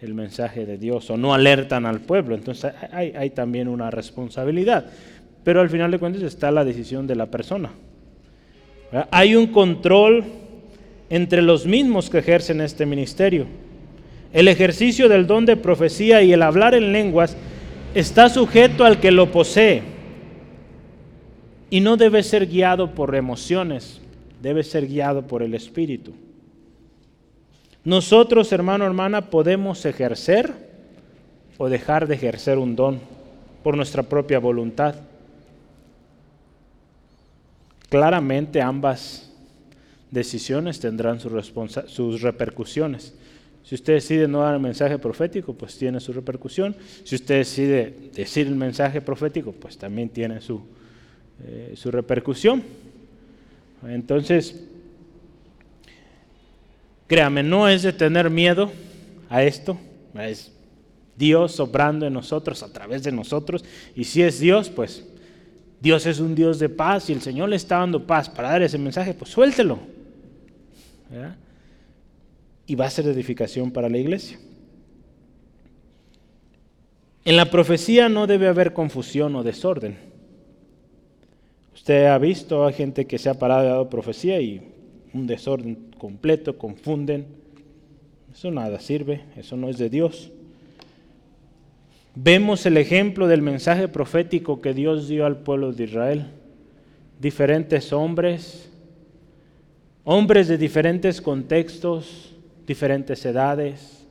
el 0.00 0.14
mensaje 0.14 0.66
de 0.66 0.76
Dios 0.78 1.08
o 1.10 1.16
no 1.16 1.34
alertan 1.34 1.86
al 1.86 2.00
pueblo. 2.00 2.34
Entonces 2.34 2.72
hay 2.90 3.30
también 3.30 3.68
una 3.68 3.90
responsabilidad. 3.90 4.86
Pero 5.44 5.60
al 5.60 5.68
final 5.68 5.90
de 5.90 5.98
cuentas 5.98 6.22
está 6.22 6.50
la 6.50 6.64
decisión 6.64 7.06
de 7.06 7.14
la 7.14 7.26
persona. 7.26 7.70
Hay 9.10 9.36
un 9.36 9.48
control 9.48 10.24
entre 11.14 11.42
los 11.42 11.64
mismos 11.64 12.10
que 12.10 12.18
ejercen 12.18 12.60
este 12.60 12.86
ministerio. 12.86 13.46
El 14.32 14.48
ejercicio 14.48 15.08
del 15.08 15.28
don 15.28 15.46
de 15.46 15.56
profecía 15.56 16.22
y 16.22 16.32
el 16.32 16.42
hablar 16.42 16.74
en 16.74 16.92
lenguas 16.92 17.36
está 17.94 18.28
sujeto 18.28 18.84
al 18.84 18.98
que 18.98 19.12
lo 19.12 19.30
posee 19.30 19.84
y 21.70 21.78
no 21.78 21.96
debe 21.96 22.24
ser 22.24 22.48
guiado 22.48 22.96
por 22.96 23.14
emociones, 23.14 24.00
debe 24.42 24.64
ser 24.64 24.88
guiado 24.88 25.22
por 25.22 25.44
el 25.44 25.54
Espíritu. 25.54 26.14
Nosotros, 27.84 28.50
hermano, 28.50 28.84
hermana, 28.84 29.30
podemos 29.30 29.86
ejercer 29.86 30.52
o 31.58 31.68
dejar 31.68 32.08
de 32.08 32.16
ejercer 32.16 32.58
un 32.58 32.74
don 32.74 32.98
por 33.62 33.76
nuestra 33.76 34.02
propia 34.02 34.40
voluntad. 34.40 34.96
Claramente 37.88 38.60
ambas 38.60 39.30
decisiones 40.14 40.80
tendrán 40.80 41.20
sus, 41.20 42.22
repercusiones. 42.22 43.12
Si 43.62 43.74
usted 43.74 43.94
decide 43.94 44.28
no 44.28 44.40
dar 44.40 44.54
el 44.54 44.60
mensaje 44.60 44.98
profético, 44.98 45.54
pues 45.54 45.76
tiene 45.76 46.00
su 46.00 46.12
repercusión. 46.12 46.76
Si 47.02 47.14
usted 47.16 47.38
decide 47.38 48.10
decir 48.14 48.46
el 48.46 48.56
mensaje 48.56 49.00
profético, 49.00 49.52
pues 49.52 49.76
también 49.76 50.08
tiene 50.08 50.40
su, 50.40 50.62
eh, 51.44 51.72
su 51.76 51.90
repercusión. 51.90 52.62
Entonces, 53.86 54.64
créame, 57.06 57.42
no 57.42 57.68
es 57.68 57.82
de 57.82 57.92
tener 57.92 58.30
miedo 58.30 58.70
a 59.28 59.42
esto, 59.42 59.78
es 60.18 60.52
Dios 61.16 61.58
obrando 61.60 62.06
en 62.06 62.12
nosotros, 62.12 62.62
a 62.62 62.72
través 62.72 63.02
de 63.02 63.12
nosotros, 63.12 63.64
y 63.94 64.04
si 64.04 64.22
es 64.22 64.40
Dios, 64.40 64.70
pues 64.70 65.04
Dios 65.80 66.06
es 66.06 66.18
un 66.18 66.34
Dios 66.34 66.58
de 66.58 66.70
paz 66.70 67.10
y 67.10 67.12
el 67.12 67.20
Señor 67.20 67.50
le 67.50 67.56
está 67.56 67.78
dando 67.78 68.06
paz 68.06 68.30
para 68.30 68.50
dar 68.50 68.62
ese 68.62 68.78
mensaje, 68.78 69.12
pues 69.12 69.30
suéltelo. 69.30 69.93
Y 72.66 72.74
va 72.74 72.86
a 72.86 72.90
ser 72.90 73.06
edificación 73.06 73.70
para 73.70 73.88
la 73.88 73.98
iglesia. 73.98 74.38
En 77.24 77.36
la 77.36 77.50
profecía 77.50 78.08
no 78.08 78.26
debe 78.26 78.48
haber 78.48 78.72
confusión 78.74 79.34
o 79.36 79.42
desorden. 79.42 79.96
Usted 81.74 82.06
ha 82.06 82.18
visto 82.18 82.64
a 82.64 82.72
gente 82.72 83.06
que 83.06 83.18
se 83.18 83.30
ha 83.30 83.38
parado 83.38 83.64
y 83.64 83.68
dado 83.68 83.90
profecía 83.90 84.40
y 84.40 84.62
un 85.14 85.26
desorden 85.26 85.90
completo, 85.96 86.58
confunden. 86.58 87.26
Eso 88.32 88.50
nada 88.50 88.80
sirve, 88.80 89.22
eso 89.36 89.56
no 89.56 89.68
es 89.68 89.78
de 89.78 89.88
Dios. 89.88 90.30
Vemos 92.14 92.64
el 92.66 92.76
ejemplo 92.76 93.26
del 93.26 93.42
mensaje 93.42 93.88
profético 93.88 94.60
que 94.60 94.74
Dios 94.74 95.08
dio 95.08 95.26
al 95.26 95.38
pueblo 95.38 95.72
de 95.72 95.84
Israel. 95.84 96.26
Diferentes 97.20 97.92
hombres, 97.92 98.70
hombres 100.04 100.48
de 100.48 100.58
diferentes 100.58 101.20
contextos, 101.20 102.34
diferentes 102.66 103.24
edades, 103.24 104.06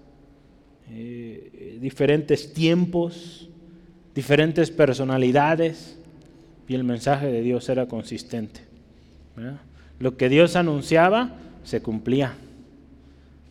eh, 0.90 1.78
diferentes 1.80 2.54
tiempos, 2.54 3.50
diferentes 4.14 4.72
personalidades, 4.72 5.98
y 6.68 6.76
el 6.76 6.84
mensaje 6.84 7.28
de 7.28 7.42
Dios 7.42 7.68
era 7.70 7.88
consistente. 7.88 8.62
Lo 10.00 10.18
que 10.18 10.30
Dios 10.30 10.56
anunciaba 10.56 11.36
se 11.64 11.82
cumplía. 11.82 12.36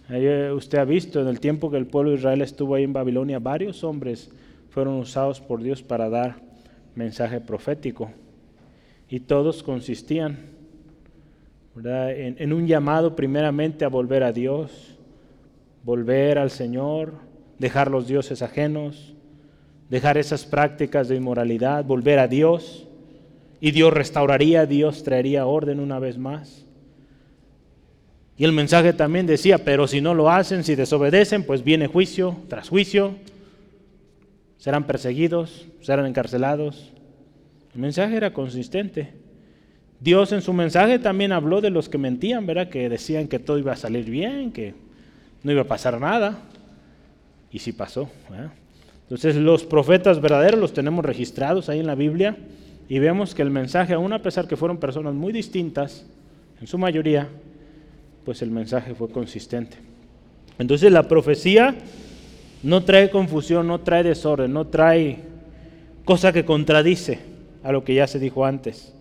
Eh, 0.08 0.50
usted 0.54 0.78
ha 0.78 0.84
visto 0.84 1.20
en 1.20 1.28
el 1.28 1.40
tiempo 1.40 1.70
que 1.70 1.76
el 1.76 1.86
pueblo 1.86 2.10
de 2.10 2.16
Israel 2.16 2.42
estuvo 2.42 2.74
ahí 2.74 2.84
en 2.84 2.92
Babilonia, 2.92 3.38
varios 3.38 3.84
hombres 3.84 4.30
fueron 4.70 4.94
usados 4.94 5.40
por 5.40 5.62
Dios 5.62 5.82
para 5.82 6.08
dar 6.08 6.36
mensaje 6.94 7.40
profético. 7.40 8.10
Y 9.08 9.20
todos 9.20 9.62
consistían 9.62 10.51
en, 11.76 12.36
en, 12.38 12.52
un 12.52 12.66
llamado 12.66 13.16
primeramente 13.16 13.84
a 13.84 13.88
volver 13.88 14.22
a 14.22 14.32
Dios, 14.32 14.98
volver 15.84 16.38
al 16.38 16.50
Señor, 16.50 17.14
dejar 17.58 17.90
los 17.90 18.06
dioses 18.06 18.42
ajenos, 18.42 19.14
dejar 19.88 20.18
esas 20.18 20.44
prácticas 20.44 21.08
de 21.08 21.16
inmoralidad, 21.16 21.84
volver 21.84 22.18
a 22.18 22.28
Dios. 22.28 22.86
Y 23.60 23.70
Dios 23.70 23.92
restauraría, 23.92 24.66
Dios 24.66 25.04
traería 25.04 25.46
orden 25.46 25.80
una 25.80 25.98
vez 25.98 26.18
más. 26.18 26.66
Y 28.36 28.44
el 28.44 28.52
mensaje 28.52 28.92
también 28.92 29.26
decía, 29.26 29.58
pero 29.58 29.86
si 29.86 30.00
no 30.00 30.14
lo 30.14 30.30
hacen, 30.30 30.64
si 30.64 30.74
desobedecen, 30.74 31.44
pues 31.44 31.62
viene 31.62 31.86
juicio 31.86 32.36
tras 32.48 32.68
juicio 32.68 33.14
serán 34.62 34.86
perseguidos, 34.86 35.66
serán 35.80 36.06
encarcelados. 36.06 36.92
El 37.74 37.80
mensaje 37.80 38.16
era 38.16 38.32
consistente. 38.32 39.12
Dios 40.02 40.32
en 40.32 40.42
su 40.42 40.52
mensaje 40.52 40.98
también 40.98 41.30
habló 41.30 41.60
de 41.60 41.70
los 41.70 41.88
que 41.88 41.96
mentían, 41.96 42.44
¿verdad? 42.44 42.68
Que 42.68 42.88
decían 42.88 43.28
que 43.28 43.38
todo 43.38 43.58
iba 43.58 43.72
a 43.72 43.76
salir 43.76 44.10
bien, 44.10 44.50
que 44.50 44.74
no 45.44 45.52
iba 45.52 45.62
a 45.62 45.66
pasar 45.66 46.00
nada. 46.00 46.38
Y 47.52 47.60
sí 47.60 47.72
pasó. 47.72 48.10
Entonces 49.02 49.36
los 49.36 49.62
profetas 49.62 50.20
verdaderos 50.20 50.58
los 50.58 50.72
tenemos 50.72 51.04
registrados 51.04 51.68
ahí 51.68 51.78
en 51.78 51.86
la 51.86 51.94
Biblia 51.94 52.36
y 52.88 52.98
vemos 52.98 53.34
que 53.34 53.42
el 53.42 53.50
mensaje, 53.50 53.94
aún 53.94 54.12
a 54.12 54.22
pesar 54.22 54.48
que 54.48 54.56
fueron 54.56 54.78
personas 54.78 55.14
muy 55.14 55.32
distintas, 55.32 56.04
en 56.60 56.66
su 56.66 56.78
mayoría, 56.78 57.28
pues 58.24 58.42
el 58.42 58.50
mensaje 58.50 58.94
fue 58.94 59.08
consistente. 59.08 59.76
Entonces 60.58 60.90
la 60.90 61.06
profecía 61.06 61.76
no 62.64 62.82
trae 62.82 63.08
confusión, 63.10 63.68
no 63.68 63.80
trae 63.80 64.02
desorden, 64.02 64.52
no 64.52 64.66
trae 64.66 65.18
cosa 66.04 66.32
que 66.32 66.44
contradice 66.44 67.20
a 67.62 67.70
lo 67.70 67.84
que 67.84 67.94
ya 67.94 68.08
se 68.08 68.18
dijo 68.18 68.44
antes. 68.44 68.92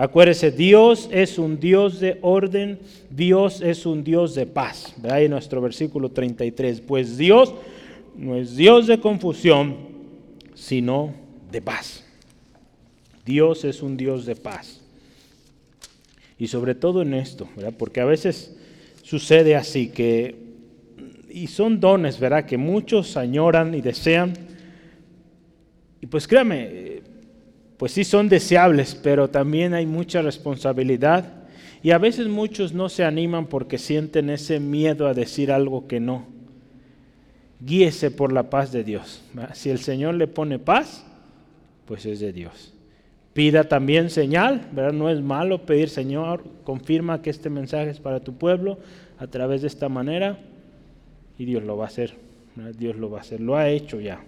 Acuérdese, 0.00 0.52
Dios 0.52 1.08
es 1.10 1.40
un 1.40 1.58
Dios 1.58 1.98
de 1.98 2.18
orden, 2.22 2.78
Dios 3.10 3.60
es 3.60 3.84
un 3.84 4.04
Dios 4.04 4.36
de 4.36 4.46
paz. 4.46 4.94
Ve 4.96 5.10
ahí 5.10 5.28
nuestro 5.28 5.60
versículo 5.60 6.12
33. 6.12 6.80
Pues 6.82 7.18
Dios 7.18 7.52
no 8.16 8.36
es 8.36 8.54
Dios 8.54 8.86
de 8.86 9.00
confusión, 9.00 9.76
sino 10.54 11.12
de 11.50 11.60
paz. 11.60 12.04
Dios 13.26 13.64
es 13.64 13.82
un 13.82 13.96
Dios 13.96 14.24
de 14.24 14.36
paz. 14.36 14.80
Y 16.38 16.46
sobre 16.46 16.76
todo 16.76 17.02
en 17.02 17.14
esto, 17.14 17.48
¿verdad? 17.56 17.74
porque 17.76 18.00
a 18.00 18.04
veces 18.04 18.56
sucede 19.02 19.56
así, 19.56 19.88
que 19.88 20.36
y 21.28 21.48
son 21.48 21.80
dones, 21.80 22.20
¿verdad? 22.20 22.46
Que 22.46 22.56
muchos 22.56 23.16
añoran 23.16 23.74
y 23.74 23.80
desean. 23.80 24.32
Y 26.00 26.06
pues 26.06 26.28
créame, 26.28 26.97
pues 27.78 27.92
sí 27.92 28.04
son 28.04 28.28
deseables, 28.28 28.94
pero 28.94 29.30
también 29.30 29.72
hay 29.72 29.86
mucha 29.86 30.20
responsabilidad. 30.20 31.32
Y 31.82 31.92
a 31.92 31.98
veces 31.98 32.26
muchos 32.26 32.72
no 32.72 32.88
se 32.88 33.04
animan 33.04 33.46
porque 33.46 33.78
sienten 33.78 34.30
ese 34.30 34.58
miedo 34.58 35.06
a 35.06 35.14
decir 35.14 35.52
algo 35.52 35.86
que 35.86 36.00
no. 36.00 36.26
Guíese 37.60 38.10
por 38.10 38.32
la 38.32 38.50
paz 38.50 38.72
de 38.72 38.82
Dios. 38.82 39.22
Si 39.54 39.70
el 39.70 39.78
Señor 39.78 40.14
le 40.14 40.26
pone 40.26 40.58
paz, 40.58 41.04
pues 41.86 42.04
es 42.04 42.18
de 42.18 42.32
Dios. 42.32 42.74
Pida 43.32 43.64
también 43.64 44.10
señal, 44.10 44.68
¿verdad? 44.72 44.92
No 44.92 45.08
es 45.08 45.20
malo 45.20 45.64
pedir, 45.64 45.88
Señor, 45.88 46.42
confirma 46.64 47.22
que 47.22 47.30
este 47.30 47.48
mensaje 47.48 47.90
es 47.90 48.00
para 48.00 48.18
tu 48.18 48.34
pueblo 48.34 48.78
a 49.18 49.28
través 49.28 49.62
de 49.62 49.68
esta 49.68 49.88
manera 49.88 50.38
y 51.38 51.44
Dios 51.44 51.62
lo 51.62 51.76
va 51.76 51.84
a 51.84 51.88
hacer. 51.88 52.14
Dios 52.76 52.96
lo 52.96 53.08
va 53.08 53.18
a 53.18 53.20
hacer. 53.20 53.40
Lo 53.40 53.56
ha 53.56 53.68
hecho 53.68 54.00
ya 54.00 54.20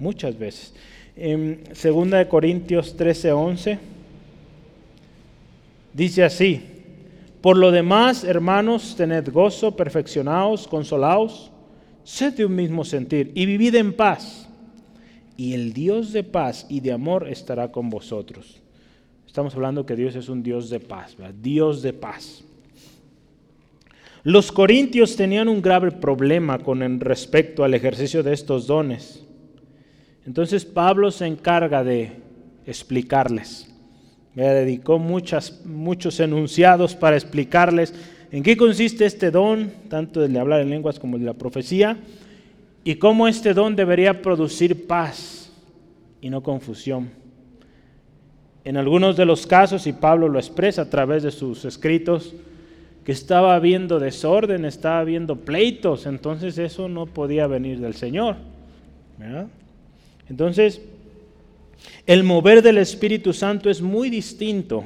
muchas 0.00 0.36
veces. 0.36 0.74
En 1.16 1.64
2 1.64 2.26
Corintios 2.28 2.94
13, 2.96 3.32
11 3.32 3.78
dice 5.94 6.22
así, 6.22 6.60
por 7.40 7.56
lo 7.56 7.70
demás, 7.70 8.24
hermanos, 8.24 8.94
tened 8.96 9.32
gozo, 9.32 9.76
perfeccionaos, 9.76 10.66
consolaos, 10.68 11.50
sed 12.04 12.34
de 12.34 12.44
un 12.44 12.54
mismo 12.54 12.84
sentir 12.84 13.32
y 13.34 13.46
vivid 13.46 13.76
en 13.76 13.92
paz. 13.92 14.48
Y 15.36 15.54
el 15.54 15.72
Dios 15.72 16.12
de 16.12 16.24
paz 16.24 16.66
y 16.68 16.80
de 16.80 16.92
amor 16.92 17.28
estará 17.28 17.70
con 17.70 17.88
vosotros. 17.88 18.60
Estamos 19.26 19.54
hablando 19.54 19.84
que 19.84 19.96
Dios 19.96 20.16
es 20.16 20.28
un 20.28 20.42
Dios 20.42 20.70
de 20.70 20.80
paz, 20.80 21.16
Dios 21.42 21.82
de 21.82 21.92
paz. 21.92 22.42
Los 24.22 24.50
corintios 24.50 25.14
tenían 25.14 25.48
un 25.48 25.62
grave 25.62 25.92
problema 25.92 26.58
con 26.58 27.00
respecto 27.00 27.62
al 27.62 27.74
ejercicio 27.74 28.22
de 28.22 28.32
estos 28.32 28.66
dones. 28.66 29.25
Entonces 30.26 30.64
Pablo 30.64 31.10
se 31.10 31.26
encarga 31.26 31.84
de 31.84 32.12
explicarles. 32.66 33.72
me 34.34 34.42
dedicó 34.44 34.98
muchas, 34.98 35.64
muchos 35.64 36.20
enunciados 36.20 36.94
para 36.94 37.16
explicarles 37.16 37.94
en 38.30 38.42
qué 38.42 38.56
consiste 38.56 39.06
este 39.06 39.30
don, 39.30 39.70
tanto 39.88 40.22
el 40.22 40.32
de 40.32 40.38
hablar 40.38 40.60
en 40.60 40.70
lenguas 40.70 40.98
como 40.98 41.16
de 41.16 41.24
la 41.24 41.32
profecía, 41.32 41.96
y 42.84 42.96
cómo 42.96 43.28
este 43.28 43.54
don 43.54 43.76
debería 43.76 44.20
producir 44.20 44.86
paz 44.86 45.50
y 46.20 46.28
no 46.28 46.42
confusión. 46.42 47.08
En 48.64 48.76
algunos 48.76 49.16
de 49.16 49.24
los 49.24 49.46
casos, 49.46 49.86
y 49.86 49.92
Pablo 49.92 50.28
lo 50.28 50.38
expresa 50.38 50.82
a 50.82 50.90
través 50.90 51.22
de 51.22 51.30
sus 51.30 51.64
escritos, 51.64 52.34
que 53.04 53.12
estaba 53.12 53.54
habiendo 53.54 54.00
desorden, 54.00 54.64
estaba 54.64 54.98
habiendo 54.98 55.36
pleitos, 55.36 56.04
entonces 56.04 56.58
eso 56.58 56.88
no 56.88 57.06
podía 57.06 57.46
venir 57.46 57.78
del 57.80 57.94
Señor. 57.94 58.36
Entonces, 60.28 60.80
el 62.06 62.24
mover 62.24 62.62
del 62.62 62.78
Espíritu 62.78 63.32
Santo 63.32 63.70
es 63.70 63.80
muy 63.82 64.10
distinto 64.10 64.84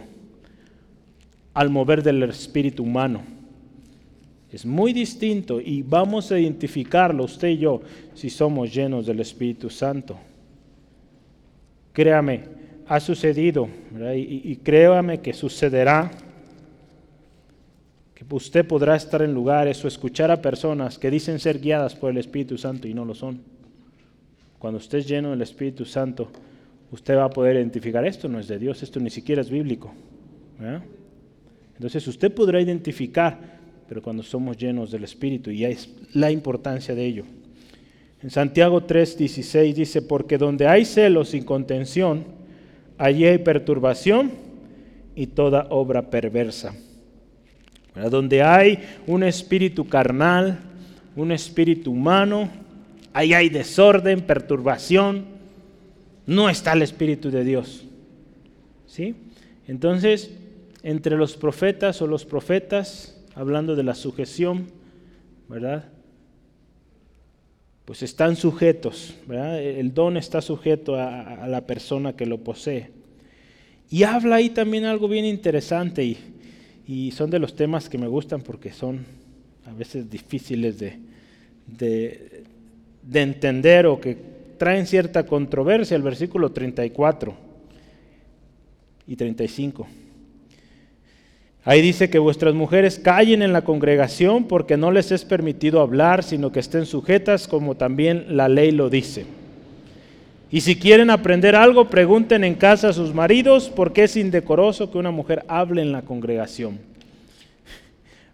al 1.54 1.70
mover 1.70 2.02
del 2.02 2.22
espíritu 2.24 2.82
humano. 2.82 3.22
Es 4.52 4.66
muy 4.66 4.92
distinto 4.92 5.60
y 5.60 5.82
vamos 5.82 6.32
a 6.32 6.38
identificarlo 6.38 7.24
usted 7.24 7.48
y 7.48 7.58
yo 7.58 7.82
si 8.14 8.30
somos 8.30 8.74
llenos 8.74 9.06
del 9.06 9.20
Espíritu 9.20 9.70
Santo. 9.70 10.18
Créame, 11.92 12.44
ha 12.88 12.98
sucedido 12.98 13.68
y, 14.14 14.56
créame 14.56 15.20
que 15.20 15.32
sucederá 15.32 16.10
que 18.14 18.24
usted 18.28 18.66
podrá 18.66 18.96
estar 18.96 19.22
en 19.22 19.32
lugares 19.32 19.84
o 19.84 19.88
escuchar 19.88 20.30
a 20.30 20.42
personas 20.42 20.98
que 20.98 21.10
dicen 21.10 21.38
ser 21.38 21.60
guiadas 21.60 21.94
por 21.94 22.10
el 22.10 22.18
Espíritu 22.18 22.58
Santo 22.58 22.88
y 22.88 22.94
no 22.94 23.04
lo 23.04 23.14
son. 23.14 23.40
Cuando 24.60 24.76
usted 24.76 24.98
es 24.98 25.08
lleno 25.08 25.30
del 25.30 25.40
Espíritu 25.40 25.86
Santo, 25.86 26.30
usted 26.92 27.16
va 27.16 27.24
a 27.24 27.30
poder 27.30 27.56
identificar 27.56 28.04
esto 28.04 28.28
no 28.28 28.38
es 28.38 28.46
de 28.46 28.58
Dios, 28.58 28.82
esto 28.82 29.00
ni 29.00 29.08
siquiera 29.08 29.40
es 29.40 29.48
bíblico. 29.48 29.90
Entonces 31.76 32.06
usted 32.06 32.30
podrá 32.30 32.60
identificar, 32.60 33.58
pero 33.88 34.02
cuando 34.02 34.22
somos 34.22 34.58
llenos 34.58 34.90
del 34.90 35.04
Espíritu, 35.04 35.50
y 35.50 35.64
es 35.64 35.88
la 36.12 36.30
importancia 36.30 36.94
de 36.94 37.06
ello. 37.06 37.24
En 38.22 38.28
Santiago 38.28 38.82
3:16 38.82 39.72
dice, 39.72 40.02
porque 40.02 40.36
donde 40.36 40.66
hay 40.66 40.84
celos 40.84 41.32
y 41.32 41.40
contención, 41.40 42.24
allí 42.98 43.24
hay 43.24 43.38
perturbación 43.38 44.30
y 45.16 45.28
toda 45.28 45.68
obra 45.70 46.10
perversa. 46.10 46.74
Donde 48.10 48.42
hay 48.42 48.78
un 49.06 49.22
espíritu 49.22 49.88
carnal, 49.88 50.58
un 51.16 51.32
espíritu 51.32 51.92
humano, 51.92 52.50
ahí 53.12 53.34
hay 53.34 53.48
desorden, 53.48 54.22
perturbación, 54.22 55.24
no 56.26 56.48
está 56.48 56.72
el 56.72 56.82
Espíritu 56.82 57.30
de 57.30 57.44
Dios. 57.44 57.84
¿Sí? 58.86 59.14
Entonces, 59.66 60.30
entre 60.82 61.16
los 61.16 61.36
profetas 61.36 62.00
o 62.02 62.06
los 62.06 62.24
profetas, 62.24 63.16
hablando 63.34 63.76
de 63.76 63.82
la 63.82 63.94
sujeción, 63.94 64.66
¿verdad? 65.48 65.84
Pues 67.84 68.02
están 68.02 68.36
sujetos, 68.36 69.14
¿verdad? 69.26 69.60
El 69.62 69.92
don 69.94 70.16
está 70.16 70.40
sujeto 70.40 70.94
a, 70.96 71.46
la 71.48 71.66
persona 71.66 72.14
que 72.14 72.26
lo 72.26 72.38
posee. 72.38 72.90
Y 73.90 74.04
habla 74.04 74.36
ahí 74.36 74.50
también 74.50 74.84
algo 74.84 75.08
bien 75.08 75.24
interesante 75.24 76.04
y, 76.86 77.12
son 77.12 77.30
de 77.30 77.38
los 77.38 77.54
temas 77.54 77.88
que 77.88 77.98
me 77.98 78.08
gustan 78.08 78.42
porque 78.42 78.72
son 78.72 79.04
a 79.64 79.72
veces 79.72 80.10
difíciles 80.10 80.78
de, 80.78 80.98
de 83.02 83.22
entender 83.22 83.86
o 83.86 84.00
que 84.00 84.16
traen 84.58 84.86
cierta 84.86 85.26
controversia, 85.26 85.96
el 85.96 86.02
versículo 86.02 86.52
34 86.52 87.34
y 89.06 89.16
35. 89.16 89.86
Ahí 91.64 91.82
dice 91.82 92.08
que 92.08 92.18
vuestras 92.18 92.54
mujeres 92.54 92.98
callen 92.98 93.42
en 93.42 93.52
la 93.52 93.62
congregación 93.62 94.44
porque 94.44 94.76
no 94.76 94.90
les 94.90 95.12
es 95.12 95.24
permitido 95.24 95.80
hablar, 95.80 96.22
sino 96.22 96.52
que 96.52 96.60
estén 96.60 96.86
sujetas 96.86 97.48
como 97.48 97.76
también 97.76 98.36
la 98.36 98.48
ley 98.48 98.70
lo 98.70 98.88
dice. 98.88 99.26
Y 100.50 100.62
si 100.62 100.76
quieren 100.76 101.10
aprender 101.10 101.54
algo, 101.54 101.90
pregunten 101.90 102.44
en 102.44 102.54
casa 102.54 102.88
a 102.88 102.92
sus 102.92 103.14
maridos 103.14 103.70
porque 103.74 104.04
es 104.04 104.16
indecoroso 104.16 104.90
que 104.90 104.98
una 104.98 105.10
mujer 105.10 105.44
hable 105.48 105.82
en 105.82 105.92
la 105.92 106.02
congregación. 106.02 106.78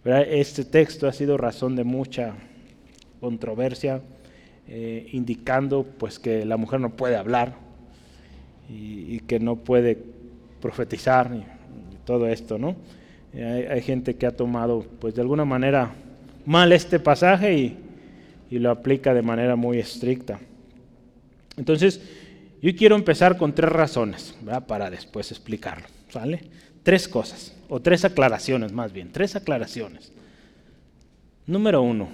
Este 0.05 0.64
texto 0.64 1.09
ha 1.09 1.12
sido 1.12 1.37
razón 1.37 1.75
de 1.75 1.83
mucha 1.83 2.35
controversia 3.21 4.01
eh, 4.69 5.09
indicando 5.12 5.85
pues 5.85 6.19
que 6.19 6.45
la 6.45 6.57
mujer 6.57 6.81
no 6.81 6.91
puede 6.91 7.17
hablar 7.17 7.55
y, 8.69 9.21
que 9.21 9.39
no 9.39 9.57
puede 9.57 9.97
profetizar 10.61 11.31
y, 11.35 11.45
todo 12.05 12.29
esto, 12.29 12.57
¿no? 12.59 12.77
Eh, 13.33 13.69
hay, 13.71 13.83
gente 13.83 14.14
que 14.14 14.27
ha 14.27 14.37
tomado 14.37 14.85
pues 15.01 15.14
de 15.14 15.23
alguna 15.23 15.45
manera 15.45 15.93
mal 16.45 16.73
este 16.73 17.01
pasaje 17.01 17.55
y, 17.55 17.79
y 18.51 18.59
lo 18.59 18.71
aplica 18.71 19.12
de 19.12 19.23
manera 19.23 19.57
muy 19.57 19.79
estricta. 19.79 20.39
Entonces, 21.57 22.01
yo 22.62 22.75
quiero 22.75 22.97
empezar 22.97 23.37
con 23.37 23.55
tres 23.55 23.71
razones, 23.71 24.37
para 24.67 24.91
después 24.91 25.31
explicarlo, 25.31 25.87
¿sale? 26.09 26.45
Tres 26.83 27.09
cosas, 27.09 27.55
o 27.69 27.81
tres 27.81 28.05
aclaraciones 28.05 28.73
más 28.73 28.93
bien, 28.93 29.11
tres 29.12 29.37
aclaraciones. 29.37 30.12
Número 31.47 31.83
uno, 31.83 32.09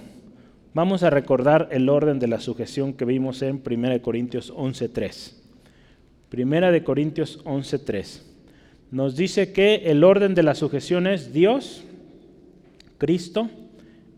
Vamos 0.73 1.03
a 1.03 1.11
recordar 1.11 1.69
el 1.71 1.87
orden 1.87 2.17
de 2.17 2.27
la 2.27 2.39
sujeción 2.39 2.93
que 2.93 3.05
vimos 3.05 3.43
en 3.43 3.61
1 3.63 4.01
Corintios 4.01 4.51
11.3. 4.51 5.33
1 6.35 6.83
Corintios 6.83 7.43
11.3. 7.45 8.21
Nos 8.89 9.15
dice 9.15 9.53
que 9.53 9.83
el 9.85 10.03
orden 10.03 10.33
de 10.33 10.41
la 10.41 10.55
sujeción 10.55 11.05
es 11.05 11.31
Dios, 11.31 11.83
Cristo, 12.97 13.51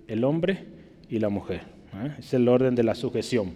el 0.07 0.23
hombre 0.23 0.63
y 1.09 1.19
la 1.19 1.27
mujer. 1.27 1.61
¿eh? 1.93 2.15
Es 2.19 2.33
el 2.33 2.47
orden 2.47 2.73
de 2.73 2.83
la 2.83 2.95
sujeción. 2.95 3.51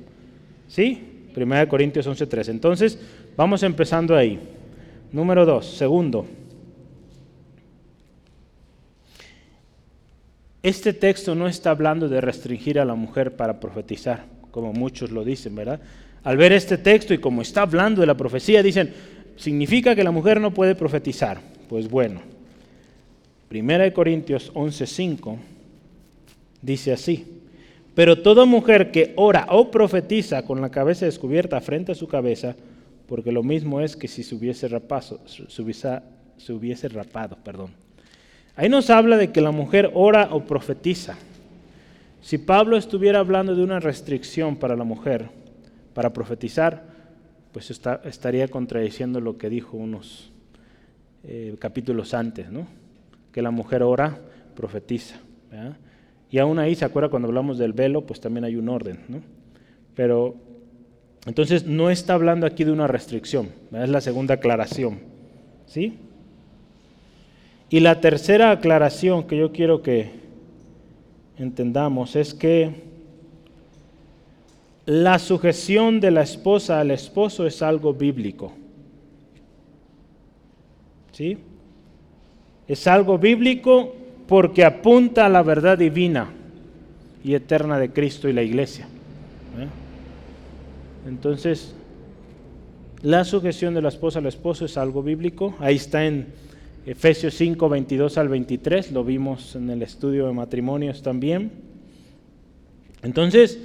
¿Sí? 0.68 1.30
1 1.38 1.70
Corintios 1.70 2.06
11.3. 2.06 2.50
Entonces, 2.50 3.00
vamos 3.38 3.64
empezando 3.64 4.14
ahí. 4.14 4.40
Número 5.14 5.46
2. 5.46 5.66
Segundo. 5.66 6.26
Este 10.62 10.92
texto 10.94 11.36
no 11.36 11.48
está 11.48 11.72
hablando 11.72 12.10
de 12.10 12.20
restringir 12.20 12.80
a 12.80 12.86
la 12.86 12.96
mujer 12.96 13.36
para 13.38 13.60
profetizar, 13.62 14.26
como 14.52 14.74
muchos 14.74 15.10
lo 15.10 15.24
dicen, 15.24 15.56
¿verdad? 15.56 15.80
Al 16.24 16.36
ver 16.36 16.52
este 16.52 16.78
texto 16.78 17.14
y 17.14 17.20
como 17.20 17.42
está 17.42 17.62
hablando 17.62 18.02
de 18.02 18.08
la 18.08 18.18
profecía, 18.18 18.62
dicen, 18.62 18.94
¿significa 19.38 19.96
que 19.96 20.04
la 20.04 20.12
mujer 20.12 20.42
no 20.42 20.54
puede 20.54 20.76
profetizar? 20.76 21.40
Pues 21.70 21.90
bueno, 21.90 22.22
1 23.50 23.94
Corintios 23.94 24.52
11:5 24.54 25.38
dice 26.62 26.92
así, 26.92 27.26
pero 27.96 28.22
toda 28.22 28.44
mujer 28.44 28.92
que 28.92 29.14
ora 29.16 29.48
o 29.50 29.72
profetiza 29.72 30.44
con 30.44 30.60
la 30.60 30.70
cabeza 30.70 31.06
descubierta 31.06 31.62
frente 31.62 31.94
a 31.94 31.96
su 31.96 32.08
cabeza, 32.08 32.56
porque 33.08 33.32
lo 33.32 33.44
mismo 33.44 33.80
es 33.80 33.96
que 33.96 34.10
si 34.10 34.24
se 34.24 34.36
hubiese, 34.36 34.68
rapado, 34.68 35.22
se 35.26 36.54
hubiese 36.54 36.90
rapado, 36.90 37.38
perdón. 37.44 37.72
Ahí 38.60 38.68
nos 38.68 38.90
habla 38.90 39.16
de 39.16 39.32
que 39.32 39.40
la 39.40 39.52
mujer 39.52 39.90
ora 39.94 40.28
o 40.34 40.44
profetiza. 40.44 41.16
Si 42.20 42.38
Pablo 42.38 42.76
estuviera 42.76 43.20
hablando 43.20 43.56
de 43.56 43.64
una 43.64 43.80
restricción 43.80 44.58
para 44.58 44.76
la 44.76 44.84
mujer, 44.84 45.30
para 45.94 46.12
profetizar, 46.12 46.84
pues 47.54 47.72
estaría 47.72 48.50
contradiciendo 48.50 49.22
lo 49.22 49.38
que 49.38 49.50
dijo 49.50 49.78
unos 49.78 50.34
eh, 51.24 51.56
capítulos 51.58 52.14
antes, 52.14 52.52
¿no? 52.52 52.68
que 53.32 53.42
la 53.42 53.50
mujer 53.50 53.82
ora, 53.82 54.20
profetiza. 54.58 55.16
Y 56.30 56.38
aún 56.38 56.60
ahí, 56.60 56.76
¿se 56.76 56.84
acuerda 56.84 57.08
cuando 57.08 57.30
hablamos 57.30 57.58
del 57.60 57.72
velo? 57.72 58.06
Pues 58.06 58.20
también 58.20 58.44
hay 58.44 58.58
un 58.58 58.68
orden. 58.68 59.00
¿no? 59.08 59.22
Pero 59.96 60.36
entonces 61.26 61.66
no 61.66 61.90
está 61.90 62.14
hablando 62.14 62.46
aquí 62.46 62.66
de 62.66 62.74
una 62.74 62.88
restricción, 62.88 63.52
es 63.72 63.88
la 63.88 64.02
segunda 64.02 64.34
aclaración. 64.34 65.00
¿Sí? 65.66 66.09
Y 67.70 67.82
la 67.82 68.02
tercera 68.02 68.52
aclaración 68.52 69.28
que 69.28 69.38
yo 69.38 69.52
quiero 69.52 69.82
que 69.84 70.12
entendamos 71.38 72.16
es 72.16 72.34
que 72.34 72.90
la 74.86 75.20
sujeción 75.20 76.00
de 76.00 76.10
la 76.10 76.24
esposa 76.24 76.80
al 76.80 76.90
esposo 76.90 77.46
es 77.46 77.62
algo 77.62 77.94
bíblico. 77.94 78.52
¿Sí? 81.12 81.38
Es 82.68 82.88
algo 82.88 83.20
bíblico 83.20 83.96
porque 84.28 84.66
apunta 84.66 85.28
a 85.28 85.30
la 85.30 85.44
verdad 85.44 85.78
divina 85.78 86.32
y 87.24 87.36
eterna 87.36 87.78
de 87.78 87.92
Cristo 87.92 88.28
y 88.30 88.34
la 88.34 88.42
iglesia. 88.42 88.86
¿eh? 89.60 89.68
Entonces, 91.08 91.76
la 93.04 93.26
sujeción 93.26 93.76
de 93.76 93.82
la 93.82 93.90
esposa 93.90 94.20
al 94.20 94.26
esposo 94.26 94.66
es 94.66 94.76
algo 94.76 95.04
bíblico. 95.04 95.56
Ahí 95.60 95.76
está 95.76 96.06
en 96.06 96.28
Efesios 96.86 97.34
5, 97.36 97.68
22 97.68 98.18
al 98.18 98.30
23, 98.30 98.92
lo 98.92 99.04
vimos 99.04 99.56
en 99.56 99.70
el 99.70 99.82
estudio 99.82 100.28
de 100.28 100.34
matrimonios 100.34 101.02
también. 101.02 101.52
Entonces, 103.04 103.60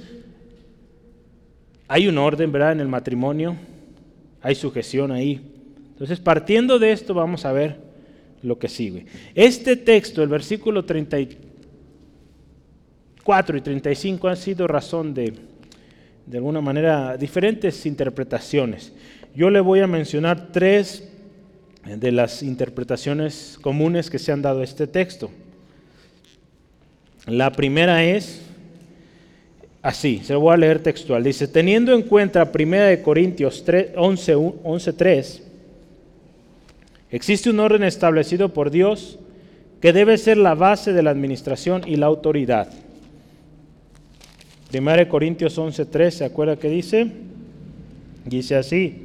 hay 1.87 2.07
un 2.07 2.17
orden, 2.17 2.51
¿verdad? 2.51 2.73
En 2.73 2.81
el 2.81 2.87
matrimonio, 2.87 3.55
hay 4.41 4.55
sujeción 4.55 5.11
ahí, 5.11 5.51
Entonces, 5.91 6.19
partiendo 6.19 6.77
de 6.77 6.91
esto, 6.91 7.13
vamos 7.13 7.45
a 7.45 7.53
ver 7.53 7.77
lo 8.43 8.59
que 8.59 8.67
sigue. 8.67 9.05
Este 9.33 9.77
texto, 9.77 10.21
el 10.21 10.27
versículo 10.27 10.83
34 10.83 13.57
y 13.57 13.61
35, 13.61 14.27
han 14.27 14.35
sido 14.35 14.67
razón 14.67 15.13
de, 15.13 15.33
de 16.25 16.37
alguna 16.37 16.59
manera, 16.59 17.15
diferentes 17.15 17.85
interpretaciones. 17.85 18.91
Yo 19.33 19.49
le 19.49 19.61
voy 19.61 19.79
a 19.79 19.87
mencionar 19.87 20.51
tres 20.51 21.14
de 21.85 22.11
las 22.11 22.41
interpretaciones 22.41 23.59
comunes 23.61 24.09
que 24.09 24.19
se 24.19 24.31
han 24.31 24.41
dado 24.41 24.61
a 24.61 24.63
este 24.63 24.87
texto. 24.87 25.29
La 27.27 27.51
primera 27.51 28.03
es 28.03 28.41
así, 29.81 30.21
se 30.23 30.33
lo 30.33 30.39
voy 30.39 30.53
a 30.53 30.57
leer 30.57 30.81
textual. 30.81 31.23
Dice, 31.23 31.47
teniendo 31.47 31.93
en 31.93 32.01
cuenta 32.01 32.51
1 32.51 33.03
Corintios 33.03 33.63
11, 33.95 34.93
3, 34.93 35.43
existe 37.11 37.49
un 37.51 37.59
orden 37.59 37.83
establecido 37.83 38.49
por 38.49 38.71
Dios 38.71 39.19
que 39.79 39.93
debe 39.93 40.17
ser 40.17 40.37
la 40.37 40.55
base 40.55 40.91
de 40.91 41.03
la 41.03 41.11
administración 41.11 41.83
y 41.85 41.97
la 41.97 42.07
autoridad. 42.07 42.71
1 44.73 45.07
Corintios 45.07 45.57
11.3, 45.57 46.09
¿se 46.09 46.25
acuerda 46.25 46.57
que 46.57 46.69
dice? 46.69 47.11
Dice 48.25 48.55
así, 48.55 49.04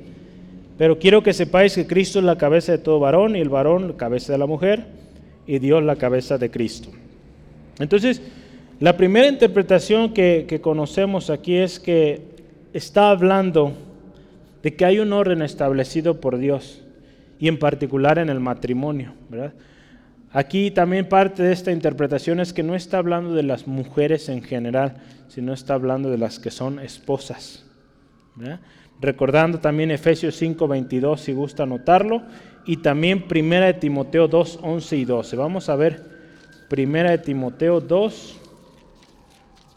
pero 0.80 0.98
quiero 0.98 1.22
que 1.22 1.34
sepáis 1.34 1.74
que 1.74 1.86
Cristo 1.86 2.20
es 2.20 2.24
la 2.24 2.38
cabeza 2.38 2.72
de 2.72 2.78
todo 2.78 2.98
varón 2.98 3.36
y 3.36 3.40
el 3.40 3.50
varón 3.50 3.88
la 3.88 3.96
cabeza 3.98 4.32
de 4.32 4.38
la 4.38 4.46
mujer 4.46 4.86
y 5.46 5.58
Dios 5.58 5.82
la 5.82 5.96
cabeza 5.96 6.38
de 6.38 6.50
Cristo. 6.50 6.88
Entonces, 7.78 8.22
la 8.78 8.96
primera 8.96 9.28
interpretación 9.28 10.14
que, 10.14 10.46
que 10.48 10.62
conocemos 10.62 11.28
aquí 11.28 11.56
es 11.56 11.78
que 11.78 12.22
está 12.72 13.10
hablando 13.10 13.74
de 14.62 14.74
que 14.74 14.86
hay 14.86 15.00
un 15.00 15.12
orden 15.12 15.42
establecido 15.42 16.18
por 16.18 16.38
Dios 16.38 16.82
y 17.38 17.48
en 17.48 17.58
particular 17.58 18.18
en 18.18 18.30
el 18.30 18.40
matrimonio, 18.40 19.12
¿verdad? 19.28 19.52
Aquí 20.32 20.70
también 20.70 21.10
parte 21.10 21.42
de 21.42 21.52
esta 21.52 21.72
interpretación 21.72 22.40
es 22.40 22.54
que 22.54 22.62
no 22.62 22.74
está 22.74 22.96
hablando 22.96 23.34
de 23.34 23.42
las 23.42 23.66
mujeres 23.66 24.30
en 24.30 24.42
general, 24.42 24.94
sino 25.28 25.52
está 25.52 25.74
hablando 25.74 26.08
de 26.08 26.16
las 26.16 26.38
que 26.38 26.50
son 26.50 26.78
esposas. 26.78 27.66
Recordando 29.00 29.60
también 29.60 29.90
Efesios 29.90 30.36
5, 30.36 30.68
22, 30.68 31.20
si 31.20 31.32
gusta 31.32 31.62
anotarlo, 31.62 32.22
y 32.66 32.78
también 32.78 33.26
Primera 33.26 33.66
de 33.66 33.74
Timoteo 33.74 34.28
2, 34.28 34.60
11 34.62 34.96
y 34.96 35.04
12. 35.04 35.36
Vamos 35.36 35.68
a 35.68 35.76
ver 35.76 36.02
Primera 36.68 37.10
de 37.10 37.18
Timoteo 37.18 37.80
2, 37.80 38.38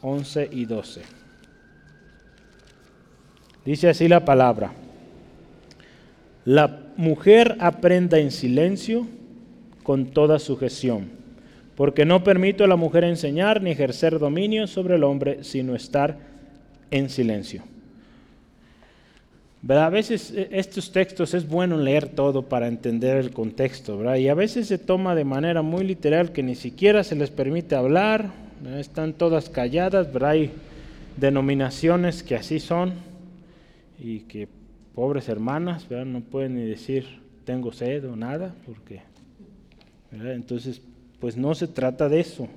11 0.02 0.50
y 0.52 0.66
12. 0.66 1.02
Dice 3.66 3.90
así 3.90 4.10
la 4.10 4.26
palabra. 4.26 4.74
La 6.44 6.82
mujer 6.98 7.56
aprenda 7.62 8.20
en 8.20 8.32
silencio 8.32 9.08
con 9.84 10.08
toda 10.08 10.40
sujeción, 10.40 11.10
porque 11.76 12.06
no 12.06 12.26
permito 12.26 12.66
a 12.66 12.68
la 12.68 12.76
mujer 12.76 13.06
enseñar 13.06 13.62
ni 13.62 13.72
ejercer 13.72 14.20
dominio 14.20 14.68
sobre 14.68 14.96
el 14.96 15.06
hombre, 15.06 15.46
sino 15.46 15.76
estar 15.76 16.18
en 16.92 17.10
silencio. 17.10 17.64
¿Verdad? 19.64 19.86
A 19.86 19.90
veces 19.90 20.32
eh, 20.36 20.50
estos 20.52 20.92
textos 20.92 21.34
es 21.34 21.48
bueno 21.48 21.78
leer 21.78 22.10
todo 22.10 22.44
para 22.44 22.68
entender 22.68 23.18
el 23.18 23.32
contexto, 23.32 23.98
¿verdad? 23.98 24.18
y 24.18 24.28
a 24.28 24.36
veces 24.36 24.68
se 24.68 24.78
toma 24.78 25.16
de 25.16 25.24
manera 25.24 25.62
muy 25.62 25.86
literal 25.86 26.34
que 26.34 26.44
ni 26.44 26.56
siquiera 26.56 27.04
se 27.04 27.16
les 27.16 27.32
permite 27.32 27.74
hablar, 27.74 28.30
están 28.78 29.14
todas 29.14 29.50
calladas, 29.50 30.12
¿verdad? 30.12 30.32
hay 30.32 30.52
denominaciones 31.18 32.24
que 32.24 32.36
así 32.36 32.60
son 32.60 32.94
y 34.00 34.20
que 34.20 34.48
pobres 34.94 35.30
hermanas 35.30 35.88
¿verdad? 35.88 36.06
no 36.06 36.22
pueden 36.22 36.56
ni 36.56 36.66
decir 36.66 37.06
tengo 37.46 37.72
sed 37.72 38.06
o 38.06 38.16
nada, 38.16 38.54
porque 38.66 39.02
entonces, 40.12 40.82
pues 41.20 41.38
no 41.38 41.56
se 41.56 41.68
trata 41.68 42.08
de 42.08 42.20
eso. 42.20 42.48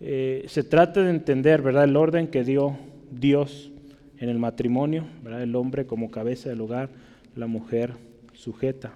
Eh, 0.00 0.44
se 0.46 0.62
trata 0.62 1.02
de 1.02 1.10
entender 1.10 1.62
¿verdad? 1.62 1.84
el 1.84 1.96
orden 1.96 2.28
que 2.28 2.44
dio 2.44 2.76
Dios 3.10 3.71
en 4.22 4.28
el 4.28 4.38
matrimonio, 4.38 5.04
el 5.26 5.56
hombre 5.56 5.84
como 5.84 6.12
cabeza 6.12 6.48
del 6.48 6.60
hogar, 6.60 6.90
la 7.34 7.48
mujer 7.48 7.94
sujeta. 8.34 8.92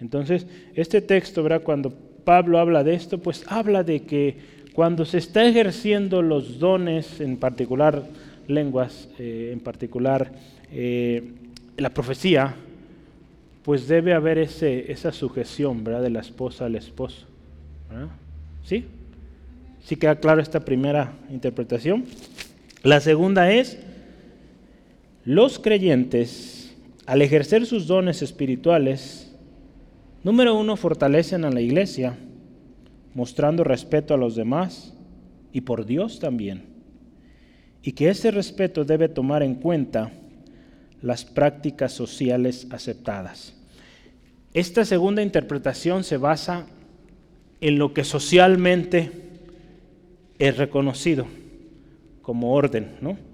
Entonces, 0.00 0.48
este 0.74 1.00
texto, 1.00 1.44
¿verdad? 1.44 1.62
cuando 1.62 1.92
Pablo 2.24 2.58
habla 2.58 2.82
de 2.82 2.94
esto, 2.94 3.18
pues 3.18 3.44
habla 3.46 3.84
de 3.84 4.02
que 4.02 4.36
cuando 4.72 5.04
se 5.04 5.18
está 5.18 5.46
ejerciendo 5.46 6.22
los 6.22 6.58
dones, 6.58 7.20
en 7.20 7.36
particular 7.36 8.02
lenguas, 8.48 9.08
eh, 9.20 9.50
en 9.52 9.60
particular 9.60 10.32
eh, 10.72 11.30
la 11.76 11.90
profecía, 11.90 12.56
pues 13.62 13.86
debe 13.86 14.12
haber 14.12 14.38
esa 14.38 15.12
sujeción 15.12 15.84
de 15.84 16.10
la 16.10 16.18
esposa 16.18 16.64
al 16.64 16.74
esposo. 16.74 17.26
¿Sí? 18.64 18.86
¿Sí 19.84 19.94
queda 19.94 20.16
claro 20.16 20.42
esta 20.42 20.58
primera 20.58 21.12
interpretación? 21.30 22.06
La 22.82 22.98
segunda 22.98 23.52
es, 23.52 23.78
los 25.24 25.58
creyentes, 25.58 26.74
al 27.06 27.20
ejercer 27.22 27.66
sus 27.66 27.86
dones 27.86 28.22
espirituales, 28.22 29.30
número 30.24 30.58
uno, 30.58 30.76
fortalecen 30.76 31.44
a 31.44 31.50
la 31.50 31.60
iglesia, 31.60 32.16
mostrando 33.14 33.64
respeto 33.64 34.14
a 34.14 34.16
los 34.16 34.34
demás 34.34 34.94
y 35.52 35.60
por 35.60 35.84
Dios 35.84 36.20
también. 36.20 36.64
Y 37.82 37.92
que 37.92 38.08
ese 38.08 38.30
respeto 38.30 38.84
debe 38.84 39.08
tomar 39.08 39.42
en 39.42 39.56
cuenta 39.56 40.12
las 41.02 41.24
prácticas 41.24 41.92
sociales 41.92 42.66
aceptadas. 42.70 43.54
Esta 44.52 44.84
segunda 44.84 45.22
interpretación 45.22 46.04
se 46.04 46.16
basa 46.16 46.66
en 47.60 47.78
lo 47.78 47.94
que 47.94 48.04
socialmente 48.04 49.12
es 50.38 50.56
reconocido 50.56 51.26
como 52.22 52.54
orden, 52.54 52.96
¿no? 53.00 53.29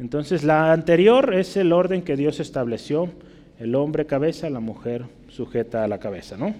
Entonces 0.00 0.44
la 0.44 0.72
anterior 0.72 1.34
es 1.34 1.58
el 1.58 1.74
orden 1.74 2.00
que 2.00 2.16
Dios 2.16 2.40
estableció, 2.40 3.10
el 3.58 3.74
hombre 3.74 4.06
cabeza, 4.06 4.48
la 4.48 4.60
mujer 4.60 5.04
sujeta 5.28 5.84
a 5.84 5.88
la 5.88 5.98
cabeza, 5.98 6.38
¿no? 6.38 6.54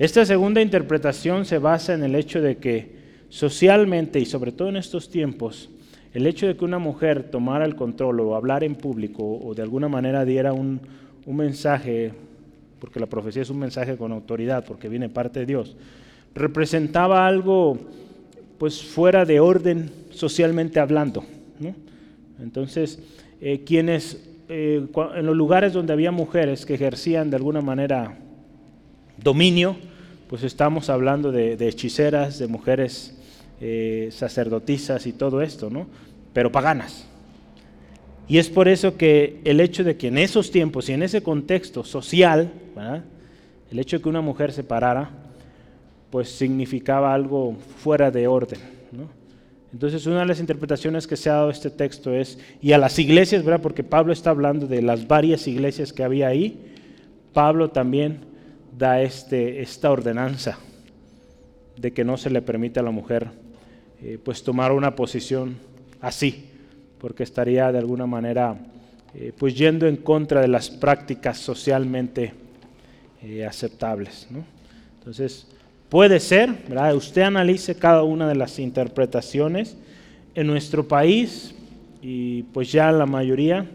Esta 0.00 0.26
segunda 0.26 0.60
interpretación 0.60 1.44
se 1.44 1.58
basa 1.58 1.94
en 1.94 2.02
el 2.02 2.16
hecho 2.16 2.42
de 2.42 2.56
que 2.56 2.96
socialmente 3.28 4.18
y 4.18 4.26
sobre 4.26 4.50
todo 4.50 4.68
en 4.68 4.76
estos 4.76 5.10
tiempos 5.10 5.70
el 6.12 6.26
hecho 6.26 6.48
de 6.48 6.56
que 6.56 6.64
una 6.64 6.80
mujer 6.80 7.30
tomara 7.30 7.64
el 7.64 7.76
control 7.76 8.18
o 8.18 8.34
hablar 8.34 8.64
en 8.64 8.74
público 8.74 9.22
o 9.24 9.54
de 9.54 9.62
alguna 9.62 9.88
manera 9.88 10.24
diera 10.24 10.52
un, 10.52 10.80
mensaje, 11.24 12.12
porque 12.80 12.98
la 12.98 13.06
profecía 13.06 13.42
es 13.42 13.50
un 13.50 13.60
mensaje 13.60 13.96
con 13.96 14.10
autoridad, 14.10 14.64
porque 14.64 14.88
viene 14.88 15.08
parte 15.08 15.40
de 15.40 15.46
Dios, 15.46 15.76
representaba 16.34 17.28
algo 17.28 17.78
pues 18.58 18.82
fuera 18.82 19.24
de 19.24 19.38
orden 19.38 19.88
socialmente 20.10 20.80
hablando. 20.80 21.24
Entonces, 22.40 22.98
eh, 23.40 23.62
quienes 23.64 24.28
eh, 24.48 24.86
en 25.14 25.26
los 25.26 25.36
lugares 25.36 25.72
donde 25.72 25.92
había 25.92 26.12
mujeres 26.12 26.66
que 26.66 26.74
ejercían 26.74 27.30
de 27.30 27.36
alguna 27.36 27.60
manera 27.60 28.18
dominio, 29.22 29.76
pues 30.28 30.42
estamos 30.42 30.90
hablando 30.90 31.30
de 31.32 31.68
hechiceras, 31.68 32.38
de 32.38 32.46
mujeres 32.48 33.14
eh, 33.64 34.08
sacerdotisas 34.10 35.06
y 35.06 35.12
todo 35.12 35.40
esto, 35.40 35.70
¿no? 35.70 35.86
Pero 36.32 36.50
paganas. 36.50 37.06
Y 38.26 38.38
es 38.38 38.50
por 38.50 38.66
eso 38.66 38.96
que 38.96 39.40
el 39.44 39.60
hecho 39.60 39.84
de 39.84 39.96
que 39.96 40.08
en 40.08 40.18
esos 40.18 40.50
tiempos 40.50 40.88
y 40.88 40.94
en 40.94 41.04
ese 41.04 41.22
contexto 41.22 41.84
social, 41.84 42.50
el 43.70 43.78
hecho 43.78 43.98
de 43.98 44.02
que 44.02 44.08
una 44.08 44.20
mujer 44.20 44.50
se 44.50 44.64
parara, 44.64 45.10
pues 46.10 46.28
significaba 46.28 47.14
algo 47.14 47.54
fuera 47.76 48.10
de 48.10 48.26
orden. 48.26 48.58
Entonces 49.72 50.06
una 50.06 50.20
de 50.20 50.26
las 50.26 50.40
interpretaciones 50.40 51.06
que 51.06 51.16
se 51.16 51.30
ha 51.30 51.34
dado 51.34 51.50
este 51.50 51.70
texto 51.70 52.12
es, 52.12 52.38
y 52.60 52.72
a 52.72 52.78
las 52.78 52.98
iglesias, 52.98 53.42
¿verdad? 53.42 53.62
porque 53.62 53.82
Pablo 53.82 54.12
está 54.12 54.30
hablando 54.30 54.66
de 54.66 54.82
las 54.82 55.08
varias 55.08 55.46
iglesias 55.48 55.92
que 55.92 56.04
había 56.04 56.28
ahí, 56.28 56.74
Pablo 57.32 57.70
también 57.70 58.20
da 58.76 59.00
este, 59.00 59.62
esta 59.62 59.90
ordenanza 59.90 60.58
de 61.76 61.92
que 61.92 62.04
no 62.04 62.16
se 62.18 62.30
le 62.30 62.42
permite 62.42 62.80
a 62.80 62.82
la 62.82 62.90
mujer 62.90 63.28
eh, 64.02 64.18
pues 64.22 64.42
tomar 64.42 64.72
una 64.72 64.94
posición 64.94 65.56
así, 66.00 66.50
porque 66.98 67.22
estaría 67.22 67.72
de 67.72 67.78
alguna 67.78 68.06
manera 68.06 68.56
eh, 69.14 69.32
pues 69.36 69.54
yendo 69.54 69.86
en 69.86 69.96
contra 69.96 70.40
de 70.40 70.48
las 70.48 70.70
prácticas 70.70 71.38
socialmente 71.38 72.32
eh, 73.22 73.46
aceptables. 73.46 74.28
Entonces, 74.98 75.46
puede 75.92 76.20
ser, 76.20 76.50
¿verdad? 76.70 76.96
usted 76.96 77.20
analice 77.20 77.74
cada 77.74 78.02
una 78.02 78.26
de 78.26 78.34
las 78.34 78.58
interpretaciones 78.58 79.76
en 80.34 80.46
nuestro 80.46 80.88
país 80.88 81.54
y 82.00 82.44
pues 82.44 82.72
ya 82.72 82.90
la 82.90 83.04
mayoría, 83.04 83.66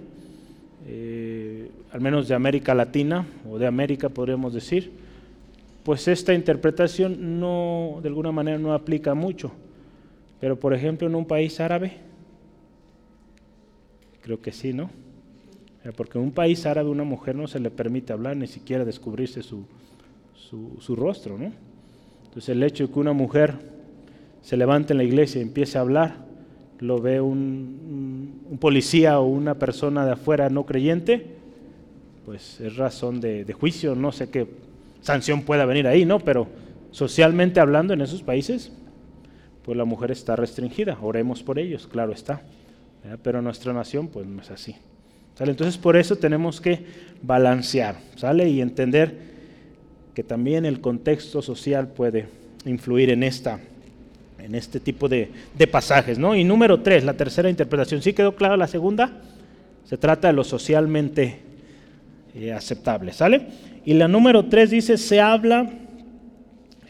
al 1.92 2.02
menos 2.02 2.28
de 2.28 2.34
América 2.34 2.74
Latina 2.74 3.28
o 3.48 3.60
de 3.60 3.68
América 3.68 4.10
podríamos 4.10 4.56
decir, 4.56 4.92
pues 5.84 6.08
esta 6.08 6.34
interpretación 6.34 7.40
no, 7.40 8.00
de 8.02 8.10
alguna 8.10 8.32
manera 8.32 8.58
no 8.58 8.74
aplica 8.74 9.14
mucho. 9.14 9.52
Pero 10.40 10.60
por 10.60 10.74
ejemplo 10.74 11.08
en 11.08 11.14
un 11.14 11.26
país 11.26 11.60
árabe, 11.60 11.98
creo 14.24 14.42
que 14.42 14.52
sí, 14.52 14.74
¿no? 14.74 14.90
Porque 15.96 16.18
en 16.18 16.24
un 16.24 16.32
país 16.32 16.66
árabe 16.66 16.90
una 16.90 17.04
mujer 17.04 17.36
no 17.36 17.48
se 17.48 17.60
le 17.60 17.70
permite 17.70 18.12
hablar, 18.12 18.36
ni 18.36 18.48
siquiera 18.48 18.86
descubrirse 18.86 19.44
su, 19.44 19.68
su, 20.80 20.96
rostro. 20.96 21.38
¿no? 21.38 21.67
Entonces 22.38 22.56
el 22.56 22.62
hecho 22.62 22.86
de 22.86 22.94
que 22.94 23.00
una 23.00 23.14
mujer 23.14 23.56
se 24.44 24.58
levante 24.58 24.94
en 24.94 24.98
la 24.98 25.04
iglesia 25.04 25.40
y 25.40 25.42
empiece 25.42 25.80
a 25.80 25.82
hablar, 25.82 26.18
lo 26.78 27.02
ve 27.02 27.20
un, 27.20 28.58
policía 28.60 29.20
o 29.20 29.26
una 29.26 29.56
persona 29.56 30.06
de 30.06 30.12
afuera 30.12 30.48
no 30.52 30.64
creyente, 30.64 31.26
pues 32.28 32.62
es 32.62 32.78
razón 32.78 33.22
de, 33.22 33.52
juicio, 33.60 33.96
no 33.96 34.12
sé 34.12 34.30
qué 34.30 34.46
sanción 35.02 35.42
pueda 35.42 35.66
venir 35.66 35.88
ahí, 35.88 36.06
¿no? 36.06 36.20
Pero 36.20 36.48
socialmente 36.92 37.60
hablando 37.60 37.96
en 37.96 38.02
esos 38.02 38.22
países, 38.22 38.72
pues 39.64 39.76
la 39.76 39.86
mujer 39.86 40.12
está 40.12 40.36
restringida, 40.36 40.96
oremos 41.02 41.42
por 41.42 41.58
ellos, 41.58 41.88
claro 41.88 42.12
está, 42.12 42.44
pero 43.24 43.42
nuestra 43.42 43.74
nación 43.74 44.10
pues 44.10 44.28
no 44.28 44.44
es 44.44 44.52
así. 44.52 44.76
¿sale? 45.34 45.50
Entonces 45.50 45.80
por 45.80 45.98
eso 45.98 46.18
tenemos 46.18 46.62
que 46.62 46.86
balancear, 47.24 47.96
¿sale? 48.16 48.48
Y 48.48 48.62
entender 48.62 49.37
que 50.18 50.24
también 50.24 50.66
el 50.66 50.82
contexto 50.82 51.44
social 51.44 51.90
puede 51.90 52.26
influir 52.66 53.12
en 53.12 53.22
esta 53.22 53.60
en 54.40 54.56
este 54.56 54.80
tipo 54.80 55.08
de, 55.08 55.30
pasajes. 55.72 56.18
¿no? 56.18 56.36
Y 56.36 56.44
número 56.44 56.82
tres, 56.82 57.04
la 57.04 57.14
tercera 57.14 57.52
interpretación. 57.52 58.02
¿Sí 58.02 58.14
quedó 58.14 58.36
clara 58.36 58.58
la 58.58 58.66
segunda? 58.66 59.12
Se 59.86 59.96
trata 59.96 60.30
de 60.30 60.34
lo 60.34 60.44
socialmente 60.44 61.38
eh, 62.34 62.52
aceptable. 62.52 63.14
¿Sale? 63.14 63.46
Y 63.86 63.94
la 63.94 64.08
número 64.08 64.46
tres 64.46 64.72
dice, 64.72 64.98
se 64.98 65.22
habla 65.22 65.70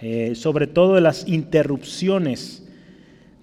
eh, 0.02 0.34
sobre 0.34 0.66
todo 0.66 0.96
de 0.96 1.02
las 1.02 1.28
interrupciones 1.28 2.66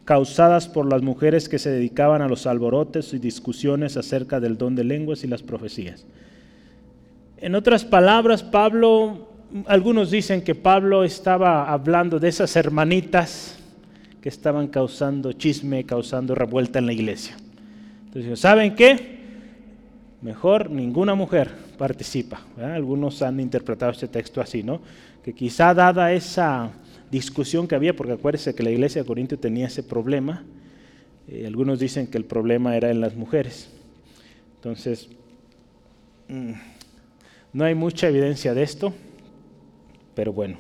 causadas 0.07 0.67
por 0.67 0.91
las 0.91 1.03
mujeres 1.03 1.47
que 1.51 1.59
se 1.59 1.69
dedicaban 1.69 2.23
a 2.23 2.29
los 2.29 2.47
alborotes 2.47 3.13
y 3.13 3.19
discusiones 3.19 3.99
acerca 3.99 4.41
del 4.41 4.57
don 4.57 4.77
de 4.77 4.85
lenguas 4.85 5.25
y 5.25 5.27
las 5.27 5.43
profecías. 5.43 6.07
En 7.37 7.55
otras 7.55 7.85
palabras, 7.85 8.43
Pablo, 8.43 9.34
algunos 9.67 10.11
dicen 10.11 10.43
que 10.43 10.55
Pablo 10.55 11.05
estaba 11.05 11.71
hablando 11.71 12.19
de 12.19 12.29
esas 12.29 12.57
hermanitas 12.57 13.59
que 14.21 14.29
estaban 14.29 14.69
causando 14.69 15.33
chisme, 15.33 15.85
causando 15.85 16.35
revuelta 16.35 16.79
en 16.79 16.87
la 16.87 16.93
iglesia. 16.93 17.37
Entonces, 18.07 18.41
¿saben 18.41 18.75
qué? 18.75 19.15
Mejor 20.23 20.71
ninguna 20.71 21.15
mujer 21.15 21.51
participa. 21.79 22.41
Algunos 22.59 23.23
han 23.23 23.39
interpretado 23.39 23.93
este 23.93 24.09
texto 24.09 24.41
así, 24.41 24.63
¿no? 24.63 24.81
Que 25.23 25.35
quizá 25.35 25.75
dada 25.75 26.13
esa 26.13 26.71
discusión 27.11 27.69
que 27.69 27.75
había, 27.75 27.95
porque 27.95 28.15
acuérdense 28.15 28.55
que 28.55 28.63
la 28.63 28.71
iglesia 28.71 29.03
de 29.03 29.07
Corintio 29.07 29.39
tenía 29.39 29.67
ese 29.67 29.83
problema, 29.83 30.43
eh, 31.29 31.47
algunos 31.47 31.79
dicen 31.79 32.07
que 32.07 32.19
el 32.19 32.25
problema 32.25 32.77
era 32.77 32.91
en 32.91 33.01
las 33.01 33.15
mujeres. 33.15 33.69
Entonces, 34.57 35.09
mm, 36.29 36.53
no 37.53 37.65
hay 37.65 37.75
mucha 37.75 38.09
evidencia 38.09 38.55
de 38.55 38.63
esto, 38.63 38.93
pero 40.15 40.33
bueno 40.33 40.59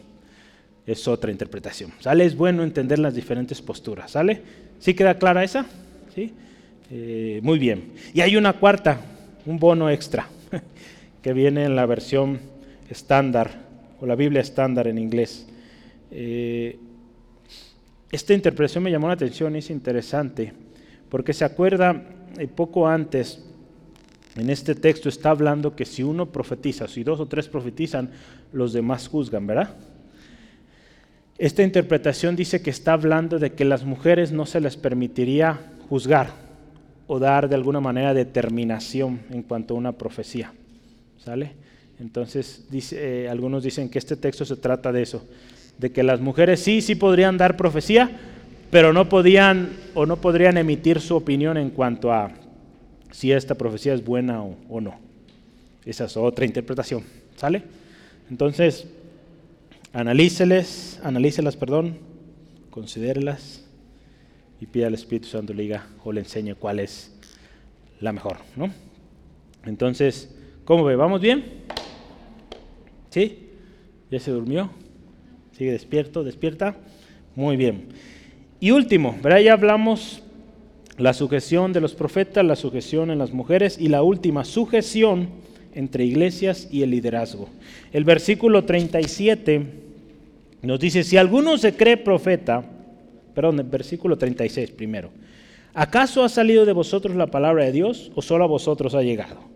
es 0.87 1.09
otra 1.09 1.31
interpretación. 1.31 1.93
¿Sale? 2.01 2.25
Es 2.25 2.37
bueno 2.37 2.63
entender 2.63 2.99
las 2.99 3.15
diferentes 3.15 3.63
posturas. 3.63 4.11
¿Sale? 4.11 4.43
¿Sí 4.79 4.95
queda 4.95 5.19
clara 5.19 5.45
esa? 5.45 5.67
¿Sí? 6.15 6.33
Eh, 6.91 7.41
muy 7.43 7.59
bien. 7.59 7.93
Y 8.13 8.21
hay 8.21 8.37
una 8.37 8.55
cuarta, 8.55 9.01
un 9.47 9.59
bono 9.59 9.89
extra, 9.91 10.29
que 11.23 11.33
viene 11.33 11.65
en 11.65 11.77
la 11.77 11.87
versión 11.87 12.39
estándar, 12.91 13.65
o 14.01 14.07
la 14.07 14.15
Biblia 14.15 14.43
estándar 14.43 14.87
en 14.87 14.99
inglés. 14.99 15.47
Eh, 16.11 16.79
esta 18.11 18.35
interpretación 18.35 18.85
me 18.85 18.91
llamó 18.91 19.09
la 19.09 19.15
atención 19.15 19.57
y 19.57 19.59
es 19.59 19.71
interesante, 19.71 20.53
porque 21.09 21.33
se 21.33 21.45
acuerda, 21.45 22.03
eh, 22.39 22.47
poco 22.47 22.87
antes, 22.87 23.45
en 24.37 24.51
este 24.51 24.75
texto 24.75 25.09
está 25.09 25.31
hablando 25.31 25.77
que 25.77 25.85
si 25.85 26.03
uno 26.03 26.27
profetiza, 26.27 26.89
si 26.89 27.05
dos 27.05 27.21
o 27.21 27.27
tres 27.27 27.49
profetizan, 27.49 28.11
los 28.53 28.73
demás 28.73 29.07
juzgan, 29.09 29.47
¿verdad? 29.47 29.77
Esta 31.39 31.63
interpretación 31.63 32.37
dice 32.37 32.63
que 32.63 32.71
está 32.71 32.93
hablando 32.93 33.39
de 33.39 33.53
que 33.53 33.65
las 33.65 33.85
mujeres 33.85 34.33
no 34.33 34.47
se 34.47 34.61
les 34.61 34.77
permitiría 34.77 35.61
juzgar 35.89 36.31
o 37.07 37.19
dar 37.19 37.49
de 37.49 37.55
alguna 37.55 37.81
manera 37.81 38.15
determinación 38.15 39.21
en 39.31 39.43
cuanto 39.43 39.75
a 39.75 39.77
una 39.77 39.93
profecía. 39.93 40.53
¿Sale? 41.19 41.53
Entonces, 42.01 42.67
eh, 42.93 43.29
algunos 43.31 43.63
dicen 43.63 43.89
que 43.89 43.99
este 43.99 44.17
texto 44.17 44.45
se 44.45 44.57
trata 44.57 44.93
de 44.93 45.03
eso, 45.03 45.27
de 45.79 45.91
que 45.91 46.03
las 46.03 46.21
mujeres 46.21 46.61
sí, 46.61 46.81
sí 46.81 46.95
podrían 46.95 47.39
dar 47.39 47.57
profecía, 47.57 48.11
pero 48.71 48.93
no 48.93 49.09
podían 49.09 49.71
o 49.95 50.07
no 50.07 50.17
podrían 50.17 50.57
emitir 50.57 51.01
su 51.01 51.17
opinión 51.17 51.57
en 51.57 51.71
cuanto 51.71 52.13
a 52.13 52.33
si 53.15 53.31
esta 53.31 53.55
profecía 53.55 53.95
es 53.95 54.05
buena 54.05 54.43
o, 54.43 54.81
no. 54.81 54.99
Esa 55.85 56.07
es 56.07 56.17
otra 56.17 56.45
interpretación. 56.45 57.05
¿Sale? 57.37 57.63
Entonces, 58.31 58.87
Analíceles, 59.95 60.99
analícelas, 61.05 61.57
perdón, 61.57 61.99
considérelas 62.71 63.65
y 64.61 64.67
pida 64.67 64.89
al 64.89 64.95
Espíritu 64.95 65.29
Santo 65.29 65.55
le 65.55 65.63
diga 65.63 65.87
o 66.03 66.13
le 66.13 66.19
enseñe 66.19 66.57
cuál 66.57 66.81
es 66.81 67.17
la 68.01 68.13
mejor, 68.13 68.39
¿no? 68.57 68.73
Entonces, 69.65 70.35
¿cómo 70.65 70.83
ve? 70.83 70.97
¿Vamos 70.97 71.21
bien? 71.21 71.45
¿Sí? 73.11 73.51
¿Ya 74.11 74.19
se 74.19 74.33
durmió? 74.33 74.69
¿Sigue 75.53 75.71
despierto? 75.71 76.25
¿Despierta? 76.25 76.75
Muy 77.37 77.57
bien. 77.57 77.91
Y 78.59 78.73
último, 78.73 79.17
¿verdad? 79.23 79.39
Ya 79.39 79.53
hablamos 79.53 80.24
la 80.99 81.13
sujeción 81.13 81.73
de 81.73 81.81
los 81.81 81.95
profetas, 81.95 82.45
la 82.45 82.57
sujeción 82.57 83.11
en 83.11 83.19
las 83.19 83.33
mujeres 83.33 83.79
y 83.79 83.89
la 83.89 84.03
última, 84.03 84.45
sujeción 84.45 85.29
entre 85.75 86.05
iglesias 86.05 86.69
y 86.71 86.83
el 86.83 86.91
liderazgo. 86.91 87.49
El 87.93 88.05
versículo 88.05 88.65
37 88.65 89.63
nos 90.63 90.81
dice, 90.81 91.03
si 91.03 91.17
alguno 91.17 91.59
se 91.59 91.75
cree 91.75 91.97
profeta, 91.97 92.65
perdón, 93.35 93.59
el 93.59 93.67
versículo 93.67 94.17
36 94.17 94.71
primero, 94.71 95.11
¿acaso 95.75 96.23
ha 96.23 96.29
salido 96.29 96.65
de 96.65 96.73
vosotros 96.73 97.17
la 97.17 97.27
palabra 97.27 97.65
de 97.65 97.73
Dios 97.73 98.13
o 98.15 98.23
solo 98.23 98.45
a 98.45 98.49
vosotros 98.49 98.95
ha 98.95 99.03
llegado? 99.03 99.55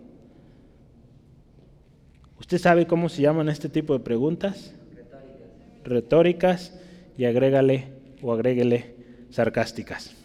¿Usted 2.39 2.57
sabe 2.57 2.87
cómo 2.87 3.09
se 3.09 3.21
llaman 3.21 3.47
este 3.47 3.69
tipo 3.69 3.93
de 3.93 3.99
preguntas? 3.99 4.73
Retóricas. 5.83 6.73
Y 7.15 7.25
agrégale 7.25 7.89
o 8.21 8.31
agréguele 8.31 8.95
sarcásticas. 9.29 10.15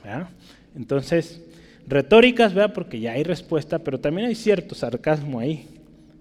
Entonces, 0.76 1.42
retóricas, 1.86 2.54
¿verdad? 2.54 2.74
porque 2.74 3.00
ya 3.00 3.12
hay 3.12 3.22
respuesta, 3.22 3.78
pero 3.78 3.98
también 3.98 4.28
hay 4.28 4.34
cierto 4.34 4.74
sarcasmo 4.74 5.40
ahí. 5.40 5.66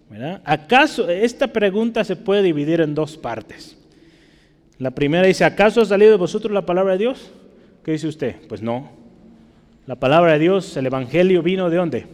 ¿verdad? 0.10 0.42
¿Acaso 0.46 1.10
esta 1.10 1.48
pregunta 1.48 2.04
se 2.04 2.16
puede 2.16 2.44
dividir 2.44 2.82
en 2.82 2.94
dos 2.94 3.18
partes? 3.18 3.78
La 4.78 4.92
primera 4.92 5.26
dice, 5.26 5.46
¿acaso 5.46 5.82
ha 5.82 5.86
salido 5.86 6.12
de 6.12 6.18
vosotros 6.18 6.54
la 6.54 6.66
palabra 6.66 6.94
de 6.94 7.00
Dios? 7.00 7.32
¿Qué 7.84 7.92
dice 7.92 8.08
usted? 8.08 8.36
Pues 8.48 8.62
no. 8.62 8.92
La 9.86 9.96
palabra 9.96 10.34
de 10.34 10.40
Dios, 10.40 10.76
el 10.78 10.86
Evangelio 10.86 11.42
vino 11.42 11.70
de 11.70 11.78
dónde? 11.78 12.06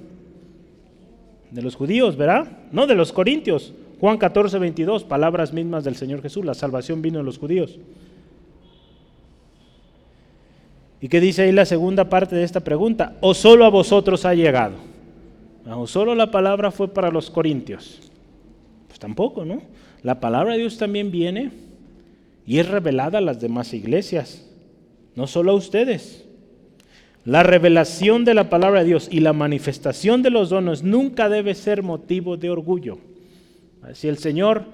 De 1.51 1.61
los 1.61 1.75
judíos, 1.75 2.15
¿verdad? 2.17 2.47
No 2.71 2.87
de 2.87 2.95
los 2.95 3.11
corintios. 3.11 3.73
Juan 3.99 4.17
14, 4.17 4.59
22, 4.59 5.03
palabras 5.03 5.53
mismas 5.53 5.83
del 5.83 5.95
Señor 5.95 6.21
Jesús, 6.21 6.45
la 6.45 6.53
salvación 6.53 7.01
vino 7.01 7.19
de 7.19 7.25
los 7.25 7.37
judíos. 7.37 7.79
¿Y 11.01 11.07
qué 11.07 11.21
dice 11.21 11.43
ahí 11.43 11.51
la 11.51 11.65
segunda 11.65 12.09
parte 12.09 12.35
de 12.35 12.43
esta 12.43 12.59
pregunta? 12.59 13.15
¿O 13.21 13.33
solo 13.33 13.65
a 13.65 13.69
vosotros 13.69 14.25
ha 14.25 14.33
llegado? 14.33 14.75
¿O 15.65 15.87
solo 15.87 16.15
la 16.15 16.31
palabra 16.31 16.71
fue 16.71 16.87
para 16.89 17.11
los 17.11 17.29
corintios? 17.29 18.11
Pues 18.87 18.99
tampoco, 18.99 19.45
¿no? 19.45 19.61
La 20.03 20.19
palabra 20.19 20.53
de 20.53 20.59
Dios 20.59 20.77
también 20.77 21.11
viene 21.11 21.51
y 22.45 22.59
es 22.59 22.67
revelada 22.67 23.19
a 23.19 23.21
las 23.21 23.39
demás 23.39 23.73
iglesias, 23.73 24.49
no 25.15 25.27
solo 25.27 25.51
a 25.51 25.55
ustedes. 25.55 26.25
La 27.25 27.43
revelación 27.43 28.25
de 28.25 28.33
la 28.33 28.49
palabra 28.49 28.79
de 28.79 28.87
Dios 28.87 29.07
y 29.11 29.19
la 29.19 29.33
manifestación 29.33 30.23
de 30.23 30.31
los 30.31 30.49
dones 30.49 30.83
nunca 30.83 31.29
debe 31.29 31.53
ser 31.53 31.83
motivo 31.83 32.37
de 32.37 32.49
orgullo. 32.49 32.97
Si 33.93 34.07
el 34.07 34.17
Señor 34.17 34.65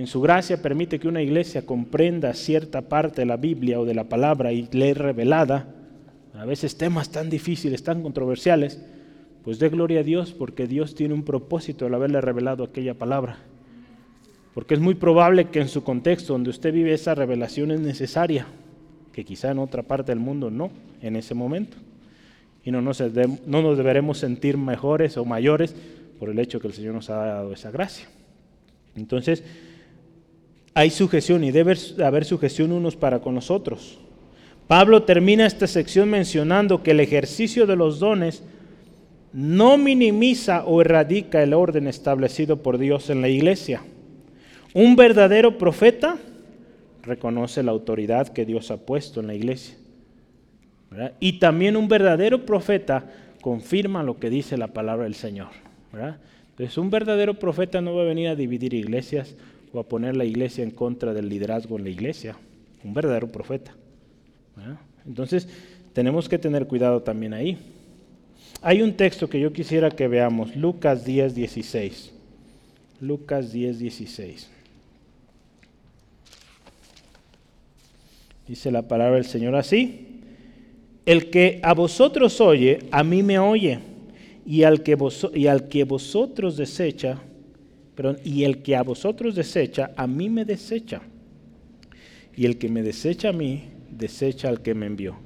en 0.00 0.06
su 0.06 0.22
gracia 0.22 0.62
permite 0.62 0.98
que 0.98 1.08
una 1.08 1.20
iglesia 1.20 1.66
comprenda 1.66 2.32
cierta 2.32 2.80
parte 2.80 3.20
de 3.20 3.26
la 3.26 3.36
Biblia 3.36 3.78
o 3.78 3.84
de 3.84 3.92
la 3.92 4.04
palabra 4.04 4.50
y 4.50 4.66
le 4.72 4.94
revelada, 4.94 5.74
a 6.32 6.46
veces 6.46 6.78
temas 6.78 7.10
tan 7.10 7.28
difíciles, 7.28 7.82
tan 7.82 8.02
controversiales, 8.02 8.80
pues 9.44 9.58
dé 9.58 9.68
gloria 9.68 10.00
a 10.00 10.02
Dios 10.02 10.32
porque 10.32 10.66
Dios 10.66 10.94
tiene 10.94 11.12
un 11.12 11.22
propósito 11.22 11.84
al 11.84 11.92
haberle 11.92 12.22
revelado 12.22 12.64
aquella 12.64 12.94
palabra. 12.94 13.40
Porque 14.54 14.72
es 14.72 14.80
muy 14.80 14.94
probable 14.94 15.50
que 15.50 15.60
en 15.60 15.68
su 15.68 15.84
contexto 15.84 16.32
donde 16.32 16.48
usted 16.48 16.72
vive 16.72 16.94
esa 16.94 17.14
revelación 17.14 17.70
es 17.70 17.80
necesaria, 17.80 18.46
que 19.12 19.26
quizá 19.26 19.50
en 19.50 19.58
otra 19.58 19.82
parte 19.82 20.12
del 20.12 20.18
mundo 20.18 20.50
no, 20.50 20.70
en 21.02 21.14
ese 21.16 21.34
momento. 21.34 21.76
Y 22.64 22.70
no 22.70 22.80
nos 22.80 22.96
deberemos 23.76 24.16
sentir 24.16 24.56
mejores 24.56 25.18
o 25.18 25.26
mayores 25.26 25.76
por 26.18 26.30
el 26.30 26.38
hecho 26.38 26.58
que 26.58 26.68
el 26.68 26.72
Señor 26.72 26.94
nos 26.94 27.10
ha 27.10 27.16
dado 27.16 27.52
esa 27.52 27.70
gracia. 27.70 28.08
Entonces, 28.96 29.44
hay 30.74 30.90
sujeción 30.90 31.44
y 31.44 31.50
debe 31.50 31.76
haber 32.04 32.24
sujeción 32.24 32.72
unos 32.72 32.96
para 32.96 33.20
con 33.20 33.34
los 33.34 33.50
otros. 33.50 33.98
Pablo 34.66 35.02
termina 35.02 35.46
esta 35.46 35.66
sección 35.66 36.08
mencionando 36.08 36.82
que 36.82 36.92
el 36.92 37.00
ejercicio 37.00 37.66
de 37.66 37.76
los 37.76 37.98
dones 37.98 38.42
no 39.32 39.76
minimiza 39.76 40.64
o 40.64 40.80
erradica 40.80 41.42
el 41.42 41.54
orden 41.54 41.86
establecido 41.86 42.62
por 42.62 42.78
Dios 42.78 43.10
en 43.10 43.20
la 43.20 43.28
iglesia. 43.28 43.82
Un 44.72 44.94
verdadero 44.94 45.58
profeta 45.58 46.18
reconoce 47.02 47.62
la 47.62 47.72
autoridad 47.72 48.28
que 48.28 48.46
Dios 48.46 48.70
ha 48.70 48.76
puesto 48.76 49.20
en 49.20 49.26
la 49.26 49.34
iglesia. 49.34 49.74
Y 51.18 51.38
también 51.38 51.76
un 51.76 51.88
verdadero 51.88 52.46
profeta 52.46 53.04
confirma 53.40 54.02
lo 54.02 54.18
que 54.18 54.30
dice 54.30 54.56
la 54.56 54.68
palabra 54.68 55.04
del 55.04 55.14
Señor. 55.14 55.48
Entonces 56.50 56.78
un 56.78 56.90
verdadero 56.90 57.34
profeta 57.34 57.80
no 57.80 57.94
va 57.94 58.02
a 58.02 58.06
venir 58.06 58.28
a 58.28 58.36
dividir 58.36 58.74
iglesias 58.74 59.34
o 59.72 59.80
a 59.80 59.88
poner 59.88 60.16
la 60.16 60.24
iglesia 60.24 60.64
en 60.64 60.70
contra 60.70 61.14
del 61.14 61.28
liderazgo 61.28 61.78
en 61.78 61.84
la 61.84 61.90
iglesia. 61.90 62.36
Un 62.82 62.94
verdadero 62.94 63.28
profeta. 63.28 63.74
Entonces 65.06 65.48
tenemos 65.92 66.28
que 66.28 66.38
tener 66.38 66.66
cuidado 66.66 67.02
también 67.02 67.34
ahí. 67.34 67.58
Hay 68.62 68.82
un 68.82 68.94
texto 68.94 69.28
que 69.28 69.40
yo 69.40 69.52
quisiera 69.52 69.90
que 69.90 70.08
veamos, 70.08 70.54
Lucas 70.56 71.04
10, 71.04 71.34
16. 71.34 72.12
Lucas 73.00 73.52
10, 73.52 73.78
16. 73.78 74.50
Dice 78.46 78.70
la 78.70 78.82
palabra 78.82 79.14
del 79.14 79.24
Señor 79.24 79.54
así. 79.54 80.20
El 81.06 81.30
que 81.30 81.60
a 81.62 81.72
vosotros 81.72 82.40
oye, 82.40 82.80
a 82.90 83.02
mí 83.02 83.22
me 83.22 83.38
oye. 83.38 83.78
Y 84.44 84.64
al 84.64 84.82
que, 84.82 84.98
y 85.34 85.46
al 85.46 85.68
que 85.68 85.84
vosotros 85.84 86.56
desecha, 86.56 87.22
y 88.24 88.44
el 88.44 88.62
que 88.62 88.76
a 88.76 88.82
vosotros 88.82 89.34
desecha, 89.34 89.92
a 89.96 90.06
mí 90.06 90.28
me 90.28 90.44
desecha. 90.44 91.02
Y 92.36 92.46
el 92.46 92.58
que 92.58 92.68
me 92.68 92.82
desecha 92.82 93.30
a 93.30 93.32
mí, 93.32 93.64
desecha 93.90 94.48
al 94.48 94.62
que 94.62 94.74
me 94.74 94.86
envió. 94.86 95.16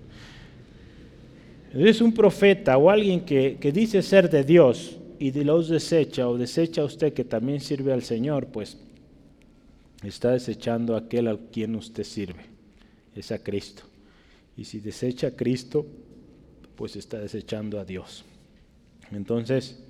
Es 1.73 2.01
un 2.01 2.13
profeta 2.13 2.77
o 2.79 2.89
alguien 2.89 3.25
que, 3.25 3.59
dice 3.73 4.03
ser 4.03 4.31
de 4.31 4.45
Dios 4.45 4.97
y 5.19 5.31
de 5.31 5.45
los 5.45 5.69
desecha 5.69 6.29
o 6.29 6.39
desecha 6.39 6.83
a 6.83 6.85
usted 6.85 7.13
que 7.13 7.25
también 7.25 7.61
sirve 7.61 7.93
al 7.93 8.03
Señor, 8.03 8.47
pues 8.47 8.79
está 10.03 10.33
desechando 10.33 10.95
a 10.95 11.01
aquel 11.01 11.27
al 11.27 11.39
quien 11.51 11.75
usted 11.75 12.05
sirve, 12.05 12.45
es 13.15 13.33
a 13.33 13.39
Cristo. 13.39 13.83
Y 14.57 14.65
si 14.65 14.79
desecha 14.79 15.29
a 15.29 15.31
Cristo, 15.33 15.85
pues 16.77 16.95
está 16.95 17.19
desechando 17.19 17.81
a 17.81 17.85
Dios. 17.85 18.25
Entonces, 19.11 19.83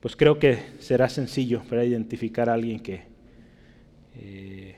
pues 0.00 0.16
creo 0.16 0.38
que 0.38 0.58
será 0.78 1.08
sencillo 1.08 1.62
para 1.68 1.84
identificar 1.84 2.48
a 2.48 2.54
alguien 2.54 2.80
que, 2.80 3.02
eh, 4.16 4.74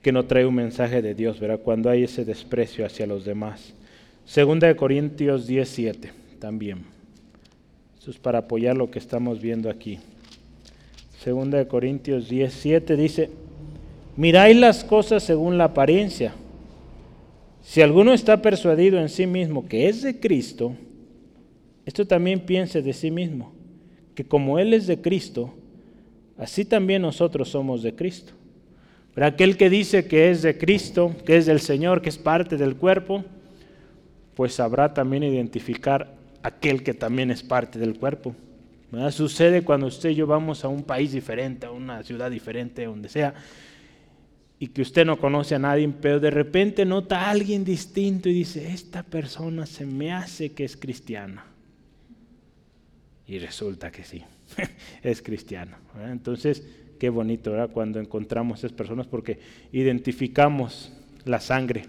que 0.00 0.12
no 0.12 0.24
trae 0.24 0.46
un 0.46 0.54
mensaje 0.54 1.02
de 1.02 1.14
Dios, 1.14 1.38
¿verdad? 1.38 1.60
Cuando 1.60 1.90
hay 1.90 2.04
ese 2.04 2.24
desprecio 2.24 2.84
hacia 2.84 3.06
los 3.06 3.24
demás. 3.24 3.74
Segunda 4.24 4.66
de 4.66 4.76
Corintios 4.76 5.46
17 5.46 6.12
también. 6.38 6.84
Eso 8.00 8.10
es 8.10 8.18
para 8.18 8.40
apoyar 8.40 8.76
lo 8.76 8.90
que 8.90 8.98
estamos 8.98 9.40
viendo 9.40 9.70
aquí. 9.70 10.00
Segunda 11.22 11.58
de 11.58 11.68
Corintios 11.68 12.28
17 12.28 12.96
dice, 12.96 13.30
miráis 14.16 14.56
las 14.56 14.82
cosas 14.82 15.22
según 15.22 15.56
la 15.56 15.64
apariencia. 15.64 16.34
Si 17.62 17.80
alguno 17.80 18.12
está 18.12 18.42
persuadido 18.42 18.98
en 18.98 19.08
sí 19.08 19.26
mismo 19.28 19.68
que 19.68 19.88
es 19.88 20.02
de 20.02 20.18
Cristo, 20.18 20.74
esto 21.86 22.06
también 22.06 22.40
piense 22.40 22.82
de 22.82 22.92
sí 22.92 23.10
mismo, 23.12 23.52
que 24.14 24.24
como 24.24 24.58
Él 24.58 24.74
es 24.74 24.86
de 24.86 25.00
Cristo, 25.00 25.54
así 26.38 26.64
también 26.64 27.02
nosotros 27.02 27.48
somos 27.48 27.82
de 27.82 27.94
Cristo. 27.94 28.32
Pero 29.14 29.26
aquel 29.26 29.56
que 29.56 29.68
dice 29.68 30.06
que 30.06 30.30
es 30.30 30.42
de 30.42 30.56
Cristo, 30.56 31.14
que 31.26 31.36
es 31.36 31.46
del 31.46 31.60
Señor, 31.60 32.00
que 32.00 32.08
es 32.08 32.18
parte 32.18 32.56
del 32.56 32.76
cuerpo, 32.76 33.24
pues 34.34 34.54
sabrá 34.54 34.94
también 34.94 35.22
identificar 35.22 36.14
aquel 36.42 36.82
que 36.82 36.94
también 36.94 37.30
es 37.30 37.42
parte 37.42 37.78
del 37.78 37.98
cuerpo. 37.98 38.34
Sucede 39.10 39.62
cuando 39.62 39.86
usted 39.86 40.10
y 40.10 40.16
yo 40.16 40.26
vamos 40.26 40.64
a 40.64 40.68
un 40.68 40.82
país 40.82 41.12
diferente, 41.12 41.66
a 41.66 41.70
una 41.70 42.02
ciudad 42.02 42.30
diferente, 42.30 42.84
donde 42.84 43.08
sea, 43.08 43.34
y 44.58 44.68
que 44.68 44.82
usted 44.82 45.04
no 45.04 45.18
conoce 45.18 45.54
a 45.54 45.58
nadie, 45.58 45.88
pero 46.00 46.20
de 46.20 46.30
repente 46.30 46.84
nota 46.84 47.22
a 47.22 47.30
alguien 47.30 47.64
distinto 47.64 48.28
y 48.28 48.34
dice, 48.34 48.72
esta 48.72 49.02
persona 49.02 49.66
se 49.66 49.86
me 49.86 50.12
hace 50.12 50.52
que 50.52 50.64
es 50.64 50.76
cristiana. 50.76 51.44
Y 53.26 53.38
resulta 53.38 53.90
que 53.90 54.04
sí, 54.04 54.22
es 55.02 55.22
cristiana. 55.22 55.78
Entonces, 56.10 56.66
qué 56.98 57.08
bonito 57.08 57.52
¿verdad? 57.52 57.70
cuando 57.70 58.00
encontramos 58.00 58.60
esas 58.60 58.72
personas 58.72 59.06
porque 59.06 59.38
identificamos 59.72 60.92
la 61.24 61.40
sangre 61.40 61.84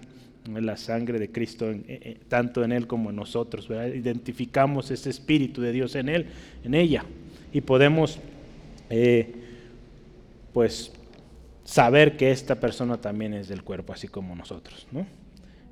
la 0.47 0.77
sangre 0.77 1.19
de 1.19 1.31
Cristo, 1.31 1.71
eh, 1.71 1.83
eh, 1.87 2.17
tanto 2.27 2.63
en 2.63 2.71
Él 2.71 2.87
como 2.87 3.09
en 3.09 3.15
nosotros. 3.15 3.69
Identificamos 3.69 4.91
ese 4.91 5.09
Espíritu 5.09 5.61
de 5.61 5.71
Dios 5.71 5.95
en 5.95 6.09
Él, 6.09 6.27
en 6.63 6.73
ella, 6.73 7.05
y 7.51 7.61
podemos, 7.61 8.19
eh, 8.89 9.33
pues, 10.51 10.91
saber 11.63 12.17
que 12.17 12.31
esta 12.31 12.59
persona 12.59 12.97
también 12.97 13.33
es 13.33 13.47
del 13.47 13.63
cuerpo, 13.63 13.93
así 13.93 14.07
como 14.07 14.35
nosotros. 14.35 14.85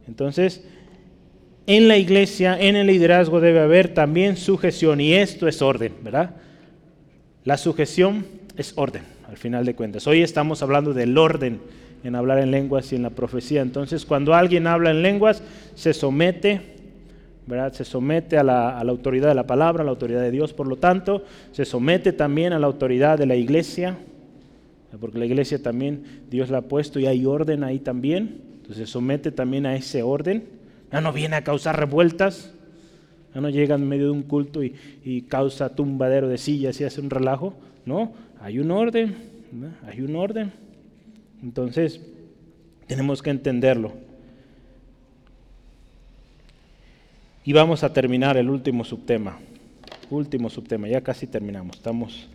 Entonces, 0.07 0.63
en 1.67 1.87
la 1.87 1.97
iglesia, 1.97 2.59
en 2.59 2.75
el 2.75 2.87
liderazgo 2.87 3.39
debe 3.39 3.59
haber 3.59 3.93
también 3.93 4.37
sujeción, 4.37 4.99
y 4.99 5.13
esto 5.13 5.47
es 5.47 5.61
orden, 5.61 5.93
¿verdad? 6.01 6.31
La 7.43 7.57
sujeción 7.57 8.25
es 8.57 8.73
orden, 8.75 9.03
al 9.27 9.37
final 9.37 9.65
de 9.65 9.75
cuentas. 9.75 10.05
Hoy 10.07 10.21
estamos 10.21 10.61
hablando 10.61 10.93
del 10.93 11.17
orden 11.17 11.59
en 12.03 12.15
hablar 12.15 12.39
en 12.39 12.51
lenguas 12.51 12.91
y 12.91 12.95
en 12.95 13.03
la 13.03 13.11
profecía. 13.11 13.61
Entonces, 13.61 14.05
cuando 14.05 14.33
alguien 14.33 14.67
habla 14.67 14.91
en 14.91 15.01
lenguas, 15.01 15.43
se 15.75 15.93
somete, 15.93 16.61
¿verdad? 17.45 17.73
Se 17.73 17.85
somete 17.85 18.37
a 18.37 18.43
la, 18.43 18.79
autoridad 18.79 19.29
de 19.29 19.35
la 19.35 19.47
palabra, 19.47 19.81
a 19.81 19.85
la 19.85 19.91
autoridad 19.91 20.21
de 20.21 20.31
Dios, 20.31 20.53
por 20.53 20.67
lo 20.67 20.77
tanto, 20.77 21.23
se 21.51 21.65
somete 21.65 22.11
también 22.13 22.53
a 22.53 22.59
la 22.59 22.67
autoridad 22.67 23.17
de 23.17 23.25
la 23.25 23.35
iglesia, 23.35 23.97
porque 24.99 25.19
la 25.19 25.25
iglesia 25.25 25.61
también 25.61 26.03
Dios 26.29 26.49
la 26.49 26.59
ha 26.59 26.61
puesto 26.63 26.99
y 26.99 27.05
hay 27.05 27.25
orden 27.25 27.63
ahí 27.63 27.79
también. 27.79 28.41
Entonces, 28.57 28.87
se 28.87 28.91
somete 28.91 29.31
también 29.31 29.65
a 29.65 29.75
ese 29.75 30.03
orden. 30.03 30.60
Ya 30.91 31.01
no 31.01 31.13
viene 31.13 31.35
a 31.35 31.43
causar 31.43 31.79
revueltas, 31.79 32.53
ya 33.33 33.41
no 33.41 33.49
llega 33.49 33.75
en 33.75 33.87
medio 33.87 34.05
de 34.05 34.11
un 34.11 34.23
culto 34.23 34.63
y, 34.63 34.75
y 35.03 35.23
causa 35.23 35.75
tumbadero 35.75 36.27
de 36.27 36.37
sillas 36.37 36.79
y 36.81 36.83
hace 36.83 37.01
un 37.01 37.09
relajo. 37.09 37.53
No, 37.85 38.13
hay 38.41 38.59
un 38.59 38.71
orden, 38.71 39.15
hay 39.87 40.01
un 40.01 40.15
orden. 40.15 40.51
Entonces, 41.41 42.01
tenemos 42.87 43.21
que 43.21 43.29
entenderlo. 43.29 43.93
Y 47.43 47.53
vamos 47.53 47.83
a 47.83 47.91
terminar 47.91 48.37
el 48.37 48.49
último 48.49 48.83
subtema. 48.83 49.39
Último 50.09 50.49
subtema, 50.49 50.87
ya 50.87 51.01
casi 51.01 51.25
terminamos. 51.25 51.77
Estamos 51.77 52.29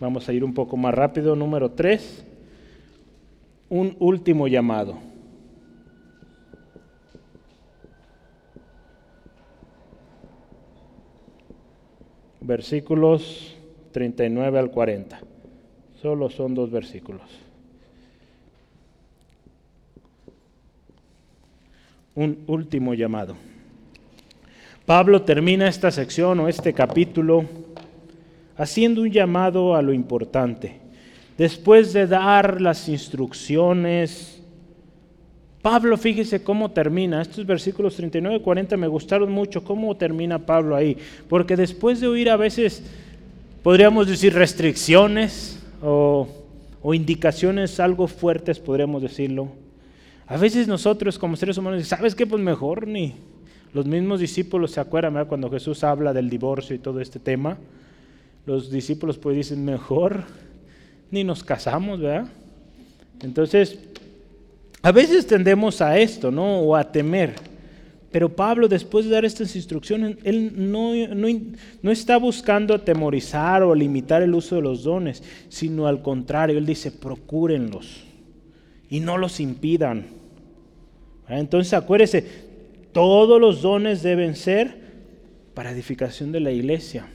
Vamos 0.00 0.28
a 0.28 0.32
ir 0.32 0.44
un 0.44 0.54
poco 0.54 0.76
más 0.76 0.92
rápido. 0.92 1.36
Número 1.36 1.70
3. 1.70 2.24
Un 3.70 3.96
último 4.00 4.48
llamado. 4.48 4.98
Versículos 12.46 13.56
39 13.92 14.58
al 14.58 14.70
40. 14.70 15.18
Solo 16.02 16.28
son 16.28 16.54
dos 16.54 16.70
versículos. 16.70 17.22
Un 22.14 22.44
último 22.46 22.92
llamado. 22.92 23.34
Pablo 24.84 25.22
termina 25.22 25.68
esta 25.68 25.90
sección 25.90 26.38
o 26.40 26.48
este 26.48 26.74
capítulo 26.74 27.46
haciendo 28.58 29.00
un 29.00 29.10
llamado 29.10 29.74
a 29.74 29.80
lo 29.80 29.94
importante. 29.94 30.80
Después 31.38 31.94
de 31.94 32.06
dar 32.06 32.60
las 32.60 32.90
instrucciones, 32.90 34.43
Pablo, 35.64 35.96
fíjese 35.96 36.42
cómo 36.42 36.72
termina. 36.72 37.22
Estos 37.22 37.46
versículos 37.46 37.96
39 37.96 38.36
y 38.36 38.40
40 38.40 38.76
me 38.76 38.86
gustaron 38.86 39.32
mucho, 39.32 39.64
cómo 39.64 39.96
termina 39.96 40.38
Pablo 40.38 40.76
ahí. 40.76 40.98
Porque 41.26 41.56
después 41.56 42.02
de 42.02 42.06
oír 42.06 42.28
a 42.28 42.36
veces, 42.36 42.82
podríamos 43.62 44.06
decir, 44.06 44.34
restricciones, 44.34 45.58
o, 45.80 46.28
indicaciones 46.92 47.80
algo 47.80 48.08
fuertes, 48.08 48.60
podríamos 48.60 49.00
decirlo. 49.00 49.48
A 50.26 50.36
veces 50.36 50.68
nosotros 50.68 51.18
como 51.18 51.34
seres 51.34 51.56
humanos, 51.56 51.88
¿sabes 51.88 52.14
qué? 52.14 52.26
Pues 52.26 52.42
mejor 52.42 52.86
ni. 52.86 53.14
Los 53.72 53.86
mismos 53.86 54.20
discípulos 54.20 54.72
se 54.72 54.80
acuerdan 54.80 55.24
cuando 55.24 55.50
Jesús 55.50 55.82
habla 55.82 56.12
del 56.12 56.28
divorcio 56.28 56.76
y 56.76 56.78
todo 56.78 57.00
este 57.00 57.18
tema. 57.18 57.56
Los 58.44 58.70
discípulos 58.70 59.16
pues 59.16 59.34
dicen, 59.34 59.64
mejor 59.64 60.24
ni 61.10 61.24
nos 61.24 61.42
casamos, 61.42 62.00
¿verdad? 62.00 62.26
Entonces, 63.22 63.78
a 64.84 64.92
veces 64.92 65.26
tendemos 65.26 65.80
a 65.80 65.98
esto, 65.98 66.30
¿no? 66.30 66.58
O 66.58 66.76
a 66.76 66.92
temer. 66.92 67.32
Pero 68.12 68.28
Pablo, 68.28 68.68
después 68.68 69.06
de 69.06 69.12
dar 69.12 69.24
estas 69.24 69.56
instrucciones, 69.56 70.18
él 70.24 70.52
no, 70.70 70.92
no, 71.82 71.90
está 71.90 72.18
buscando 72.18 72.74
atemorizar 72.74 73.62
o 73.62 73.74
limitar 73.74 74.20
el 74.20 74.34
uso 74.34 74.56
de 74.56 74.62
los 74.62 74.84
dones, 74.84 75.22
sino 75.48 75.86
al 75.86 76.02
contrario, 76.02 76.58
él 76.58 76.66
dice, 76.66 76.92
procúrenlos 76.92 78.04
y 78.90 79.00
no 79.00 79.16
los 79.16 79.40
impidan. 79.40 80.04
Entonces 81.30 81.72
acuérdese, 81.72 82.24
todos 82.92 83.40
los 83.40 83.62
dones 83.62 84.02
deben 84.02 84.36
ser 84.36 84.76
para 85.54 85.70
edificación 85.70 86.30
de 86.30 86.40
la 86.40 86.52
iglesia, 86.52 87.06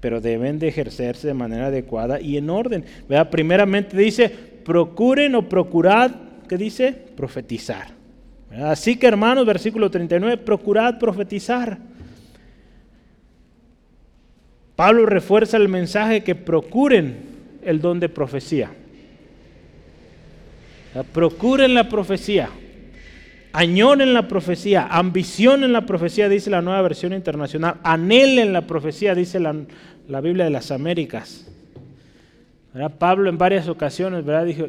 pero 0.00 0.20
deben 0.20 0.58
de 0.58 0.68
ejercerse 0.68 1.28
de 1.28 1.34
manera 1.34 1.68
adecuada 1.68 2.20
y 2.20 2.36
en 2.36 2.50
orden. 2.50 2.84
¿Verdad? 3.08 3.30
Primeramente 3.30 3.96
dice, 3.96 4.28
procuren 4.28 5.36
o 5.36 5.48
procurad, 5.48 6.10
¿qué 6.48 6.56
dice? 6.56 6.92
Profetizar. 6.92 7.88
Así 8.62 8.96
que 8.96 9.06
hermanos, 9.06 9.46
versículo 9.46 9.90
39, 9.90 10.38
procurad 10.38 10.98
profetizar. 10.98 11.78
Pablo 14.76 15.06
refuerza 15.06 15.56
el 15.56 15.68
mensaje 15.68 16.22
que 16.22 16.34
procuren 16.34 17.16
el 17.62 17.80
don 17.80 18.00
de 18.00 18.08
profecía. 18.08 18.70
Procuren 21.12 21.74
la 21.74 21.88
profecía. 21.88 22.50
Añoren 23.52 24.14
la 24.14 24.26
profecía, 24.26 24.88
ambicionen 24.90 25.72
la 25.72 25.86
profecía, 25.86 26.28
dice 26.28 26.50
la 26.50 26.60
nueva 26.60 26.82
versión 26.82 27.12
internacional. 27.12 27.76
Anhelen 27.84 28.52
la 28.52 28.62
profecía, 28.62 29.14
dice 29.14 29.38
la, 29.38 30.20
Biblia 30.20 30.44
de 30.44 30.50
las 30.50 30.72
Américas. 30.72 31.48
Pablo 32.98 33.30
en 33.30 33.38
varias 33.38 33.68
ocasiones 33.68 34.24
¿verdad? 34.24 34.44
dijo, 34.44 34.66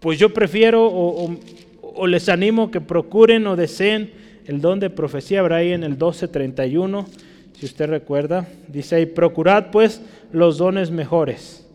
pues 0.00 0.18
yo 0.18 0.32
prefiero 0.32 0.86
o, 0.86 2.06
les 2.06 2.28
animo 2.28 2.70
que 2.70 2.80
procuren 2.80 3.46
o 3.46 3.56
deseen 3.56 4.12
el 4.46 4.60
don 4.60 4.80
de 4.80 4.90
profecía, 4.90 5.40
habrá 5.40 5.56
ahí 5.56 5.72
en 5.72 5.82
el 5.82 5.90
1231, 5.90 7.06
si 7.52 7.66
usted 7.66 7.88
recuerda, 7.88 8.48
dice 8.68 8.96
ahí, 8.96 9.06
procurad 9.06 9.70
pues 9.72 10.00
los 10.32 10.58
dones 10.58 10.90
mejores. 10.90 11.66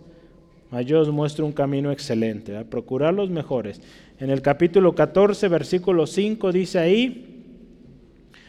Yo 0.85 1.01
os 1.01 1.09
muestro 1.09 1.45
un 1.45 1.51
camino 1.51 1.91
excelente, 1.91 2.53
procurar 2.65 3.13
los 3.13 3.29
mejores. 3.29 3.79
En 4.19 4.31
el 4.31 4.41
capítulo 4.41 4.95
14, 4.95 5.47
versículo 5.47 6.07
5 6.07 6.51
dice 6.51 6.79
ahí, 6.79 7.43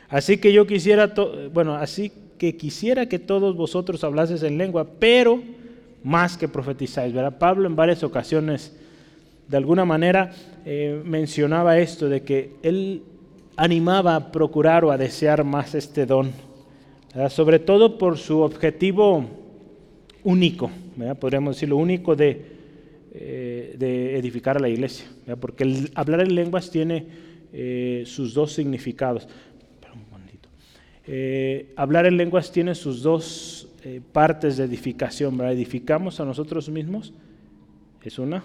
así 0.09 0.39
que 0.39 0.53
yo 0.53 0.66
quisiera, 0.66 1.12
bueno, 1.53 1.75
así 1.75 2.12
que 2.39 2.57
quisiera 2.57 3.07
que 3.07 3.18
todos 3.18 3.57
vosotros 3.57 4.05
hablases 4.05 4.43
en 4.43 4.57
lengua, 4.57 4.87
pero 4.99 5.43
más 6.03 6.39
que 6.39 6.49
profetizáis. 6.49 7.12
¿verdad? 7.12 7.39
Pablo 7.39 7.66
en 7.66 7.77
varias 7.77 8.03
ocasiones, 8.03 8.75
de 9.49 9.57
alguna 9.57 9.84
manera, 9.84 10.32
eh, 10.64 11.01
mencionaba 11.05 11.78
esto, 11.78 12.09
de 12.09 12.22
que 12.22 12.53
él 12.62 13.03
animaba 13.57 14.16
a 14.16 14.32
procurar 14.32 14.84
o 14.84 14.90
a 14.90 14.99
desear 14.99 15.45
más 15.45 15.74
este 15.74 16.07
don, 16.07 16.32
sobre 17.28 17.61
todo 17.61 17.97
por 17.99 18.18
su 18.18 18.40
objetivo 18.40 19.24
único, 20.24 20.70
podríamos 21.20 21.55
decirlo, 21.55 21.76
único 21.76 22.16
de 22.16 22.55
eh, 23.16 23.76
de 23.78 24.18
edificar 24.18 24.57
a 24.57 24.61
la 24.61 24.68
iglesia, 24.68 25.07
porque 25.40 25.62
el 25.62 25.92
hablar 25.95 26.20
en 26.22 26.34
lenguas 26.34 26.68
tiene 26.68 27.07
eh, 27.53 28.03
sus 28.07 28.34
dos 28.34 28.53
significados. 28.53 29.28
Eh, 31.07 31.72
hablar 31.76 32.07
en 32.07 32.16
lenguas 32.16 32.51
tiene 32.51 32.74
sus 32.74 33.03
dos 33.03 33.68
partes 34.11 34.57
de 34.57 34.64
edificación. 34.64 35.40
Edificamos 35.42 36.18
a 36.18 36.24
nosotros 36.24 36.68
mismos, 36.68 37.12
es 38.03 38.18
una, 38.18 38.42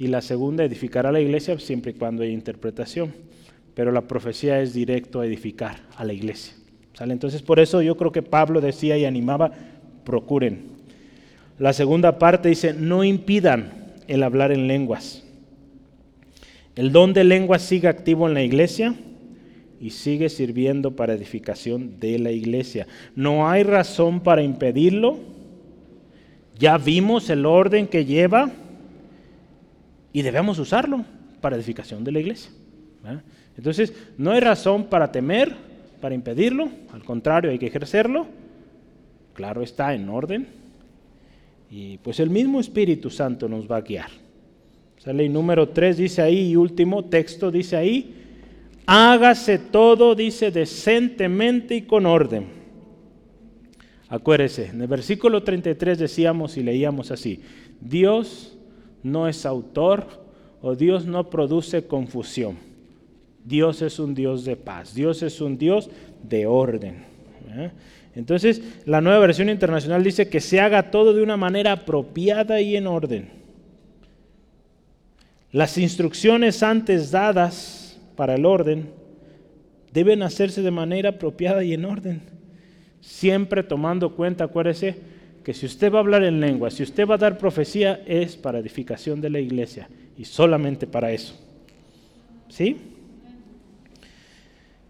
y 0.00 0.06
la 0.06 0.22
segunda, 0.22 0.64
edificar 0.64 1.06
a 1.06 1.12
la 1.12 1.20
iglesia 1.20 1.58
siempre 1.58 1.90
y 1.90 1.94
cuando 1.94 2.22
hay 2.22 2.30
interpretación. 2.30 3.12
Pero 3.74 3.92
la 3.92 4.08
profecía 4.08 4.58
es 4.62 4.72
directo 4.72 5.20
a 5.20 5.26
edificar 5.26 5.82
a 5.94 6.06
la 6.06 6.14
iglesia. 6.14 6.54
¿sale? 6.94 7.12
Entonces, 7.12 7.42
por 7.42 7.60
eso 7.60 7.82
yo 7.82 7.98
creo 7.98 8.10
que 8.10 8.22
Pablo 8.22 8.62
decía 8.62 8.96
y 8.96 9.04
animaba, 9.04 9.52
procuren. 10.06 10.68
La 11.58 11.74
segunda 11.74 12.18
parte 12.18 12.48
dice, 12.48 12.72
no 12.72 13.04
impidan 13.04 13.74
el 14.08 14.22
hablar 14.22 14.52
en 14.52 14.68
lenguas. 14.68 15.22
El 16.76 16.92
don 16.92 17.12
de 17.12 17.24
lenguas 17.24 17.60
sigue 17.60 17.86
activo 17.86 18.26
en 18.26 18.32
la 18.32 18.42
iglesia 18.42 18.94
y 19.82 19.90
sigue 19.90 20.30
sirviendo 20.30 20.96
para 20.96 21.12
edificación 21.12 22.00
de 22.00 22.18
la 22.18 22.32
iglesia. 22.32 22.86
No 23.14 23.50
hay 23.50 23.64
razón 23.64 24.20
para 24.20 24.42
impedirlo. 24.42 25.18
Ya 26.58 26.78
vimos 26.78 27.28
el 27.28 27.44
orden 27.44 27.86
que 27.86 28.06
lleva 28.06 28.50
y 30.12 30.22
debemos 30.22 30.58
usarlo 30.58 31.04
para 31.40 31.56
edificación 31.56 32.04
de 32.04 32.12
la 32.12 32.20
iglesia. 32.20 32.50
Entonces, 33.56 33.92
no 34.18 34.32
hay 34.32 34.40
razón 34.40 34.84
para 34.84 35.10
temer, 35.10 35.54
para 36.00 36.14
impedirlo, 36.14 36.68
al 36.92 37.04
contrario, 37.04 37.50
hay 37.50 37.58
que 37.58 37.66
ejercerlo. 37.66 38.26
Claro 39.34 39.62
está, 39.62 39.94
en 39.94 40.08
orden, 40.08 40.46
y 41.70 41.98
pues 41.98 42.20
el 42.20 42.30
mismo 42.30 42.60
Espíritu 42.60 43.10
Santo 43.10 43.48
nos 43.48 43.70
va 43.70 43.76
a 43.76 43.80
guiar. 43.82 44.10
Sale 44.98 45.28
número 45.28 45.68
3 45.68 45.96
dice 45.96 46.20
ahí, 46.20 46.50
y 46.50 46.56
último 46.56 47.04
texto 47.04 47.50
dice 47.50 47.76
ahí, 47.76 48.14
hágase 48.86 49.58
todo, 49.58 50.14
dice, 50.14 50.50
decentemente 50.50 51.76
y 51.76 51.82
con 51.82 52.04
orden. 52.06 52.46
Acuérdese, 54.08 54.66
en 54.66 54.80
el 54.82 54.88
versículo 54.88 55.42
33 55.42 55.98
decíamos 55.98 56.56
y 56.56 56.64
leíamos 56.64 57.12
así, 57.12 57.40
Dios 57.80 58.58
no 59.02 59.28
es 59.28 59.46
autor 59.46 60.06
o 60.62 60.74
Dios 60.74 61.06
no 61.06 61.30
produce 61.30 61.86
confusión. 61.86 62.56
Dios 63.44 63.82
es 63.82 63.98
un 63.98 64.14
Dios 64.14 64.44
de 64.44 64.56
paz, 64.56 64.94
Dios 64.94 65.22
es 65.22 65.40
un 65.40 65.56
Dios 65.56 65.90
de 66.22 66.46
orden. 66.46 67.04
¿eh? 67.48 67.70
Entonces, 68.14 68.62
la 68.84 69.00
nueva 69.00 69.20
versión 69.20 69.48
internacional 69.48 70.02
dice 70.02 70.28
que 70.28 70.40
se 70.40 70.60
haga 70.60 70.90
todo 70.90 71.14
de 71.14 71.22
una 71.22 71.36
manera 71.36 71.72
apropiada 71.72 72.60
y 72.60 72.76
en 72.76 72.86
orden. 72.86 73.30
Las 75.52 75.78
instrucciones 75.78 76.62
antes 76.62 77.10
dadas 77.10 77.98
para 78.16 78.34
el 78.34 78.44
orden 78.44 78.90
deben 79.92 80.22
hacerse 80.22 80.62
de 80.62 80.70
manera 80.70 81.10
apropiada 81.10 81.64
y 81.64 81.72
en 81.72 81.84
orden. 81.84 82.22
Siempre 83.00 83.62
tomando 83.62 84.14
cuenta, 84.14 84.44
acuérdese, 84.44 84.98
que 85.44 85.54
si 85.54 85.66
usted 85.66 85.92
va 85.92 85.98
a 85.98 86.00
hablar 86.00 86.22
en 86.24 86.40
lengua, 86.40 86.70
si 86.70 86.82
usted 86.82 87.06
va 87.06 87.14
a 87.14 87.18
dar 87.18 87.38
profecía, 87.38 88.02
es 88.06 88.36
para 88.36 88.58
edificación 88.58 89.20
de 89.20 89.30
la 89.30 89.40
iglesia 89.40 89.88
y 90.16 90.24
solamente 90.24 90.86
para 90.86 91.12
eso. 91.12 91.34
¿Sí? 92.48 92.76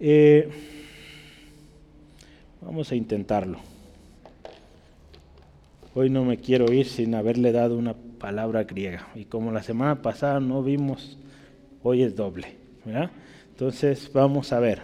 Eh, 0.01 0.49
Vamos 2.61 2.93
a 2.93 2.95
intentarlo. 2.95 3.59
Hoy 5.95 6.11
no 6.11 6.25
me 6.25 6.37
quiero 6.37 6.71
ir 6.73 6.87
sin 6.87 7.15
haberle 7.15 7.53
dado 7.53 7.77
una 7.77 7.95
palabra 7.95 8.65
griega. 8.65 9.09
Y 9.15 9.25
como 9.25 9.51
la 9.51 9.63
semana 9.63 10.03
pasada 10.03 10.41
no 10.41 10.63
vimos, 10.63 11.19
hoy 11.83 12.03
es 12.03 12.15
doble. 12.15 12.55
Entonces 13.51 14.11
vamos 14.13 14.53
a 14.53 14.61
ver. 14.61 14.83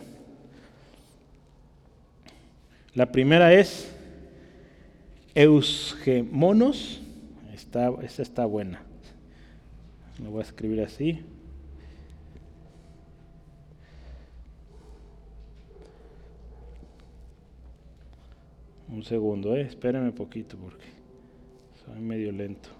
La 2.94 3.12
primera 3.12 3.52
es 3.52 3.94
eusgemonos. 5.36 7.02
Está, 7.54 7.90
esta 8.02 8.22
está 8.22 8.46
buena. 8.46 8.82
Lo 10.22 10.30
voy 10.30 10.40
a 10.40 10.44
escribir 10.44 10.80
así. 10.80 11.20
Un 18.88 19.02
segundo, 19.02 19.54
eh, 19.56 19.62
espérenme 19.62 20.10
poquito 20.12 20.56
porque 20.56 20.86
soy 21.84 22.00
medio 22.00 22.32
lento. 22.32 22.70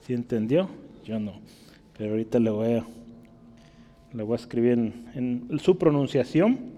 ¿Sí 0.00 0.14
entendió? 0.14 0.68
Yo 1.04 1.20
no. 1.20 1.61
Pero 1.96 2.10
ahorita 2.10 2.38
le 2.38 2.50
voy 2.50 2.72
a, 2.74 2.86
le 4.12 4.22
voy 4.22 4.32
a 4.32 4.36
escribir 4.36 4.72
en, 5.14 5.48
su 5.58 5.76
pronunciación. 5.76 6.72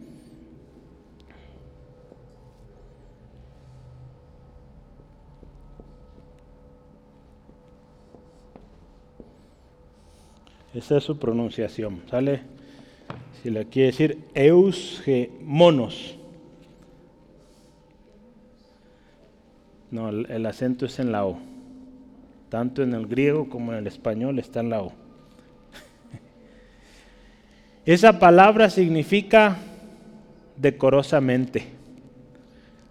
Esa 10.75 10.97
es 10.99 11.05
su 11.05 11.17
pronunciación, 11.19 12.03
¿sale? 12.11 12.43
Si 13.43 13.51
le 13.51 13.67
quiere 13.67 13.87
decir 13.87 14.19
eusgemonos. 14.35 16.19
No, 19.93 20.09
el, 20.09 20.47
acento 20.47 20.87
es 20.87 20.99
en 20.99 21.13
la 21.13 21.25
O. 21.25 21.39
Tanto 22.49 22.83
en 22.83 22.95
el 22.95 23.07
griego 23.07 23.49
como 23.49 23.73
en 23.73 23.79
el 23.79 23.87
español 23.87 24.41
está 24.41 24.59
en 24.59 24.71
la 24.71 24.83
O. 24.83 25.04
Esa 27.87 28.19
palabra 28.19 28.71
significa 28.71 29.59
decorosamente. 30.57 31.67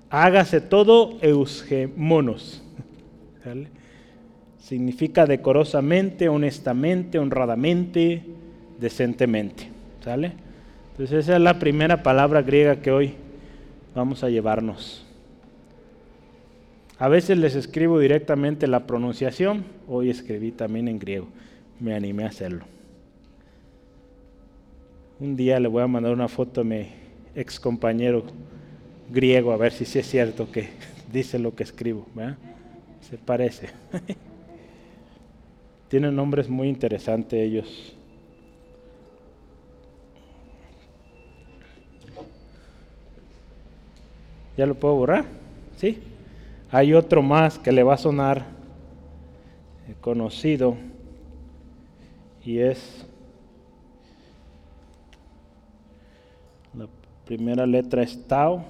Hágase 0.09 0.61
todo 0.61 1.17
eusgemonos. 1.21 2.61
Significa 4.59 5.25
decorosamente, 5.25 6.29
honestamente, 6.29 7.19
honradamente, 7.19 8.23
decentemente. 8.79 9.69
¿Sale? 10.03 10.33
Entonces 10.91 11.25
esa 11.25 11.35
es 11.35 11.41
la 11.41 11.59
primera 11.59 12.03
palabra 12.03 12.41
griega 12.43 12.77
que 12.77 12.91
hoy 12.91 13.13
vamos 13.95 14.23
a 14.23 14.29
llevarnos. 14.29 15.05
A 16.99 17.07
veces 17.07 17.37
les 17.37 17.55
escribo 17.55 17.99
directamente 17.99 18.67
la 18.67 18.85
pronunciación, 18.85 19.65
hoy 19.87 20.09
escribí 20.09 20.51
también 20.51 20.87
en 20.87 20.99
griego, 20.99 21.27
me 21.79 21.95
animé 21.95 22.23
a 22.23 22.27
hacerlo. 22.27 22.65
Un 25.23 25.37
día 25.37 25.57
le 25.57 25.69
voy 25.69 25.81
a 25.81 25.87
mandar 25.87 26.11
una 26.11 26.27
foto 26.27 26.59
a 26.59 26.63
mi 26.65 26.85
ex 27.33 27.57
compañero 27.57 28.25
griego 29.09 29.53
a 29.53 29.57
ver 29.57 29.71
si 29.71 29.85
es 29.97 30.05
cierto 30.05 30.51
que 30.51 30.67
dice 31.13 31.39
lo 31.39 31.55
que 31.55 31.63
escribo. 31.63 32.05
Se 32.99 33.17
parece. 33.17 33.69
Tienen 35.87 36.13
nombres 36.13 36.49
muy 36.49 36.67
interesantes 36.67 37.39
ellos. 37.39 37.95
¿Ya 44.57 44.65
lo 44.65 44.75
puedo 44.75 44.95
borrar? 44.95 45.23
¿Sí? 45.77 45.99
Hay 46.69 46.93
otro 46.93 47.21
más 47.21 47.57
que 47.57 47.71
le 47.71 47.83
va 47.83 47.93
a 47.93 47.97
sonar 47.97 48.43
conocido 50.01 50.75
y 52.43 52.57
es 52.57 53.07
la 56.77 56.87
primera 57.25 57.65
letra 57.65 58.03
es 58.03 58.27
Tau. 58.27 58.63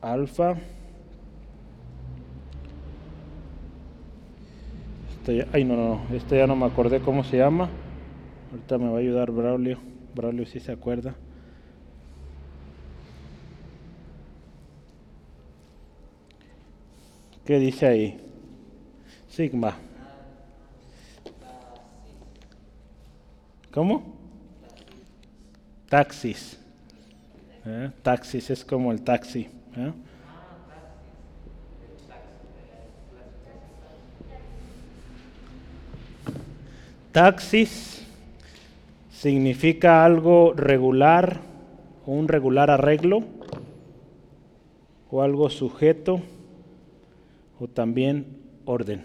Alfa. 0.00 0.56
Este 5.10 5.46
ay, 5.52 5.64
no, 5.64 5.76
no, 5.76 6.00
este 6.14 6.36
ya 6.36 6.46
no 6.46 6.56
me 6.56 6.66
acordé 6.66 7.00
cómo 7.00 7.22
se 7.22 7.38
llama. 7.38 7.68
Ahorita 8.50 8.78
me 8.78 8.88
va 8.90 8.96
a 8.96 9.00
ayudar 9.00 9.30
Braulio. 9.30 9.78
Braulio 10.14 10.44
si 10.44 10.58
se 10.60 10.72
acuerda. 10.72 11.14
¿Qué 17.44 17.58
dice 17.58 17.86
ahí? 17.86 18.20
Sigma. 19.28 19.76
¿Cómo? 23.72 24.02
Taxis. 25.88 26.58
¿Eh? 27.64 27.90
Taxis 28.02 28.50
es 28.50 28.64
como 28.64 28.92
el 28.92 29.00
taxi. 29.02 29.48
¿eh? 29.76 29.92
Taxis 37.12 38.06
significa 39.10 40.04
algo 40.04 40.52
regular, 40.54 41.40
un 42.04 42.28
regular 42.28 42.70
arreglo, 42.70 43.22
o 45.10 45.22
algo 45.22 45.48
sujeto, 45.48 46.20
o 47.58 47.68
también 47.68 48.26
orden. 48.66 49.04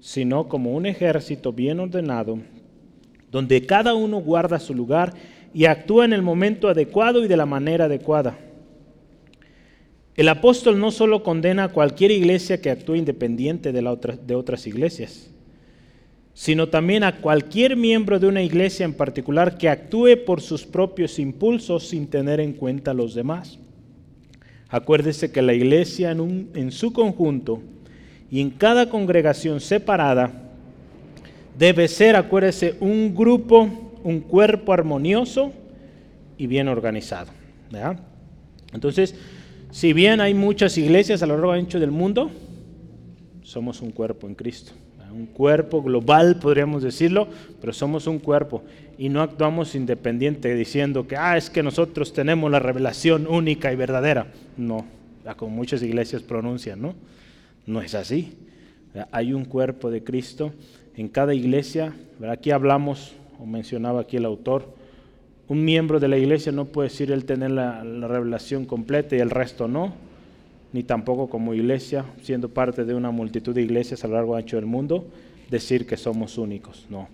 sino 0.00 0.48
como 0.48 0.72
un 0.74 0.86
ejército 0.86 1.52
bien 1.52 1.80
ordenado, 1.80 2.38
donde 3.30 3.66
cada 3.66 3.94
uno 3.94 4.18
guarda 4.18 4.58
su 4.58 4.74
lugar 4.74 5.14
y 5.52 5.66
actúa 5.66 6.04
en 6.04 6.12
el 6.12 6.22
momento 6.22 6.68
adecuado 6.68 7.24
y 7.24 7.28
de 7.28 7.36
la 7.36 7.46
manera 7.46 7.86
adecuada. 7.86 8.38
El 10.16 10.28
apóstol 10.28 10.80
no 10.80 10.90
solo 10.90 11.22
condena 11.22 11.64
a 11.64 11.68
cualquier 11.68 12.10
iglesia 12.10 12.60
que 12.60 12.70
actúe 12.70 12.94
independiente 12.96 13.72
de, 13.72 14.16
de 14.26 14.34
otras 14.34 14.66
iglesias, 14.66 15.30
sino 16.32 16.68
también 16.68 17.04
a 17.04 17.20
cualquier 17.20 17.76
miembro 17.76 18.18
de 18.18 18.26
una 18.26 18.42
iglesia 18.42 18.84
en 18.84 18.94
particular 18.94 19.58
que 19.58 19.68
actúe 19.68 20.24
por 20.24 20.40
sus 20.40 20.64
propios 20.64 21.18
impulsos 21.18 21.88
sin 21.88 22.06
tener 22.06 22.40
en 22.40 22.54
cuenta 22.54 22.92
a 22.92 22.94
los 22.94 23.14
demás. 23.14 23.58
Acuérdese 24.68 25.30
que 25.30 25.42
la 25.42 25.54
iglesia 25.54 26.10
en, 26.10 26.20
un- 26.20 26.50
en 26.54 26.72
su 26.72 26.92
conjunto 26.92 27.60
y 28.30 28.40
en 28.40 28.50
cada 28.50 28.88
congregación 28.90 29.60
separada 29.60 30.50
debe 31.58 31.86
ser, 31.88 32.16
acuérdese, 32.16 32.74
un 32.80 33.14
grupo, 33.14 33.68
un 34.02 34.20
cuerpo 34.20 34.72
armonioso 34.72 35.52
y 36.36 36.46
bien 36.46 36.68
organizado. 36.68 37.30
Entonces, 38.72 39.14
si 39.70 39.92
bien 39.92 40.20
hay 40.20 40.34
muchas 40.34 40.76
iglesias 40.78 41.22
a 41.22 41.26
lo 41.26 41.34
largo 41.36 41.52
ancho 41.52 41.78
del 41.80 41.90
mundo, 41.90 42.30
somos 43.42 43.80
un 43.80 43.90
cuerpo 43.92 44.26
en 44.26 44.34
Cristo. 44.34 44.72
Un 45.16 45.26
cuerpo 45.26 45.82
global, 45.82 46.38
podríamos 46.38 46.82
decirlo, 46.82 47.26
pero 47.58 47.72
somos 47.72 48.06
un 48.06 48.18
cuerpo 48.18 48.62
y 48.98 49.08
no 49.08 49.22
actuamos 49.22 49.74
independiente 49.74 50.54
diciendo 50.54 51.06
que, 51.08 51.16
ah, 51.16 51.38
es 51.38 51.48
que 51.48 51.62
nosotros 51.62 52.12
tenemos 52.12 52.50
la 52.50 52.58
revelación 52.58 53.26
única 53.26 53.72
y 53.72 53.76
verdadera. 53.76 54.26
No, 54.58 54.84
como 55.36 55.56
muchas 55.56 55.82
iglesias 55.82 56.22
pronuncian, 56.22 56.82
¿no? 56.82 56.94
No 57.64 57.80
es 57.80 57.94
así. 57.94 58.34
Hay 59.10 59.32
un 59.32 59.46
cuerpo 59.46 59.90
de 59.90 60.04
Cristo 60.04 60.52
en 60.96 61.08
cada 61.08 61.32
iglesia. 61.32 61.94
Aquí 62.28 62.50
hablamos, 62.50 63.14
o 63.40 63.46
mencionaba 63.46 64.02
aquí 64.02 64.18
el 64.18 64.26
autor, 64.26 64.74
un 65.48 65.64
miembro 65.64 65.98
de 65.98 66.08
la 66.08 66.18
iglesia 66.18 66.52
no 66.52 66.66
puede 66.66 66.90
decir 66.90 67.10
él 67.10 67.24
tener 67.24 67.52
la, 67.52 67.82
la 67.84 68.06
revelación 68.06 68.66
completa 68.66 69.16
y 69.16 69.20
el 69.20 69.30
resto 69.30 69.66
no, 69.66 69.94
ni 70.76 70.82
tampoco 70.82 71.30
como 71.30 71.54
iglesia, 71.54 72.04
siendo 72.20 72.50
parte 72.50 72.84
de 72.84 72.92
una 72.92 73.10
multitud 73.10 73.54
de 73.54 73.62
iglesias 73.62 74.04
a 74.04 74.08
lo 74.08 74.14
largo 74.16 74.36
y 74.36 74.42
ancho 74.42 74.56
del 74.56 74.66
mundo, 74.66 75.06
decir 75.48 75.86
que 75.86 75.96
somos 75.96 76.36
únicos. 76.36 76.84
No. 76.90 77.08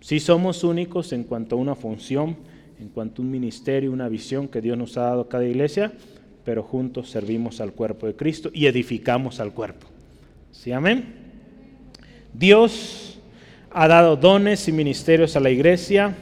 Sí 0.00 0.20
somos 0.20 0.62
únicos 0.62 1.14
en 1.14 1.24
cuanto 1.24 1.56
a 1.56 1.58
una 1.58 1.74
función, 1.74 2.36
en 2.78 2.90
cuanto 2.90 3.22
a 3.22 3.24
un 3.24 3.30
ministerio, 3.30 3.92
una 3.92 4.10
visión 4.10 4.46
que 4.46 4.60
Dios 4.60 4.76
nos 4.76 4.98
ha 4.98 5.04
dado 5.04 5.22
a 5.22 5.28
cada 5.30 5.46
iglesia, 5.46 5.90
pero 6.44 6.62
juntos 6.62 7.08
servimos 7.08 7.62
al 7.62 7.72
cuerpo 7.72 8.06
de 8.06 8.14
Cristo 8.14 8.50
y 8.52 8.66
edificamos 8.66 9.40
al 9.40 9.54
cuerpo. 9.54 9.86
¿Sí, 10.52 10.70
amén? 10.72 11.06
Dios 12.34 13.18
ha 13.70 13.88
dado 13.88 14.16
dones 14.16 14.68
y 14.68 14.72
ministerios 14.72 15.34
a 15.34 15.40
la 15.40 15.48
iglesia 15.48 16.14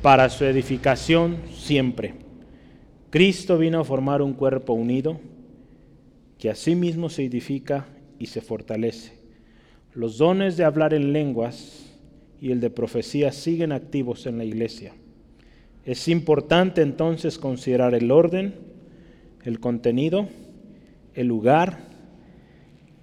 para 0.00 0.30
su 0.30 0.44
edificación 0.44 1.38
siempre. 1.52 2.14
Cristo 3.10 3.58
vino 3.58 3.80
a 3.80 3.84
formar 3.84 4.22
un 4.22 4.34
cuerpo 4.34 4.74
unido 4.74 5.18
que 6.38 6.50
a 6.50 6.54
sí 6.54 6.74
mismo 6.74 7.10
se 7.10 7.24
edifica 7.24 7.86
y 8.18 8.26
se 8.26 8.40
fortalece 8.40 9.12
Los 9.94 10.18
dones 10.18 10.56
de 10.56 10.64
hablar 10.64 10.94
en 10.94 11.12
lenguas 11.12 11.96
y 12.40 12.52
el 12.52 12.60
de 12.60 12.70
profecía 12.70 13.32
siguen 13.32 13.72
activos 13.72 14.26
en 14.26 14.38
la 14.38 14.44
iglesia. 14.44 14.92
Es 15.84 16.06
importante 16.06 16.82
entonces 16.82 17.38
considerar 17.38 17.94
el 17.94 18.10
orden, 18.10 18.54
el 19.44 19.58
contenido, 19.58 20.28
el 21.14 21.26
lugar 21.26 21.80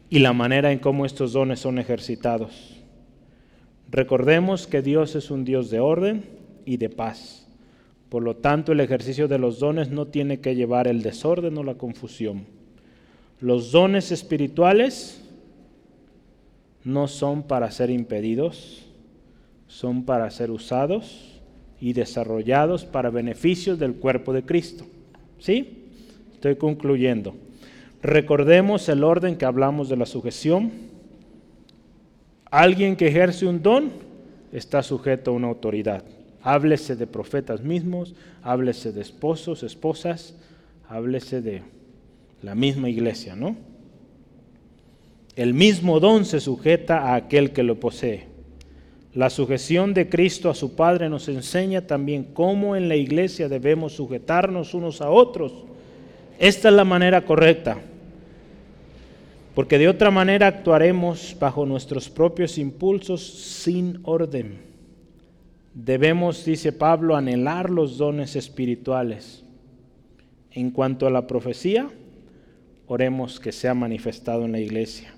y 0.09 0.19
la 0.19 0.31
manera 0.31 0.71
en 0.71 0.79
cómo 0.79 1.05
estos 1.05 1.33
dones 1.33 1.59
son 1.59 1.79
ejercitados. 1.79 2.81
Recordemos 3.91 4.67
que 4.67 4.81
Dios 4.81 5.15
es 5.15 5.31
un 5.31 5.43
Dios 5.43 5.69
de 5.69 5.79
orden 5.79 6.25
y 6.65 6.77
de 6.77 6.89
paz. 6.89 7.47
Por 8.09 8.23
lo 8.23 8.37
tanto, 8.37 8.71
el 8.71 8.79
ejercicio 8.79 9.27
de 9.27 9.39
los 9.39 9.59
dones 9.59 9.89
no 9.89 10.07
tiene 10.07 10.39
que 10.39 10.55
llevar 10.55 10.87
el 10.87 11.01
desorden 11.01 11.57
o 11.57 11.63
la 11.63 11.75
confusión. 11.75 12.54
Los 13.41 13.71
dones 13.71 14.11
espirituales 14.11 15.21
no 16.83 17.07
son 17.07 17.43
para 17.43 17.69
ser 17.71 17.89
impedidos, 17.89 18.85
son 19.67 20.05
para 20.05 20.29
ser 20.29 20.51
usados 20.51 21.41
y 21.81 21.93
desarrollados 21.93 22.85
para 22.85 23.09
beneficios 23.09 23.77
del 23.77 23.95
cuerpo 23.95 24.31
de 24.31 24.43
Cristo. 24.43 24.85
¿Sí? 25.39 25.89
Estoy 26.33 26.55
concluyendo. 26.55 27.35
Recordemos 28.01 28.87
el 28.87 29.03
orden 29.03 29.35
que 29.35 29.45
hablamos 29.45 29.89
de 29.89 29.97
la 29.97 30.05
sujeción. 30.05 30.71
Alguien 32.51 32.95
que 32.95 33.07
ejerce 33.07 33.47
un 33.47 33.61
don 33.61 33.91
está 34.53 34.81
sujeto 34.83 35.31
a 35.31 35.33
una 35.33 35.47
autoridad. 35.47 36.03
Háblese 36.41 36.95
de 36.95 37.07
profetas 37.07 37.61
mismos, 37.61 38.13
háblese 38.43 38.91
de 38.91 39.01
esposos, 39.01 39.63
esposas, 39.63 40.35
háblese 40.87 41.41
de 41.41 41.63
la 42.45 42.55
misma 42.55 42.89
iglesia, 42.89 43.35
¿no? 43.35 43.57
El 45.35 45.53
mismo 45.53 45.99
don 45.99 46.23
se 46.23 46.39
sujeta 46.39 47.09
a 47.09 47.15
aquel 47.15 47.51
que 47.51 47.63
lo 47.63 47.79
posee. 47.79 48.27
La 49.13 49.29
sujeción 49.29 49.93
de 49.93 50.07
Cristo 50.07 50.49
a 50.49 50.55
su 50.55 50.75
Padre 50.75 51.09
nos 51.09 51.27
enseña 51.27 51.81
también 51.81 52.23
cómo 52.33 52.77
en 52.77 52.87
la 52.87 52.95
iglesia 52.95 53.49
debemos 53.49 53.93
sujetarnos 53.93 54.73
unos 54.73 55.01
a 55.01 55.09
otros. 55.09 55.51
Esta 56.39 56.69
es 56.69 56.73
la 56.75 56.85
manera 56.85 57.25
correcta 57.25 57.79
porque 59.55 59.77
de 59.77 59.87
otra 59.87 60.11
manera 60.11 60.47
actuaremos 60.47 61.35
bajo 61.39 61.65
nuestros 61.65 62.09
propios 62.09 62.57
impulsos 62.57 63.25
sin 63.25 63.99
orden. 64.03 64.59
Debemos, 65.73 66.43
dice 66.43 66.73
Pablo, 66.73 67.15
anhelar 67.15 67.69
los 67.69 67.97
dones 67.97 68.35
espirituales. 68.35 69.43
En 70.51 70.71
cuanto 70.71 71.07
a 71.07 71.09
la 71.09 71.25
profecía, 71.25 71.87
oremos 72.87 73.39
que 73.39 73.51
sea 73.51 73.73
manifestado 73.73 74.45
en 74.45 74.51
la 74.51 74.59
iglesia. 74.59 75.13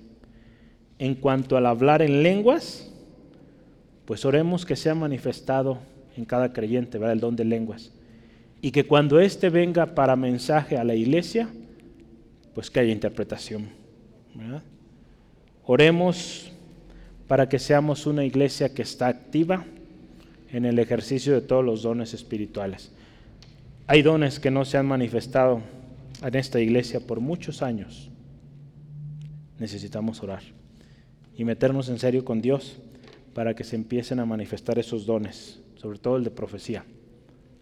En 0.98 1.14
cuanto 1.14 1.56
al 1.56 1.66
hablar 1.66 2.02
en 2.02 2.22
lenguas, 2.22 2.90
pues 4.04 4.24
oremos 4.24 4.64
que 4.64 4.76
sea 4.76 4.94
manifestado 4.94 5.78
en 6.16 6.24
cada 6.24 6.52
creyente, 6.52 6.98
¿verdad? 6.98 7.12
El 7.12 7.20
don 7.20 7.36
de 7.36 7.44
lenguas. 7.44 7.92
Y 8.60 8.72
que 8.72 8.84
cuando 8.84 9.20
éste 9.20 9.50
venga 9.50 9.94
para 9.94 10.16
mensaje 10.16 10.76
a 10.76 10.84
la 10.84 10.94
iglesia, 10.94 11.48
pues 12.54 12.70
que 12.70 12.80
haya 12.80 12.92
interpretación. 12.92 13.68
Oremos 15.64 16.50
para 17.28 17.48
que 17.48 17.58
seamos 17.58 18.06
una 18.06 18.24
iglesia 18.24 18.74
que 18.74 18.82
está 18.82 19.06
activa 19.06 19.64
en 20.50 20.64
el 20.64 20.78
ejercicio 20.78 21.34
de 21.34 21.42
todos 21.42 21.64
los 21.64 21.82
dones 21.82 22.14
espirituales. 22.14 22.90
Hay 23.86 24.02
dones 24.02 24.40
que 24.40 24.50
no 24.50 24.64
se 24.64 24.78
han 24.78 24.86
manifestado 24.86 25.60
en 26.22 26.34
esta 26.34 26.60
iglesia 26.60 27.00
por 27.00 27.20
muchos 27.20 27.62
años. 27.62 28.10
Necesitamos 29.58 30.22
orar 30.22 30.42
y 31.36 31.44
meternos 31.44 31.88
en 31.88 31.98
serio 31.98 32.24
con 32.24 32.40
Dios 32.40 32.78
para 33.34 33.54
que 33.54 33.64
se 33.64 33.76
empiecen 33.76 34.20
a 34.20 34.26
manifestar 34.26 34.78
esos 34.78 35.06
dones, 35.06 35.60
sobre 35.76 35.98
todo 35.98 36.16
el 36.16 36.24
de 36.24 36.30
profecía, 36.30 36.84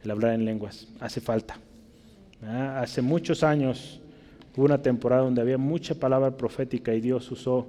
el 0.03 0.11
hablar 0.11 0.35
en 0.35 0.45
lenguas. 0.45 0.89
Hace 1.01 1.21
falta. 1.21 1.59
Hace 2.43 3.03
muchos 3.03 3.43
años 3.43 4.01
Hubo 4.57 4.65
una 4.65 4.81
temporada 4.81 5.23
donde 5.23 5.43
había 5.43 5.59
mucha 5.59 5.95
palabra 5.95 6.35
profética 6.35 6.95
y 6.95 7.03
Dios 7.03 7.31
usó 7.31 7.67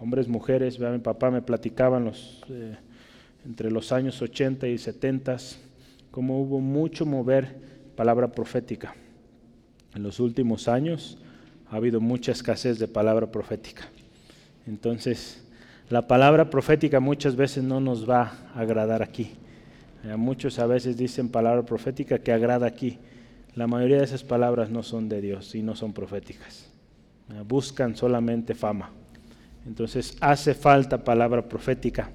hombres, 0.00 0.26
mujeres. 0.26 0.80
Mi 0.80 0.98
papá 0.98 1.30
me 1.30 1.42
platicaban 1.42 2.06
los, 2.06 2.42
eh, 2.48 2.76
entre 3.44 3.70
los 3.70 3.92
años 3.92 4.22
80 4.22 4.66
y 4.66 4.78
70 4.78 5.36
cómo 6.10 6.40
hubo 6.40 6.58
mucho 6.60 7.04
mover 7.04 7.56
palabra 7.94 8.32
profética. 8.32 8.94
En 9.94 10.02
los 10.02 10.20
últimos 10.20 10.68
años 10.68 11.18
ha 11.70 11.76
habido 11.76 12.00
mucha 12.00 12.32
escasez 12.32 12.78
de 12.78 12.88
palabra 12.88 13.30
profética. 13.30 13.88
Entonces, 14.66 15.42
la 15.88 16.06
palabra 16.06 16.50
profética 16.50 17.00
muchas 17.00 17.36
veces 17.36 17.64
no 17.64 17.80
nos 17.80 18.08
va 18.08 18.32
a 18.54 18.60
agradar 18.60 19.02
aquí. 19.02 19.32
Eh, 20.04 20.16
muchos 20.16 20.58
a 20.58 20.66
veces 20.66 20.96
dicen 20.96 21.28
palabra 21.28 21.64
profética 21.64 22.18
que 22.18 22.32
agrada 22.32 22.66
aquí 22.66 22.98
la 23.54 23.66
mayoría 23.66 23.98
de 23.98 24.04
esas 24.04 24.22
palabras 24.22 24.70
no 24.70 24.82
son 24.82 25.08
de 25.08 25.20
Dios 25.20 25.54
y 25.54 25.62
no 25.62 25.74
son 25.74 25.92
proféticas. 25.92 26.70
Buscan 27.46 27.96
solamente 27.96 28.54
fama. 28.54 28.90
Entonces 29.66 30.16
hace 30.20 30.54
falta 30.54 31.02
palabra 31.02 31.48
profética. 31.48 32.10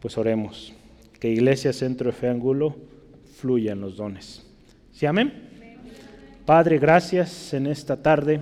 Pues 0.00 0.16
oremos. 0.18 0.72
Que 1.20 1.30
Iglesia 1.30 1.72
Centro 1.72 2.12
Fe 2.12 2.28
Angulo 2.28 2.76
fluyan 3.36 3.80
los 3.80 3.96
dones. 3.96 4.46
¿Sí, 4.92 5.06
amén? 5.06 5.53
Padre, 6.46 6.78
gracias 6.78 7.54
en 7.54 7.66
esta 7.66 7.96
tarde 7.96 8.40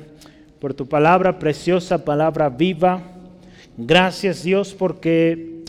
por 0.61 0.75
tu 0.75 0.89
palabra 0.89 1.39
preciosa, 1.39 2.05
palabra 2.05 2.49
viva. 2.49 3.01
Gracias 3.77 4.43
Dios 4.43 4.75
porque 4.75 5.63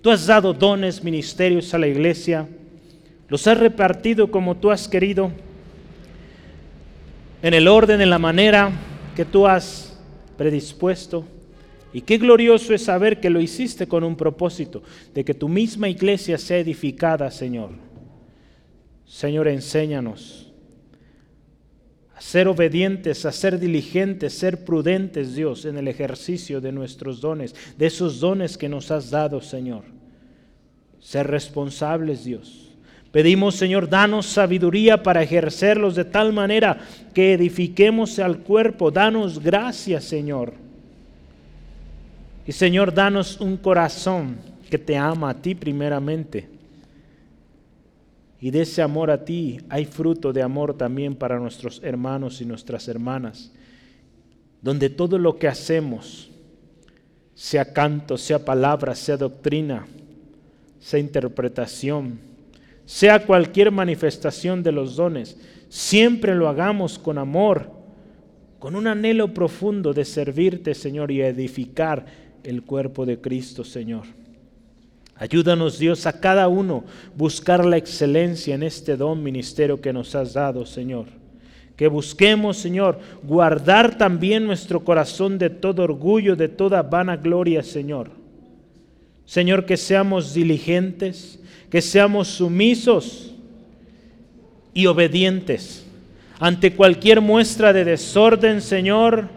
tú 0.00 0.10
has 0.10 0.26
dado 0.26 0.54
dones, 0.54 1.04
ministerios 1.04 1.74
a 1.74 1.78
la 1.78 1.86
iglesia 1.86 2.48
los 3.28 3.46
has 3.46 3.58
repartido 3.58 4.30
como 4.30 4.56
tú 4.56 4.70
has 4.70 4.88
querido, 4.88 5.30
en 7.42 7.54
el 7.54 7.68
orden, 7.68 8.00
en 8.00 8.10
la 8.10 8.18
manera 8.18 8.72
que 9.14 9.26
tú 9.26 9.46
has 9.46 9.98
predispuesto. 10.38 11.26
Y 11.92 12.00
qué 12.00 12.16
glorioso 12.16 12.72
es 12.74 12.84
saber 12.84 13.20
que 13.20 13.30
lo 13.30 13.40
hiciste 13.40 13.86
con 13.86 14.02
un 14.02 14.16
propósito, 14.16 14.82
de 15.14 15.24
que 15.24 15.34
tu 15.34 15.48
misma 15.48 15.88
iglesia 15.88 16.38
sea 16.38 16.58
edificada, 16.58 17.30
Señor. 17.30 17.70
Señor, 19.04 19.48
enséñanos 19.48 20.47
a 22.18 22.20
ser 22.20 22.48
obedientes, 22.48 23.24
a 23.24 23.30
ser 23.30 23.60
diligentes, 23.60 24.34
ser 24.34 24.64
prudentes, 24.64 25.36
Dios, 25.36 25.64
en 25.64 25.78
el 25.78 25.86
ejercicio 25.86 26.60
de 26.60 26.72
nuestros 26.72 27.20
dones, 27.20 27.54
de 27.76 27.86
esos 27.86 28.18
dones 28.18 28.58
que 28.58 28.68
nos 28.68 28.90
has 28.90 29.10
dado, 29.10 29.40
Señor. 29.40 29.84
Ser 30.98 31.28
responsables, 31.28 32.24
Dios 32.24 32.68
Pedimos, 33.10 33.54
Señor, 33.54 33.88
danos 33.88 34.26
sabiduría 34.26 35.02
para 35.02 35.22
ejercerlos 35.22 35.94
de 35.94 36.04
tal 36.04 36.32
manera 36.32 36.78
que 37.14 37.32
edifiquemos 37.32 38.18
al 38.18 38.40
cuerpo. 38.40 38.90
Danos 38.90 39.42
gracias, 39.42 40.04
Señor. 40.04 40.52
Y 42.46 42.52
Señor, 42.52 42.92
danos 42.92 43.40
un 43.40 43.56
corazón 43.56 44.36
que 44.68 44.78
te 44.78 44.96
ama 44.96 45.30
a 45.30 45.34
ti 45.34 45.54
primeramente. 45.54 46.57
Y 48.40 48.50
de 48.50 48.62
ese 48.62 48.82
amor 48.82 49.10
a 49.10 49.24
ti 49.24 49.58
hay 49.68 49.84
fruto 49.84 50.32
de 50.32 50.42
amor 50.42 50.76
también 50.76 51.14
para 51.14 51.38
nuestros 51.38 51.80
hermanos 51.82 52.40
y 52.40 52.44
nuestras 52.44 52.86
hermanas. 52.86 53.52
Donde 54.62 54.90
todo 54.90 55.18
lo 55.18 55.38
que 55.38 55.48
hacemos, 55.48 56.30
sea 57.34 57.72
canto, 57.72 58.16
sea 58.16 58.44
palabra, 58.44 58.94
sea 58.94 59.16
doctrina, 59.16 59.86
sea 60.80 61.00
interpretación, 61.00 62.18
sea 62.84 63.24
cualquier 63.24 63.70
manifestación 63.70 64.62
de 64.62 64.72
los 64.72 64.96
dones, 64.96 65.36
siempre 65.68 66.34
lo 66.34 66.48
hagamos 66.48 66.98
con 66.98 67.18
amor, 67.18 67.70
con 68.58 68.74
un 68.74 68.86
anhelo 68.86 69.34
profundo 69.34 69.92
de 69.92 70.04
servirte, 70.04 70.74
Señor, 70.74 71.10
y 71.10 71.22
edificar 71.22 72.06
el 72.42 72.62
cuerpo 72.62 73.06
de 73.06 73.20
Cristo, 73.20 73.62
Señor. 73.64 74.04
Ayúdanos, 75.18 75.78
Dios, 75.78 76.06
a 76.06 76.20
cada 76.20 76.48
uno 76.48 76.84
buscar 77.16 77.64
la 77.64 77.76
excelencia 77.76 78.54
en 78.54 78.62
este 78.62 78.96
don 78.96 79.22
ministerio 79.22 79.80
que 79.80 79.92
nos 79.92 80.14
has 80.14 80.34
dado, 80.34 80.64
Señor. 80.64 81.06
Que 81.76 81.88
busquemos, 81.88 82.56
Señor, 82.56 82.98
guardar 83.22 83.98
también 83.98 84.46
nuestro 84.46 84.84
corazón 84.84 85.38
de 85.38 85.50
todo 85.50 85.82
orgullo, 85.82 86.36
de 86.36 86.48
toda 86.48 86.82
vanagloria, 86.82 87.62
Señor. 87.62 88.10
Señor, 89.24 89.66
que 89.66 89.76
seamos 89.76 90.34
diligentes, 90.34 91.40
que 91.70 91.82
seamos 91.82 92.28
sumisos 92.28 93.34
y 94.72 94.86
obedientes 94.86 95.84
ante 96.40 96.72
cualquier 96.72 97.20
muestra 97.20 97.72
de 97.72 97.84
desorden, 97.84 98.60
Señor, 98.60 99.28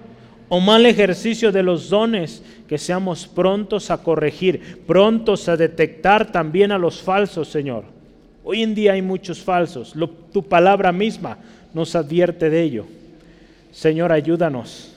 o 0.49 0.60
mal 0.60 0.86
ejercicio 0.86 1.52
de 1.52 1.64
los 1.64 1.90
dones, 1.90 2.44
que 2.72 2.77
seamos 2.77 3.27
prontos 3.27 3.91
a 3.91 3.98
corregir, 3.98 4.81
prontos 4.88 5.49
a 5.49 5.57
detectar 5.57 6.31
también 6.31 6.72
a 6.72 6.77
los 6.77 7.02
falsos, 7.02 7.49
Señor. 7.49 7.84
Hoy 8.45 8.64
en 8.64 8.73
día 8.73 8.93
hay 8.93 9.02
muchos 9.02 9.41
falsos, 9.41 9.93
tu 10.31 10.41
palabra 10.41 10.93
misma 10.93 11.38
nos 11.73 11.98
advierte 11.98 12.49
de 12.49 12.61
ello. 12.61 12.85
Señor, 13.73 14.14
ayúdanos 14.14 14.90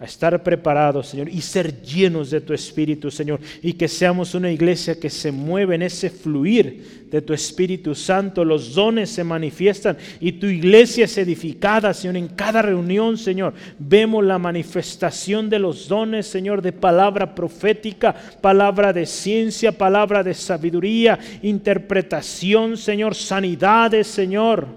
a 0.00 0.04
estar 0.04 0.40
preparados, 0.44 1.08
Señor, 1.08 1.28
y 1.28 1.40
ser 1.40 1.82
llenos 1.82 2.30
de 2.30 2.40
tu 2.40 2.54
Espíritu, 2.54 3.10
Señor, 3.10 3.40
y 3.60 3.72
que 3.72 3.88
seamos 3.88 4.32
una 4.34 4.50
iglesia 4.50 4.98
que 4.98 5.10
se 5.10 5.32
mueve 5.32 5.74
en 5.74 5.82
ese 5.82 6.08
fluir 6.08 7.08
de 7.10 7.20
tu 7.20 7.32
Espíritu 7.32 7.96
Santo. 7.96 8.44
Los 8.44 8.74
dones 8.74 9.10
se 9.10 9.24
manifiestan 9.24 9.96
y 10.20 10.32
tu 10.32 10.46
iglesia 10.46 11.06
es 11.06 11.18
edificada, 11.18 11.92
Señor, 11.92 12.16
en 12.16 12.28
cada 12.28 12.62
reunión, 12.62 13.18
Señor. 13.18 13.54
Vemos 13.76 14.24
la 14.24 14.38
manifestación 14.38 15.50
de 15.50 15.58
los 15.58 15.88
dones, 15.88 16.28
Señor, 16.28 16.62
de 16.62 16.72
palabra 16.72 17.34
profética, 17.34 18.14
palabra 18.40 18.92
de 18.92 19.04
ciencia, 19.04 19.72
palabra 19.72 20.22
de 20.22 20.34
sabiduría, 20.34 21.18
interpretación, 21.42 22.76
Señor, 22.76 23.16
sanidades, 23.16 24.06
Señor. 24.06 24.68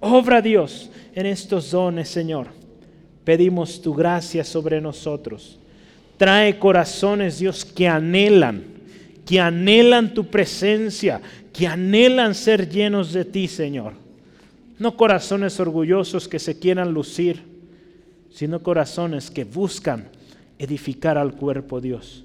Obra 0.00 0.42
Dios 0.42 0.90
en 1.14 1.26
estos 1.26 1.70
dones, 1.70 2.08
Señor 2.08 2.61
pedimos 3.24 3.80
tu 3.80 3.94
gracia 3.94 4.44
sobre 4.44 4.80
nosotros. 4.80 5.58
Trae 6.16 6.58
corazones, 6.58 7.38
Dios, 7.38 7.64
que 7.64 7.88
anhelan, 7.88 8.64
que 9.26 9.40
anhelan 9.40 10.14
tu 10.14 10.26
presencia, 10.26 11.20
que 11.52 11.66
anhelan 11.66 12.34
ser 12.34 12.68
llenos 12.68 13.12
de 13.12 13.24
ti, 13.24 13.48
Señor. 13.48 13.94
No 14.78 14.96
corazones 14.96 15.58
orgullosos 15.60 16.28
que 16.28 16.38
se 16.38 16.58
quieran 16.58 16.92
lucir, 16.92 17.42
sino 18.30 18.62
corazones 18.62 19.30
que 19.30 19.44
buscan 19.44 20.08
edificar 20.58 21.18
al 21.18 21.34
cuerpo, 21.34 21.80
Dios. 21.80 22.24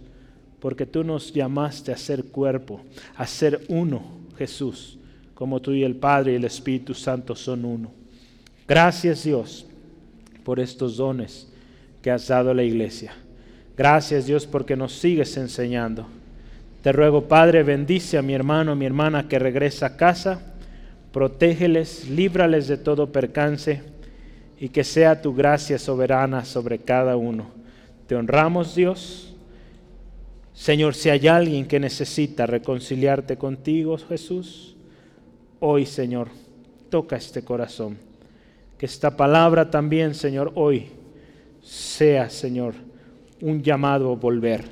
Porque 0.59 0.85
tú 0.85 1.03
nos 1.03 1.33
llamaste 1.33 1.91
a 1.91 1.97
ser 1.97 2.25
cuerpo, 2.25 2.81
a 3.15 3.27
ser 3.27 3.61
uno, 3.67 4.03
Jesús, 4.37 4.97
como 5.35 5.59
tú 5.59 5.71
y 5.73 5.83
el 5.83 5.95
Padre 5.95 6.33
y 6.33 6.35
el 6.35 6.45
Espíritu 6.45 6.93
Santo 6.93 7.35
son 7.35 7.63
uno. 7.63 7.91
Gracias, 8.67 9.23
Dios 9.23 9.66
por 10.47 10.61
estos 10.61 10.95
dones 10.95 11.45
que 12.01 12.09
has 12.09 12.29
dado 12.29 12.51
a 12.51 12.53
la 12.53 12.63
iglesia. 12.63 13.11
Gracias 13.75 14.27
Dios 14.27 14.47
porque 14.47 14.77
nos 14.77 14.93
sigues 14.93 15.35
enseñando. 15.35 16.07
Te 16.81 16.93
ruego 16.93 17.27
Padre, 17.27 17.63
bendice 17.63 18.17
a 18.17 18.21
mi 18.21 18.33
hermano, 18.33 18.71
a 18.71 18.75
mi 18.75 18.85
hermana 18.85 19.27
que 19.27 19.39
regresa 19.39 19.87
a 19.87 19.97
casa, 19.97 20.39
protégeles, 21.11 22.09
líbrales 22.09 22.69
de 22.69 22.77
todo 22.77 23.11
percance 23.11 23.81
y 24.57 24.69
que 24.69 24.85
sea 24.85 25.21
tu 25.21 25.35
gracia 25.35 25.77
soberana 25.77 26.45
sobre 26.45 26.79
cada 26.79 27.17
uno. 27.17 27.47
Te 28.07 28.15
honramos 28.15 28.73
Dios. 28.73 29.35
Señor, 30.53 30.95
si 30.95 31.09
hay 31.09 31.27
alguien 31.27 31.67
que 31.67 31.81
necesita 31.81 32.45
reconciliarte 32.45 33.35
contigo, 33.35 33.97
Jesús, 33.97 34.77
hoy 35.59 35.85
Señor, 35.85 36.29
toca 36.89 37.17
este 37.17 37.41
corazón. 37.41 38.06
Que 38.77 38.85
esta 38.85 39.15
palabra 39.15 39.71
también, 39.71 40.13
Señor, 40.13 40.51
hoy 40.55 40.87
sea, 41.61 42.29
Señor, 42.29 42.75
un 43.41 43.61
llamado 43.61 44.11
a 44.11 44.15
volver, 44.15 44.65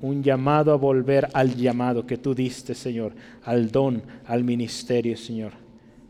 un 0.00 0.22
llamado 0.22 0.72
a 0.72 0.76
volver 0.76 1.28
al 1.32 1.54
llamado 1.54 2.06
que 2.06 2.16
tú 2.16 2.34
diste, 2.34 2.74
Señor, 2.74 3.12
al 3.44 3.70
don, 3.70 4.02
al 4.26 4.42
ministerio, 4.42 5.16
Señor. 5.16 5.52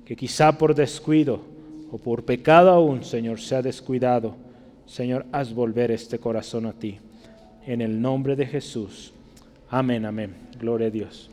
Que 0.04 0.16
quizá 0.16 0.56
por 0.56 0.74
descuido 0.74 1.40
o 1.90 1.98
por 1.98 2.24
pecado 2.24 2.70
aún, 2.70 3.04
Señor, 3.04 3.40
se 3.40 3.56
ha 3.56 3.62
descuidado. 3.62 4.36
Señor, 4.86 5.26
haz 5.32 5.52
volver 5.52 5.90
este 5.90 6.18
corazón 6.18 6.66
a 6.66 6.72
ti. 6.72 6.98
En 7.66 7.80
el 7.80 8.00
nombre 8.00 8.36
de 8.36 8.46
Jesús. 8.46 9.12
Amén, 9.68 10.04
amén. 10.04 10.32
Gloria 10.60 10.86
a 10.86 10.90
Dios. 10.90 11.30